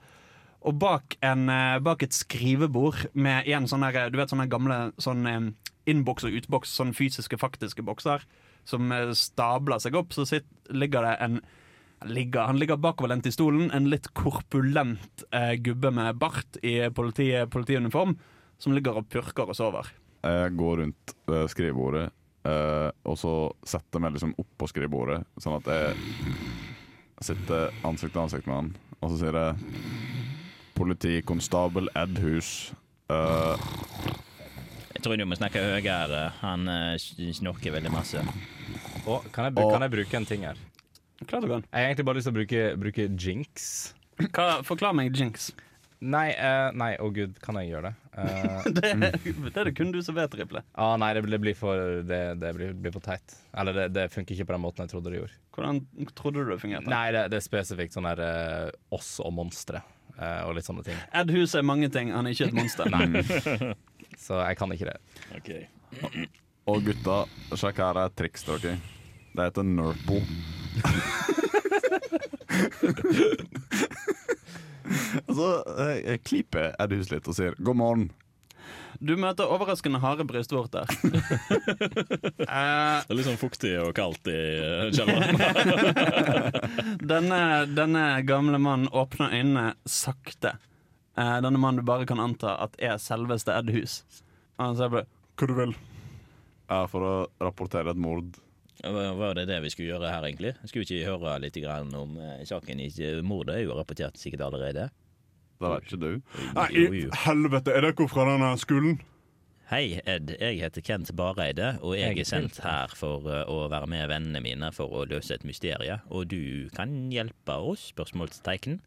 Og 0.63 0.77
bak, 0.79 1.17
en, 1.21 1.49
bak 1.83 2.05
et 2.05 2.15
skrivebord 2.15 3.09
med 3.13 3.43
igjen 3.45 3.67
sånne, 3.67 3.91
der, 3.91 4.09
du 4.09 4.15
vet, 4.17 4.31
sånne 4.31 4.47
gamle 4.49 4.77
sånn, 5.03 5.51
innboks 5.85 6.23
og 6.23 6.37
utboks, 6.39 6.71
sånn 6.71 6.95
fysiske, 6.95 7.37
faktiske 7.37 7.83
bokser, 7.85 8.23
som 8.69 8.91
eh, 8.91 9.11
stabler 9.17 9.81
seg 9.83 9.97
opp, 9.99 10.13
så 10.15 10.25
sitt, 10.27 10.47
ligger 10.69 11.05
det 11.07 11.17
en 11.25 11.41
ligger, 12.03 12.41
Han 12.49 12.59
ligger 12.59 12.77
bakoverlent 12.77 13.27
i 13.27 13.31
stolen, 13.31 13.71
en 13.71 13.89
litt 13.89 14.09
korpulent 14.13 15.23
eh, 15.31 15.53
gubbe 15.63 15.91
med 15.91 16.17
bart 16.19 16.57
i 16.63 16.89
politi, 16.91 17.29
politiuniform, 17.47 18.17
som 18.59 18.75
ligger 18.75 18.99
og 18.99 19.07
purker 19.09 19.49
og 19.49 19.55
sover. 19.55 19.87
Jeg 20.23 20.55
går 20.59 20.77
rundt 20.81 21.15
eh, 21.31 21.45
skrivebordet, 21.51 22.09
eh, 22.47 22.89
og 23.07 23.17
så 23.19 23.33
setter 23.67 24.03
meg 24.03 24.17
liksom 24.17 24.35
oppå 24.39 24.67
skrivebordet, 24.71 25.21
sånn 25.39 25.59
at 25.59 25.71
jeg 25.71 25.95
sitter 27.23 27.71
ansikt 27.87 28.15
til 28.15 28.23
ansikt 28.25 28.49
med 28.49 28.59
han, 28.59 28.73
og 28.99 29.13
så 29.13 29.21
sier 29.21 29.39
jeg 29.39 29.55
Politikonstabel 30.73 31.91
Ed 31.95 32.19
Hus. 32.23 32.73
eh, 33.13 33.67
tror 35.03 35.19
du 35.19 35.25
må 35.27 35.37
snakke 35.37 35.61
høyere. 35.61 36.21
Han 36.41 36.69
eh, 36.71 37.33
snorker 37.35 37.75
veldig 37.75 37.91
masse. 37.93 38.23
Oh, 39.03 39.23
kan 39.35 39.49
jeg, 39.49 39.57
kan 39.59 39.83
jeg 39.83 39.93
bruke 39.97 40.19
en 40.19 40.29
ting 40.29 40.47
her? 40.47 40.59
Klart 41.27 41.45
du 41.45 41.51
kan. 41.51 41.67
Jeg 41.69 41.79
har 41.85 41.91
egentlig 41.91 42.07
bare 42.07 42.19
lyst 42.19 42.29
til 42.29 42.33
å 42.33 42.39
bruke, 42.39 42.63
bruke 42.79 43.09
jinx. 43.19 43.67
Hva, 44.29 44.47
forklar 44.67 44.95
meg 44.95 45.15
jinx. 45.17 45.51
Nei, 46.03 46.33
eh, 46.35 46.69
nei, 46.75 46.89
å 46.99 47.07
gud, 47.15 47.37
kan 47.43 47.55
jeg 47.61 47.69
gjøre 47.71 47.91
det? 47.91 47.99
Uh, 48.13 48.65
Det, 48.75 48.89
det 49.23 49.53
er 49.55 49.69
det 49.69 49.73
kun 49.77 49.93
du 49.93 50.01
som 50.05 50.17
vet, 50.17 50.35
Riple. 50.37 50.61
ah, 50.75 50.97
nei, 50.99 51.13
det 51.15 51.23
blir, 51.23 51.55
for 51.57 52.03
Det, 52.05 52.19
det 52.41 52.51
blir, 52.57 52.75
blir 52.75 52.93
for 52.93 53.05
teit. 53.05 53.37
Eller 53.55 53.77
det, 53.77 53.87
det 53.95 54.09
funker 54.11 54.35
ikke 54.35 54.49
på 54.51 54.57
den 54.57 54.65
måten 54.65 54.83
jeg 54.83 54.91
trodde 54.91 55.13
det 55.13 55.21
gjorde. 55.21 55.39
Hvordan 55.55 55.79
trodde 56.17 56.43
du 56.43 56.51
det 56.51 56.59
fungerte? 56.59 56.91
Nei, 56.91 57.07
det, 57.15 57.27
det 57.31 57.39
er 57.39 57.45
spesifikt 57.45 57.95
sånn 57.95 58.09
der 58.09 58.23
uh, 58.23 58.95
oss 58.97 59.15
og 59.23 59.31
monstre 59.37 59.83
eh, 60.17 60.41
og 60.47 60.55
litt 60.57 60.67
sånne 60.67 60.83
ting. 60.85 60.99
Ed 61.15 61.31
Hus 61.33 61.55
er 61.57 61.65
mange 61.65 61.89
ting, 61.93 62.11
han 62.13 62.27
er 62.27 62.35
ikke 62.35 62.49
et 62.51 62.57
monster. 62.57 62.89
Nei. 62.93 63.23
Så 64.19 64.33
jeg 64.43 64.57
kan 64.59 64.71
ikke 64.75 64.89
det. 64.91 64.97
Okay. 65.37 65.61
og 66.69 66.77
gutta, 66.85 67.17
sjekk 67.59 67.77
her 67.83 67.95
er 68.05 68.09
triks 68.17 68.41
til 68.47 68.55
dere. 68.63 68.77
Det 69.33 69.41
heter 69.49 69.63
Nurple. 69.65 70.21
og 75.27 75.33
så 75.37 75.47
eh, 75.87 76.17
klipper 76.25 76.73
Ed 76.81 76.91
Hus 76.97 77.09
litt 77.13 77.27
og 77.29 77.35
sier 77.37 77.53
'god 77.59 77.77
morgen'. 77.79 78.09
Du 79.03 79.17
møter 79.19 79.49
overraskende 79.51 79.99
harde 79.99 80.23
brystvorter. 80.29 80.85
Eh, 82.53 82.97
Det 83.03 83.09
er 83.09 83.15
litt 83.17 83.25
sånn 83.25 83.39
fuktig 83.41 83.71
og 83.81 83.89
kaldt 83.97 84.27
i 84.29 84.35
eh, 84.37 84.91
kjelleren. 84.93 85.37
denne, 87.13 87.39
denne 87.73 88.03
gamle 88.27 88.59
mannen 88.61 88.85
åpner 88.93 89.33
øynene 89.33 89.73
sakte. 89.89 90.51
Eh, 91.17 91.35
denne 91.45 91.59
mannen 91.61 91.83
du 91.83 91.85
bare 91.85 92.07
kan 92.09 92.21
anta 92.21 92.55
at 92.63 92.77
er 92.81 92.97
selveste 93.01 93.53
Ed 93.53 93.69
Hus. 93.73 94.01
Og 94.57 94.65
han 94.65 94.79
sier 94.79 94.89
bare 94.89 95.05
'hva 95.37 95.47
du 95.47 95.53
vil'. 95.53 95.75
Er 96.69 96.87
for 96.87 97.01
å 97.01 97.27
rapportere 97.41 97.91
et 97.91 97.97
mord. 97.97 98.39
Var 98.81 99.33
det 99.35 99.47
det 99.47 99.61
vi 99.61 99.69
skulle 99.69 99.93
gjøre 99.93 100.09
her, 100.09 100.23
egentlig? 100.23 100.55
Skulle 100.65 100.85
vi 100.85 100.99
ikke 100.99 101.11
høre 101.11 101.39
litt 101.39 101.57
om 101.93 102.17
eh, 102.17 102.43
saken? 102.43 102.81
Mordet 103.23 103.55
er 103.55 103.63
jo 103.63 103.77
rapportert 103.77 104.17
sikkert 104.17 104.41
allerede. 104.41 104.89
Det 105.59 105.69
vet 105.69 105.83
ikke 105.83 105.99
du. 105.99 106.21
Nei, 106.55 106.69
i 106.71 107.09
helvete, 107.25 107.71
er 107.71 107.81
dere 107.81 108.07
fra 108.09 108.25
denne 108.25 108.57
skolen? 108.57 108.99
Hei, 109.69 110.01
Ed. 110.05 110.35
Jeg 110.41 110.59
heter 110.59 110.81
Kent 110.81 111.15
Bareide, 111.15 111.79
og 111.81 111.95
jeg 111.95 112.19
er 112.19 112.27
sendt 112.27 112.59
her 112.65 112.91
for 112.93 113.23
eh, 113.31 113.45
å 113.47 113.69
være 113.71 113.87
med 113.87 114.09
vennene 114.11 114.41
mine 114.43 114.71
for 114.75 114.91
å 114.91 115.05
løse 115.07 115.33
et 115.37 115.45
mysterie. 115.47 116.01
Og 116.09 116.27
du 116.27 116.69
kan 116.75 117.09
hjelpe 117.13 117.55
oss? 117.71 117.93
Spørsmålstegn. 117.93 118.81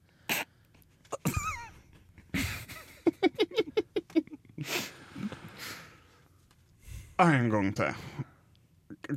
En 7.19 7.51
gang 7.51 7.73
til. 7.77 7.93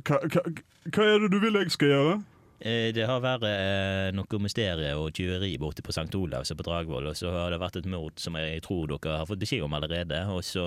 Hva, 0.06 0.20
hva, 0.30 0.42
hva 0.88 1.06
er 1.06 1.24
det 1.24 1.32
du 1.32 1.40
vil 1.42 1.58
jeg 1.60 1.72
skal 1.74 1.90
gjøre? 1.92 2.14
Eh, 2.60 2.90
Det 2.92 3.06
har 3.08 3.20
vært 3.24 3.44
eh, 3.48 4.10
noe 4.16 4.40
mysterie 4.42 4.92
og 4.96 5.12
tyveri 5.16 5.54
borte 5.60 5.84
på 5.84 5.92
St. 5.94 6.12
Olavs 6.16 6.52
og 6.52 6.58
på 6.60 6.66
Dragvoll, 6.68 7.08
og 7.08 7.16
så 7.16 7.32
har 7.32 7.52
det 7.52 7.60
vært 7.62 7.78
et 7.80 7.88
mord 7.88 8.20
som 8.20 8.36
jeg 8.36 8.60
tror 8.66 8.88
dere 8.90 9.20
har 9.22 9.28
fått 9.28 9.40
beskjed 9.40 9.64
om 9.64 9.76
allerede. 9.76 10.20
Og 10.32 10.44
så 10.44 10.66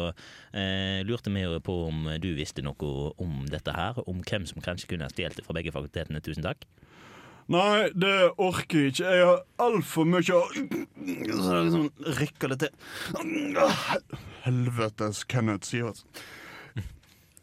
eh, 0.54 1.02
lurte 1.06 1.34
vi 1.34 1.46
på 1.66 1.78
om 1.90 2.08
du 2.22 2.32
visste 2.38 2.66
noe 2.66 3.14
om 3.22 3.44
dette 3.50 3.74
her, 3.74 4.02
om 4.10 4.22
hvem 4.26 4.46
som 4.50 4.62
kanskje 4.66 4.90
kunne 4.94 5.06
ha 5.10 5.14
stjålet 5.14 5.38
det 5.38 5.46
fra 5.46 5.58
begge 5.58 5.74
fakultetene. 5.76 6.22
Tusen 6.26 6.46
takk. 6.46 6.66
Nei, 7.52 7.90
det 8.00 8.14
orker 8.40 8.86
jeg 8.86 8.94
ikke. 8.94 9.10
Jeg 9.18 9.26
har 9.28 9.42
altfor 9.66 10.08
mye 10.08 10.38
å 10.38 10.44
Så 10.54 11.50
det 11.50 11.60
liksom 11.68 11.90
rykker 12.20 12.54
det 12.54 12.60
til. 12.64 12.72
Helvetes 14.46 15.24
Kenneth 15.28 15.68
Sivertsen. 15.68 16.08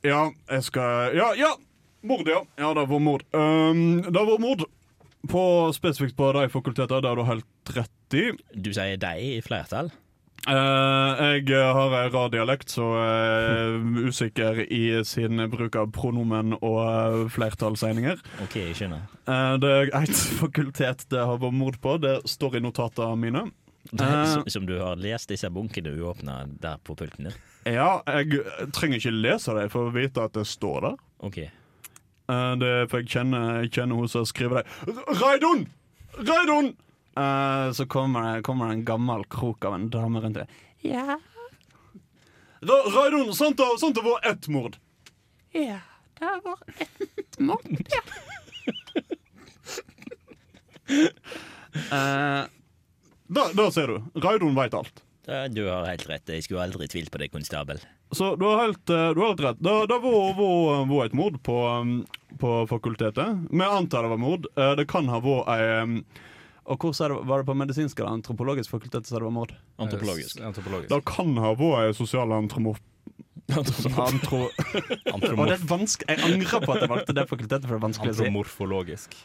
Ja, 0.01 0.31
jeg 0.49 0.65
skal 0.65 1.17
Ja, 1.17 1.33
ja! 1.37 1.55
Mord, 2.01 2.25
ja. 2.29 2.41
Ja, 2.57 2.71
det 2.73 2.87
var 2.89 3.03
mord. 3.05 3.27
Um, 3.37 4.01
det 4.07 4.23
var 4.25 4.39
mord 4.41 4.65
på, 5.29 5.43
spesifikt 5.77 6.17
på 6.17 6.31
de 6.33 6.47
fakulteter 6.49 7.05
har 7.05 7.19
du 7.19 7.27
helt 7.29 7.73
rett 7.77 8.17
i. 8.17 8.31
Du 8.57 8.71
sier 8.73 8.97
deg 9.01 9.21
i 9.21 9.41
flertall? 9.45 9.91
Eh, 10.49 11.37
jeg 11.45 11.73
har 11.77 11.95
en 11.99 12.13
rar 12.15 12.31
dialekt, 12.33 12.73
så 12.73 12.87
er 12.97 13.75
usikker 14.09 14.63
i 14.73 15.05
sin 15.05 15.43
bruk 15.53 15.77
av 15.77 15.91
pronomen 15.93 16.55
og 16.59 16.79
uh, 16.81 17.27
flertallsegninger. 17.33 18.23
OK, 18.47 18.57
jeg 18.57 18.79
skjønner. 18.79 19.05
Eh, 19.29 19.55
det 19.61 19.73
er 19.77 19.93
et 20.01 20.23
fakultet 20.41 21.05
det 21.13 21.21
har 21.21 21.43
vært 21.43 21.59
mord 21.61 21.81
på. 21.85 21.99
Det 22.01 22.17
står 22.31 22.57
i 22.57 22.65
notatene 22.65 23.21
mine. 23.21 23.47
Eh. 23.93 24.27
Som, 24.33 24.45
som 24.49 24.67
du 24.69 24.79
har 24.81 25.01
lest 25.01 25.33
disse 25.33 25.51
bunkene 25.53 25.93
uåpna 25.97 26.43
der 26.61 26.81
på 26.85 26.97
pulten 26.97 27.29
din? 27.29 27.39
Ja, 27.69 28.01
jeg 28.09 28.71
trenger 28.73 29.01
ikke 29.01 29.13
lese 29.13 29.57
dem 29.57 29.73
for 29.73 29.89
å 29.89 29.95
vite 29.95 30.25
at 30.25 30.37
det 30.37 30.47
står 30.49 30.87
der. 30.89 31.01
OK. 31.27 31.41
Eh, 31.45 32.53
det 32.61 32.71
er 32.79 32.87
for 32.91 33.03
jeg 33.03 33.13
kjenner, 33.13 33.61
jeg 33.65 33.75
kjenner 33.77 34.01
hun 34.01 34.09
som 34.11 34.25
skriver 34.29 34.63
det. 34.63 34.95
Reidun! 35.21 35.67
Raidun! 36.21 36.73
Eh, 37.21 37.73
så 37.77 37.87
kommer 37.91 38.27
det, 38.37 38.43
kommer 38.47 38.69
det 38.71 38.79
en 38.79 38.85
gammel 38.89 39.25
krok 39.33 39.65
av 39.69 39.75
en 39.77 39.89
dame 39.93 40.21
rundt 40.25 40.41
det. 40.41 40.47
Ja, 40.87 41.19
Da, 42.61 42.75
Raidun, 42.93 43.31
sant 43.35 43.57
det 43.57 43.67
sant 43.81 43.95
det 43.97 44.03
var 44.05 44.21
ett 44.31 44.49
mord? 44.53 44.77
ja, 45.57 45.79
det 46.19 46.41
var 46.45 46.59
ett 46.77 47.39
mord, 47.39 47.65
ja. 47.91 48.03
uh, 51.93 52.45
Da, 53.27 53.45
da 53.55 53.71
ser 53.71 53.87
du. 53.87 54.21
Raidun 54.21 54.55
veit 54.59 54.75
alt. 54.75 55.03
Da, 55.27 55.45
du 55.49 55.63
har 55.69 55.87
helt 55.87 56.09
rett. 56.11 56.29
Jeg 56.35 56.43
skulle 56.45 56.65
aldri 56.65 56.89
tvilt 56.91 57.11
på 57.15 57.21
deg, 57.23 57.31
konstabel. 57.33 57.79
Så 58.13 58.33
du 58.37 58.45
har 58.49 58.65
helt, 58.65 58.91
eh, 58.91 59.11
du 59.15 59.21
har 59.23 59.29
helt 59.31 59.43
rett. 59.45 59.61
Det 59.63 59.75
det 59.87 59.99
var, 60.03 60.33
var, 60.35 60.81
var 60.91 61.05
et 61.07 61.13
mord 61.15 61.37
på, 61.47 61.57
um, 61.69 61.93
på 62.43 62.55
fakultetet. 62.67 63.45
Vi 63.51 63.63
antar 63.63 64.03
det 64.03 64.11
var 64.11 64.19
mord. 64.19 64.49
Eh, 64.57 64.73
Det 64.81 64.89
kan 64.91 65.07
ha 65.13 65.21
vært 65.23 65.47
ei 65.55 66.03
og 66.65 66.79
hvor 66.85 66.93
det, 66.93 67.17
var 67.29 67.43
det 67.43 67.47
på 67.49 67.55
medisinsk 67.57 67.99
eller 68.01 68.13
antropologisk 68.19 68.71
fakultet 68.71 69.07
så 69.09 69.19
det 69.19 69.25
var 69.27 69.35
mord? 69.35 69.55
Antropologisk. 69.79 70.41
Antropologisk. 70.45 70.91
Det 70.93 71.01
kan 71.09 71.33
ha 71.41 71.55
vært 71.57 71.97
sosial 71.97 72.29
sosialantropolog... 72.29 72.87
Antro... 73.51 74.43
Og 75.11 75.47
det 75.49 75.57
er 75.57 75.65
vanske- 75.67 76.07
jeg 76.07 76.21
angrer 76.23 76.63
på 76.63 76.75
at 76.77 76.85
jeg 76.85 76.91
valgte 76.93 77.17
det 77.17 77.25
fakultetet, 77.31 77.65
for 77.67 77.75
det 77.75 77.81
er 77.81 77.87
vanskelig 77.89 78.13
å 78.13 78.19
si. 78.19 78.27
Antromorfologisk. 78.29 79.17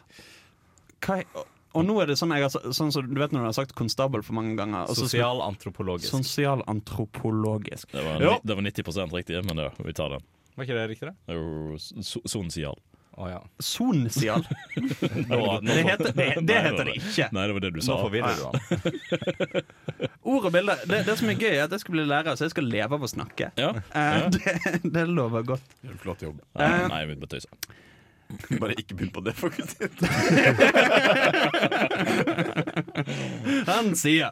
Hva 1.05 1.19
er, 1.21 1.43
og 1.75 1.83
nå 1.85 1.97
er 2.01 2.07
det 2.09 2.15
sånn, 2.17 2.31
jeg 2.33 2.47
har, 2.47 2.71
sånn 2.73 2.93
som 2.95 3.05
du 3.05 3.19
vet 3.19 3.33
når 3.35 3.43
du 3.43 3.49
har 3.49 3.57
sagt 3.57 3.75
konstabel 3.77 4.23
for 4.25 4.37
mange 4.37 4.55
ganger. 4.57 4.87
Sosialantropologisk. 4.95 6.09
Sosialantropologisk. 6.15 7.91
Det 7.91 8.03
var, 8.05 8.23
Ja. 8.23 8.37
det 8.43 8.55
var 8.55 8.63
90% 8.63 9.13
riktig, 9.13 9.41
men 9.45 9.59
det, 9.59 9.69
vi 9.83 9.93
tar 9.93 10.15
den. 10.15 10.23
Var 10.55 10.63
ikke 10.65 10.77
det 10.79 10.87
riktig, 10.93 11.11
da? 11.11 11.13
Sonsial. 12.25 12.79
Å 13.15 13.29
ja. 13.31 13.37
Sonsial. 13.63 14.43
Nå, 15.31 15.37
nå, 15.39 15.59
Det 15.63 15.83
heter 15.87 16.11
det, 16.17 16.25
det, 16.43 16.57
heter 16.65 16.83
det 16.89 16.95
ikke. 16.99 17.29
Nei, 17.31 17.45
det 17.47 17.53
var 17.55 17.63
det 17.63 17.71
du 17.71 17.79
Nå 17.79 17.85
sa. 17.85 17.95
forvirrer 18.01 18.35
du 18.35 18.43
han. 18.43 18.55
Ord 20.35 20.49
og 20.49 20.51
bilder. 20.57 20.83
Det, 20.89 20.99
det 21.07 21.15
som 21.21 21.31
er 21.31 21.39
gøy, 21.39 21.53
er 21.53 21.63
at 21.69 21.71
jeg 21.77 21.85
skal 21.85 21.95
bli 21.95 22.05
lærer, 22.11 22.35
så 22.35 22.43
jeg 22.49 22.53
skal 22.57 22.67
leve 22.67 22.99
av 22.99 23.07
å 23.07 23.11
snakke. 23.13 23.51
Ja. 23.61 23.71
Eh, 23.95 24.19
Ja. 24.19 24.27
det, 24.35 24.83
det 24.97 25.05
lover 25.07 25.47
godt. 25.55 25.75
Flott 26.03 26.27
jobb. 26.27 26.43
Nei, 26.59 26.67
Eh. 26.75 26.87
nei, 26.91 27.01
vi 27.07 27.15
bare 27.23 27.37
tøyse. 27.37 27.47
Bare 28.59 28.73
ikke 28.81 28.95
begynn 28.97 29.11
på 29.13 29.21
det 29.21 29.35
fakultetet. 29.37 30.01
Han 33.69 33.91
sier 33.95 34.31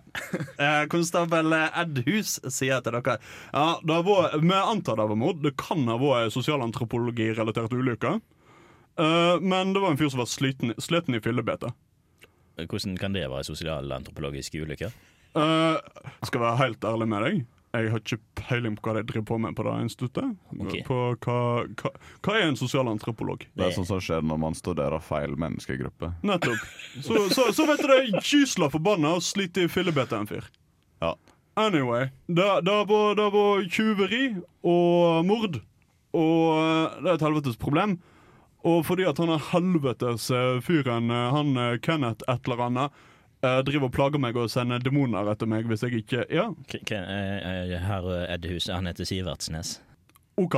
eh, 0.58 0.84
Konstabel 0.92 1.54
Ed 1.54 2.00
Hus 2.08 2.40
sier 2.52 2.82
til 2.84 2.96
dere 2.98 3.18
Ja, 3.54 3.68
det 3.86 4.00
var, 4.08 4.34
Vi 4.42 4.54
antar 4.58 4.98
det 5.00 5.08
var 5.12 5.20
mord. 5.20 5.44
Det 5.46 5.54
kan 5.62 5.86
ha 5.92 5.98
vært 6.02 6.26
ei 6.28 6.34
sosialantropologirelatert 6.34 7.74
Eh, 9.00 9.40
men 9.42 9.74
det 9.74 9.82
var 9.82 9.94
en 9.94 9.98
fyr 9.98 10.12
som 10.14 10.22
var 10.22 10.30
sliten, 10.30 10.74
sliten 10.78 11.18
i 11.18 11.22
fillebete. 11.24 11.74
Hvordan 12.60 12.98
kan 13.02 13.16
det 13.16 13.26
være 13.26 13.48
sosialantropologiske 13.48 14.62
ulykker? 14.62 14.94
Uh, 15.34 15.82
skal 16.22 16.44
være 16.44 16.60
helt 16.60 16.86
ærlig 16.86 17.08
med 17.10 17.24
deg. 17.26 17.38
Jeg 17.74 17.90
har 17.90 18.02
ikke 18.04 18.20
peiling 18.38 18.76
på 18.78 18.86
hva 18.86 19.00
de 19.00 19.02
driver 19.10 19.26
på 19.32 19.38
med 19.42 19.56
på 19.58 19.64
det 19.66 19.72
instituttet. 19.82 20.36
Okay. 20.62 20.84
På 20.86 20.98
hva, 21.26 21.38
hva, 21.80 21.92
hva 22.22 22.36
er 22.38 22.52
en 22.52 22.60
sosialantropolog? 22.60 23.48
Det 23.58 23.66
er 23.66 23.74
sånn 23.74 23.88
som 23.90 24.02
skjer 24.04 24.22
når 24.22 24.42
man 24.44 24.54
studerer 24.54 25.02
feil 25.02 25.34
menneskegruppe. 25.42 26.12
Nettopp. 26.22 26.68
Så, 27.00 27.24
så, 27.34 27.48
så 27.50 27.66
vet 27.66 27.82
du 27.82 27.90
det 27.90 27.98
er 27.98 28.20
gysla 28.22 28.70
forbanna 28.70 29.16
og 29.18 29.26
sliter 29.26 29.66
i 29.66 29.74
fillebete 29.74 30.20
en 30.22 30.30
fyr. 30.30 30.46
Ja. 31.02 31.16
Anyway, 31.58 32.12
det, 32.30 32.46
det, 32.70 32.78
var, 32.94 33.18
det 33.18 33.30
var 33.34 33.66
tjuveri 33.74 34.24
og 34.62 35.26
mord. 35.26 35.58
Og 36.14 36.40
eh, 36.54 37.02
det 37.02 37.10
er 37.10 37.18
et 37.18 37.26
helvetes 37.26 37.58
problem. 37.58 37.98
Og 38.64 38.86
fordi 38.88 39.08
at 39.08 39.20
han 39.20 39.34
er 39.34 39.50
helvetes 39.52 40.30
eh, 40.32 40.60
fyren, 40.64 41.12
eh, 41.12 41.32
han 41.36 41.58
eh, 41.60 41.80
Kenneth 41.84 42.24
et 42.32 42.48
eller 42.48 42.70
annet, 42.70 43.04
driver 43.44 43.90
og 43.90 43.92
plager 43.92 44.22
meg 44.24 44.38
og 44.40 44.48
sender 44.48 44.80
demoner 44.80 45.28
etter 45.28 45.50
meg 45.52 45.66
hvis 45.68 45.82
jeg 45.84 45.98
ikke 46.00 46.22
Ja, 46.32 46.46
Her 46.72 47.02
eh, 47.12 48.22
eh, 48.22 48.30
Eddhus, 48.38 48.70
han 48.72 48.88
heter 48.88 49.04
Sivertsnes. 49.04 49.82
OK. 50.40 50.56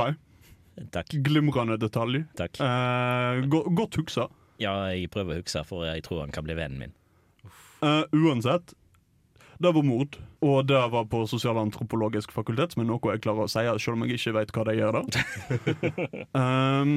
Takk. 0.94 1.16
Glimrende 1.24 1.80
detalj. 1.82 2.22
takk. 2.38 2.60
Eh, 2.60 3.42
go 3.50 3.64
godt 3.74 3.98
huksa. 3.98 4.28
Ja, 4.62 4.76
jeg 4.92 5.10
prøver 5.10 5.34
å 5.34 5.42
huske, 5.42 5.64
for 5.66 5.84
jeg 5.88 6.04
tror 6.06 6.22
han 6.22 6.32
kan 6.32 6.46
bli 6.46 6.56
vennen 6.56 6.86
min. 6.86 6.94
Uh, 7.82 8.06
uansett, 8.14 8.72
det 9.58 9.72
var 9.74 9.84
mord. 9.84 10.16
Og 10.44 10.68
det 10.68 10.80
var 10.92 11.08
på 11.10 11.24
sosialantropologisk 11.28 12.32
fakultet, 12.32 12.72
som 12.72 12.84
er 12.84 12.88
noe 12.88 13.12
jeg 13.12 13.24
klarer 13.24 13.44
å 13.44 13.50
si, 13.50 13.64
selv 13.82 13.96
om 13.96 14.04
jeg 14.06 14.20
ikke 14.20 14.36
vet 14.38 14.52
hva 14.54 14.64
de 14.68 14.76
gjør 14.78 14.98
der. 15.00 15.20
um, 16.40 16.94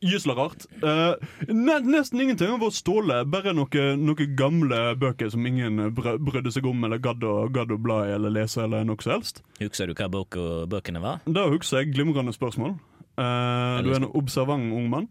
Gysla 0.00 0.34
rart. 0.38 0.66
Uh, 0.82 1.16
nesten 1.50 2.20
ingenting 2.22 2.52
av 2.54 2.62
å 2.62 2.70
ståle, 2.74 3.24
bare 3.26 3.52
noen 3.56 4.04
noe 4.06 4.26
gamle 4.38 4.78
bøker 5.00 5.30
som 5.32 5.46
ingen 5.48 5.88
br 5.96 6.18
brydde 6.22 6.52
seg 6.54 6.66
om 6.70 6.84
eller 6.86 7.00
gadd 7.02 7.24
å, 7.26 7.48
gadd 7.50 7.72
å 7.74 7.80
bla 7.82 8.04
i 8.06 8.12
eller 8.14 8.30
lese 8.34 8.62
eller 8.64 8.86
noe 8.86 9.02
som 9.02 9.16
helst. 9.16 9.42
Husker 9.58 9.90
du 9.90 9.96
hva 9.98 10.08
bok 10.12 10.38
og 10.38 10.68
bøkene 10.70 11.02
var? 11.02 11.18
Da 11.26 11.48
husker 11.50 11.82
jeg 11.82 11.94
glimrende 11.96 12.32
spørsmål. 12.36 12.76
Eh, 13.18 13.82
du 13.82 13.90
er 13.90 13.98
en 13.98 14.10
observant 14.14 14.70
ung 14.78 14.86
mann. 14.92 15.08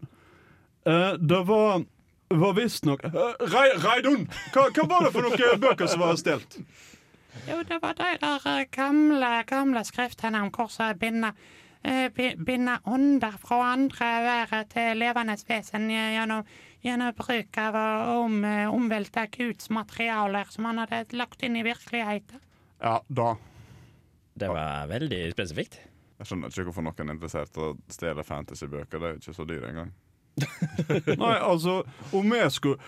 Uh, 0.88 1.14
det 1.20 1.42
var 1.48 1.84
var 2.28 2.52
visstnok 2.56 3.00
uh, 3.08 3.34
Reidun! 3.48 4.26
Hva, 4.52 4.66
hva 4.76 4.84
var 4.88 5.06
det 5.06 5.12
for 5.14 5.24
noen 5.24 5.60
bøker 5.66 5.88
som 5.88 6.02
var 6.04 6.16
stjålet? 6.20 6.58
Jo, 7.48 7.60
det 7.64 7.78
var 7.80 7.94
de 7.96 8.08
der 8.20 8.44
eh, 8.50 8.64
gamle, 8.74 9.30
gamle 9.48 9.80
skriftene 9.86 10.40
om 10.44 10.50
hvordan 10.52 10.98
binde, 11.00 11.30
eh, 11.30 11.36
bi- 11.38 11.67
binde 12.46 12.78
ånder 12.84 13.36
fra 13.42 13.60
andre 13.72 14.08
være 14.24 14.64
til 14.72 14.98
levende 14.98 15.36
vesen 15.48 15.86
gjennom, 15.90 16.46
gjennom 16.84 17.14
bruk 17.18 17.58
av 17.62 17.78
å 17.78 18.24
om, 18.24 18.44
eh, 18.44 18.66
omvelte 18.66 19.26
Guds 19.36 19.70
materialer 19.70 20.50
som 20.50 20.64
han 20.64 20.78
hadde 20.78 21.16
lagt 21.16 21.42
inn 21.42 21.56
i 21.56 21.62
virkeligheten. 21.62 22.40
Ja, 22.80 23.00
da. 23.08 23.36
Det 24.38 24.48
var 24.48 24.86
veldig 24.86 25.32
spesifikt. 25.32 25.80
Jeg 26.18 26.26
skjønner 26.26 26.50
ikke 26.50 26.68
hvorfor 26.70 26.82
noen 26.86 27.08
er 27.10 27.14
interessert 27.14 27.56
i 27.58 27.62
å 27.62 27.72
stjele 27.90 28.24
fantasybøker. 28.26 28.98
Det 28.98 29.08
er 29.08 29.16
jo 29.16 29.22
ikke 29.22 29.34
så 29.34 29.46
dyrt 29.46 29.68
engang. 29.68 29.92
Nei, 31.24 31.34
altså, 31.42 31.82
om 32.14 32.34
jeg 32.34 32.50
skulle 32.54 32.78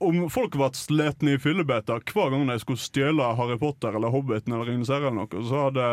om 0.00 0.22
folk 0.32 0.56
ble 0.56 0.70
slitne 0.76 1.34
i 1.36 1.40
fillebeta 1.40 1.98
hver 2.00 2.32
gang 2.32 2.46
de 2.48 2.56
skulle 2.62 2.80
stjele 2.80 3.26
Harry 3.36 3.58
Potter 3.60 3.96
eller 3.96 4.12
Hobbiten 4.12 4.54
eller 4.54 4.70
Ringenes 4.70 4.92
herre, 4.92 5.10
eller 5.10 5.26
noe, 5.26 5.42
så 5.44 5.66
hadde 5.66 5.88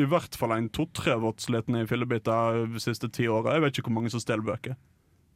i 0.00 0.06
hvert 0.08 0.38
fall 0.40 0.54
en 0.56 0.70
to-tre 0.72 1.18
vært 1.20 1.44
slitne 1.44 1.84
i 1.84 1.90
fillebeta 1.90 2.38
de 2.72 2.80
siste 2.82 3.10
ti 3.12 3.28
åra. 3.28 3.58
Jeg 3.58 3.66
vet 3.66 3.80
ikke 3.80 3.90
hvor 3.90 3.98
mange 4.00 4.12
som 4.14 4.22
stjeler 4.22 4.46
bøker. 4.48 4.78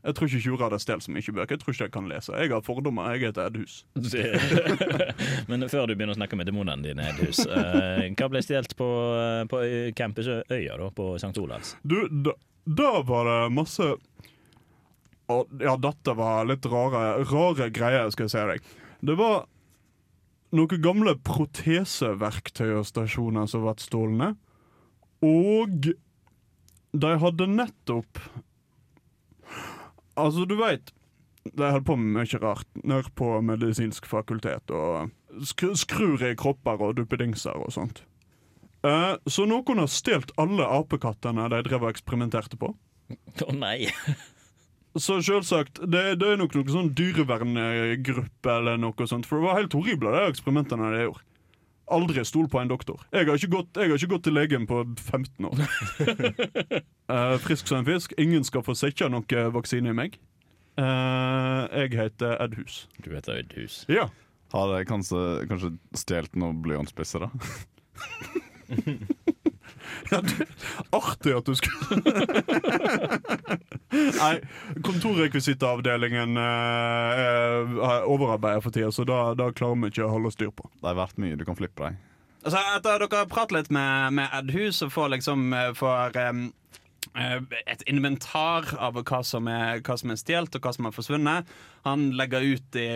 Jeg 0.05 0.16
tror 0.16 0.29
ikke 0.29 0.41
Tjura 0.45 0.66
hadde 0.66 0.79
stjålet 0.83 1.05
så 1.07 1.12
mye 1.14 1.35
bøker. 1.37 1.55
Jeg 1.55 1.61
tror 1.62 1.75
ikke 1.75 1.87
jeg 1.87 1.93
kan 1.95 2.09
lese. 2.11 2.33
Jeg 2.37 2.53
har 2.53 2.64
fordommer. 2.64 3.14
Jeg 3.14 3.31
heter 3.31 3.49
Edhus. 3.49 3.77
Men 5.49 5.64
før 5.72 5.89
du 5.89 5.95
begynner 5.95 6.12
å 6.12 6.18
snakke 6.18 6.37
med 6.37 6.49
demonene 6.51 6.85
dine, 6.85 7.07
Eddhus, 7.14 7.41
eh, 7.49 8.11
hva 8.12 8.29
ble 8.33 8.43
stjålet 8.45 8.77
på, 8.77 8.89
eh, 9.20 9.45
på 9.49 9.62
Campus 9.97 10.29
Øya 10.29 10.77
da, 10.81 10.91
på 10.93 11.14
St. 11.16 11.33
Olavs? 11.41 11.72
Du, 11.89 12.03
da, 12.09 12.37
da 12.68 12.99
var 13.09 13.31
det 13.31 13.39
masse 13.57 13.95
og, 15.33 15.53
Ja, 15.62 15.77
dette 15.81 16.14
var 16.18 16.47
litt 16.49 16.66
rare, 16.68 17.25
rare 17.25 17.70
greier, 17.75 18.11
skal 18.12 18.29
jeg 18.29 18.35
si 18.35 18.47
deg. 18.53 18.72
Det 19.05 19.16
var 19.18 19.45
noen 20.55 20.83
gamle 20.83 21.16
proteseverktøy 21.27 22.75
og 22.79 22.89
stasjoner 22.89 23.49
som 23.51 23.64
ble 23.64 23.75
stjålne. 23.83 24.33
Og 25.25 25.93
de 26.95 27.14
hadde 27.20 27.47
nettopp 27.51 28.20
Altså, 30.14 30.45
du 30.47 30.55
veit 30.61 30.93
De 31.45 31.70
holdt 31.72 31.87
på 31.89 31.97
med 31.99 32.12
mye 32.14 32.39
rart 32.43 32.68
nede 32.85 33.11
på 33.18 33.33
medisinsk 33.45 34.07
fakultet. 34.09 34.70
Og 34.70 35.11
skru, 35.45 35.72
skrur 35.77 36.22
i 36.25 36.37
kropper 36.39 36.81
og 36.81 36.95
duppedingser 37.01 37.59
og 37.59 37.72
sånt. 37.75 38.05
Eh, 38.85 39.16
så 39.29 39.45
noen 39.49 39.83
har 39.83 39.91
stjålet 39.91 40.33
alle 40.41 40.68
apekattene 40.79 41.49
de 41.53 41.61
drev 41.66 41.85
og 41.85 41.93
eksperimenterte 41.93 42.57
på. 42.61 42.72
Å 43.45 43.57
nei! 43.57 43.91
Så 44.95 45.19
selvsagt, 45.27 45.81
det, 45.91 46.03
det 46.21 46.27
er 46.31 46.39
nok 46.39 46.55
noen 46.55 46.71
sånn 46.71 46.91
dyreverngruppe 46.95 48.51
eller 48.53 48.79
noe 48.79 49.07
sånt. 49.11 49.27
For 49.27 49.41
det 49.41 49.49
var 49.49 49.59
helt 49.59 49.75
horrible, 49.75 50.13
de 50.15 50.29
eksperimentene 50.31 50.91
de 50.95 51.07
gjorde. 51.09 51.25
Aldri 51.95 52.23
stol 52.25 52.47
på 52.49 52.61
en 52.63 52.71
doktor. 52.71 53.03
Jeg 53.13 53.27
har 53.29 53.37
ikke 53.37 53.51
gått, 53.53 53.75
jeg 53.77 53.91
har 53.91 53.99
ikke 53.99 54.13
gått 54.15 54.25
til 54.25 54.37
legen 54.39 54.69
på 54.71 54.79
15 55.03 55.49
år. 55.51 55.65
uh, 57.11 57.35
frisk 57.45 57.69
som 57.69 57.83
en 57.83 57.89
fisk. 57.89 58.15
Ingen 58.23 58.47
skal 58.47 58.65
få 58.65 58.77
sette 58.79 59.11
noe 59.13 59.49
vaksine 59.53 59.93
i 59.93 59.97
meg. 59.99 60.17
Uh, 60.81 61.67
jeg 61.71 61.93
heter 61.99 62.39
Ed 62.43 62.57
Hus. 62.59 62.85
Du 63.05 63.13
heter 63.13 63.43
Øydhus. 63.43 63.83
Ja. 63.91 64.09
Har 64.55 64.73
jeg 64.79 64.89
kanskje, 64.89 65.21
kanskje 65.51 65.75
stjålet 65.99 66.39
noen 66.39 66.63
blyantspisser, 66.65 67.27
da? 67.27 67.31
Artig 70.99 71.35
at 71.37 71.49
du 71.49 71.55
skulle 71.59 71.99
Nei, 73.95 74.33
kontorrekvisittavdelingen 74.87 76.39
eh, 76.41 77.21
er 77.21 78.09
overarbeidet 78.11 78.65
for 78.65 78.75
tida, 78.75 78.91
så 78.93 79.07
da, 79.09 79.21
da 79.39 79.51
klarer 79.55 79.79
vi 79.85 79.93
ikke 79.93 80.07
å 80.09 80.12
holde 80.17 80.33
styr 80.35 80.51
på. 80.55 80.67
Det 80.81 80.89
har 80.89 80.99
vært 80.99 81.21
mye. 81.23 81.39
Du 81.39 81.45
kan 81.47 81.59
flippe 81.59 81.87
deg. 81.87 82.01
Altså, 82.45 82.61
etter 82.77 83.01
dere 83.01 83.23
har 83.23 83.31
pratet 83.31 83.57
litt 83.57 83.71
med, 83.73 84.17
med 84.19 84.33
Ed 84.37 84.51
Hus 84.53 84.83
og 84.85 84.93
får 84.93 85.15
liksom 85.15 85.47
eh, 85.57 85.71
får, 85.79 86.19
eh, 86.19 87.37
et 87.73 87.85
inventar 87.91 88.75
av 88.77 88.99
hva 89.01 89.21
som 89.25 89.49
er, 89.49 89.81
hva 89.85 89.97
som 90.01 90.12
er 90.12 90.21
stjålet 90.21 90.59
og 90.59 90.67
hva 90.67 90.75
som 90.77 90.89
har 90.89 90.97
forsvunnet. 90.97 91.55
Han 91.89 92.11
legger 92.19 92.51
ut 92.55 92.81
i 92.81 92.89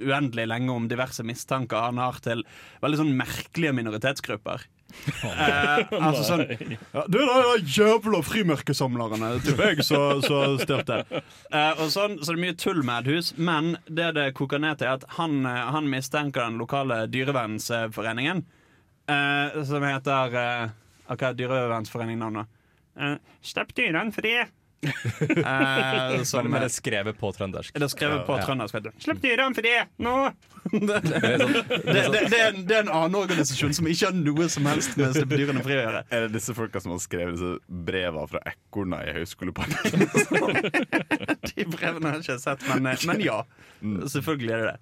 uendelig 0.00 0.48
lenge 0.48 0.74
om 0.74 0.88
diverse 0.90 1.24
mistanker 1.26 1.88
han 1.88 2.00
har 2.02 2.18
til 2.24 2.44
veldig 2.82 3.00
sånn 3.02 3.14
merkelige 3.18 3.74
minoritetsgrupper. 3.76 4.66
Eh, 4.88 5.82
altså 6.06 6.22
sånn 6.24 6.44
ja, 6.48 7.02
Det 7.12 7.20
er 7.20 7.42
de 7.44 7.72
jævla 7.76 8.22
frimerkesamlerne, 8.24 9.34
til 9.44 9.60
jeg, 9.60 9.84
så, 9.84 10.00
så 10.24 10.40
stjålet. 10.62 11.12
Eh, 11.52 11.82
og 11.82 11.90
sånn, 11.92 12.16
så 12.22 12.32
det 12.32 12.38
er 12.38 12.44
mye 12.46 12.58
tull 12.58 12.80
med 12.86 13.04
et 13.04 13.18
hus, 13.18 13.32
men 13.36 13.74
det 13.86 14.14
det 14.16 14.30
koker 14.38 14.62
ned 14.64 14.80
til, 14.80 14.88
er 14.88 15.02
at 15.02 15.08
han, 15.18 15.42
eh, 15.46 15.64
han 15.74 15.90
mistenker 15.92 16.46
den 16.46 16.60
lokale 16.62 17.02
dyrevernsforeningen, 17.12 18.44
eh, 19.12 19.58
som 19.68 19.84
heter 19.84 20.38
eh, 20.44 20.68
Hva 21.08 21.30
er 21.30 21.36
dyrevernsforeningen 21.36 22.24
navnet? 22.24 22.54
Eh, 22.98 23.18
Slipp 23.44 23.76
dyrene 23.76 24.14
fri! 24.16 24.38
Eh, 24.82 26.22
som, 26.22 26.44
Men, 26.44 26.50
men 26.52 26.60
det 26.62 26.68
er 26.68 26.74
skrevet 26.74 27.16
på 27.18 27.30
trøndersk. 27.34 27.74
det 27.74 27.82
er 27.82 27.90
skrevet 27.90 28.20
på 28.28 28.36
Ja. 28.38 28.44
trøndersk. 28.46 28.74
vet 28.76 28.84
du. 28.84 28.90
Slipp 29.02 29.20
dyrene 29.24 29.54
fri 29.56 29.72
nå! 29.98 30.12
det, 30.70 31.00
det, 31.02 31.20
Det 31.22 31.32
sånn, 31.40 31.52
det, 31.56 32.04
det, 32.12 32.22
det, 32.30 32.38
er 32.38 32.48
en, 32.52 32.60
det 32.68 32.76
er 32.76 32.82
en 32.84 32.92
annen 32.94 33.18
organisasjon 33.18 33.74
som 33.74 33.88
ikke 33.90 34.10
har 34.10 34.16
noe 34.18 34.48
som 34.52 34.68
helst 34.70 34.94
med 34.98 35.08
å 35.08 35.12
slippe 35.16 35.38
dyrene 35.40 35.64
fri 35.66 35.78
å 35.78 35.82
gjøre. 35.82 36.04
Er 36.14 36.26
det 36.26 36.32
disse 36.38 36.54
folka 36.56 36.82
som 36.84 36.94
har 36.94 37.02
skrevet 37.02 37.34
disse 37.38 37.54
breva 37.88 38.26
fra 38.30 38.42
ekorna 38.52 39.00
i 39.08 39.14
Høgskoleparken? 39.18 40.06
De 41.48 41.66
brevene 41.72 42.12
har 42.12 42.18
jeg 42.20 42.24
ikke 42.28 42.38
sett, 42.42 42.66
men, 42.70 42.86
eh, 42.92 43.06
men 43.10 43.22
ja. 43.24 43.40
Selvfølgelig 43.82 44.52
er 44.54 44.62
det 44.62 44.68
det. 44.72 44.78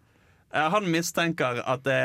Eh, 0.57 0.69
Han 0.77 0.91
mistenker 0.93 1.63
at 1.65 1.85
det 1.89 2.01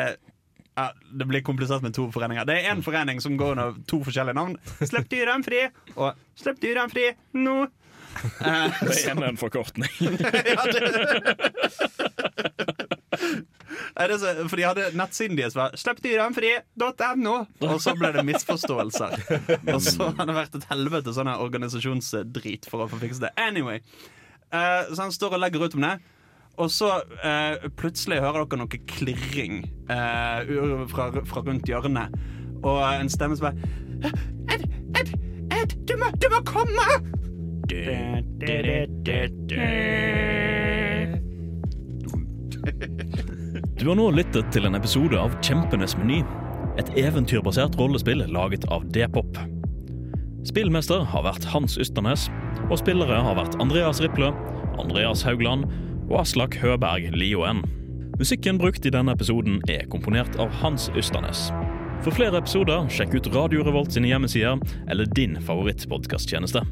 ja, 0.71 0.85
det 1.11 1.25
blir 1.27 1.41
komplisert 1.43 1.83
med 1.83 1.91
to 1.93 2.05
foreninger. 2.15 2.45
Det 2.47 2.55
er 2.61 2.69
én 2.71 2.79
forening 2.81 3.19
som 3.21 3.33
går 3.37 3.57
under 3.57 3.73
to 3.91 3.97
forskjellige 4.07 4.37
navn. 4.37 4.53
Slipp 4.79 5.09
dyrene 5.11 5.43
fri! 5.43 5.65
Og 5.99 6.15
Slipp 6.39 6.61
dyrene 6.63 6.87
fri 6.89 7.09
nå! 7.35 7.65
Eh, 8.41 8.79
Det 8.81 8.97
er 9.07 9.17
er 9.17 9.29
en 9.29 9.37
forkortning. 9.39 9.89
ja, 10.55 10.63
det... 10.71 10.81
Så, 14.19 14.47
for 14.49 14.55
de 14.57 14.63
hadde 14.65 14.85
nettsiden 14.97 15.37
deres 15.37 15.55
var 15.55 15.75
'slipp 15.75 15.99
dyrene 16.03 16.33
fri.no', 16.35 17.35
og 17.67 17.81
så 17.83 17.93
ble 17.97 18.11
det 18.15 18.23
misforståelser. 18.25 19.17
Og 19.73 19.81
så 19.83 20.09
har 20.17 20.25
det 20.29 20.35
vært 20.35 20.55
et 20.57 20.67
helvete 20.71 21.13
sånn 21.13 21.29
organisasjonsdrit 21.33 22.69
for 22.71 22.85
å 22.85 22.89
få 22.91 23.01
fikset 23.01 23.27
det. 23.27 23.31
Anyway, 23.41 23.81
eh, 24.51 24.89
så 24.89 25.05
han 25.05 25.13
står 25.15 25.37
og 25.37 25.43
legger 25.43 25.65
ut 25.67 25.77
om 25.77 25.85
det. 25.87 25.95
Og 26.61 26.71
så 26.71 26.89
eh, 27.23 27.69
plutselig 27.79 28.19
hører 28.21 28.45
dere 28.45 28.59
noe 28.63 28.81
klirring 28.91 29.63
eh, 29.89 30.51
fra, 30.91 31.09
fra 31.27 31.43
rundt 31.45 31.69
hjørnet. 31.69 32.15
Og 32.61 32.81
en 32.85 33.09
stemme 33.09 33.37
som 33.37 33.49
bare 33.49 34.11
Ed, 34.51 34.65
Ed, 34.99 35.13
Ed, 35.53 35.75
du 35.87 35.95
må, 35.97 36.11
du 36.21 36.27
må 36.33 36.41
komme! 36.45 36.87
Du 43.79 43.87
har 43.87 43.95
nå 43.95 44.09
lyttet 44.11 44.49
til 44.51 44.67
en 44.67 44.75
episode 44.75 45.15
av 45.15 45.31
Kjempenes 45.39 45.95
meny. 45.95 46.17
Et 46.81 46.89
eventyrbasert 46.99 47.77
rollespill 47.79 48.25
laget 48.27 48.67
av 48.67 48.83
D-pop. 48.91 49.39
Spillmester 50.47 51.05
har 51.13 51.23
vært 51.23 51.47
Hans 51.53 51.77
Ysternes, 51.79 52.27
og 52.67 52.75
spillere 52.81 53.21
har 53.23 53.39
vært 53.39 53.55
Andreas 53.63 54.01
Riple, 54.03 54.33
Andreas 54.81 55.23
Haugland 55.23 55.63
og 56.09 56.19
Aslak 56.25 56.59
Høberg 56.59 57.07
Lioen. 57.15 57.63
Musikken 58.19 58.59
brukt 58.59 58.83
i 58.85 58.91
denne 58.91 59.15
episoden 59.15 59.61
er 59.71 59.87
komponert 59.93 60.35
av 60.43 60.51
Hans 60.59 60.89
Ysternes. 60.99 61.47
For 62.03 62.11
flere 62.11 62.41
episoder, 62.41 62.83
sjekk 62.91 63.15
ut 63.15 63.31
Radio 63.35 63.63
Revolt 63.63 63.95
sine 63.95 64.11
hjemmesider 64.11 64.59
eller 64.91 65.07
din 65.15 65.39
favorittpodkasttjeneste. 65.47 66.65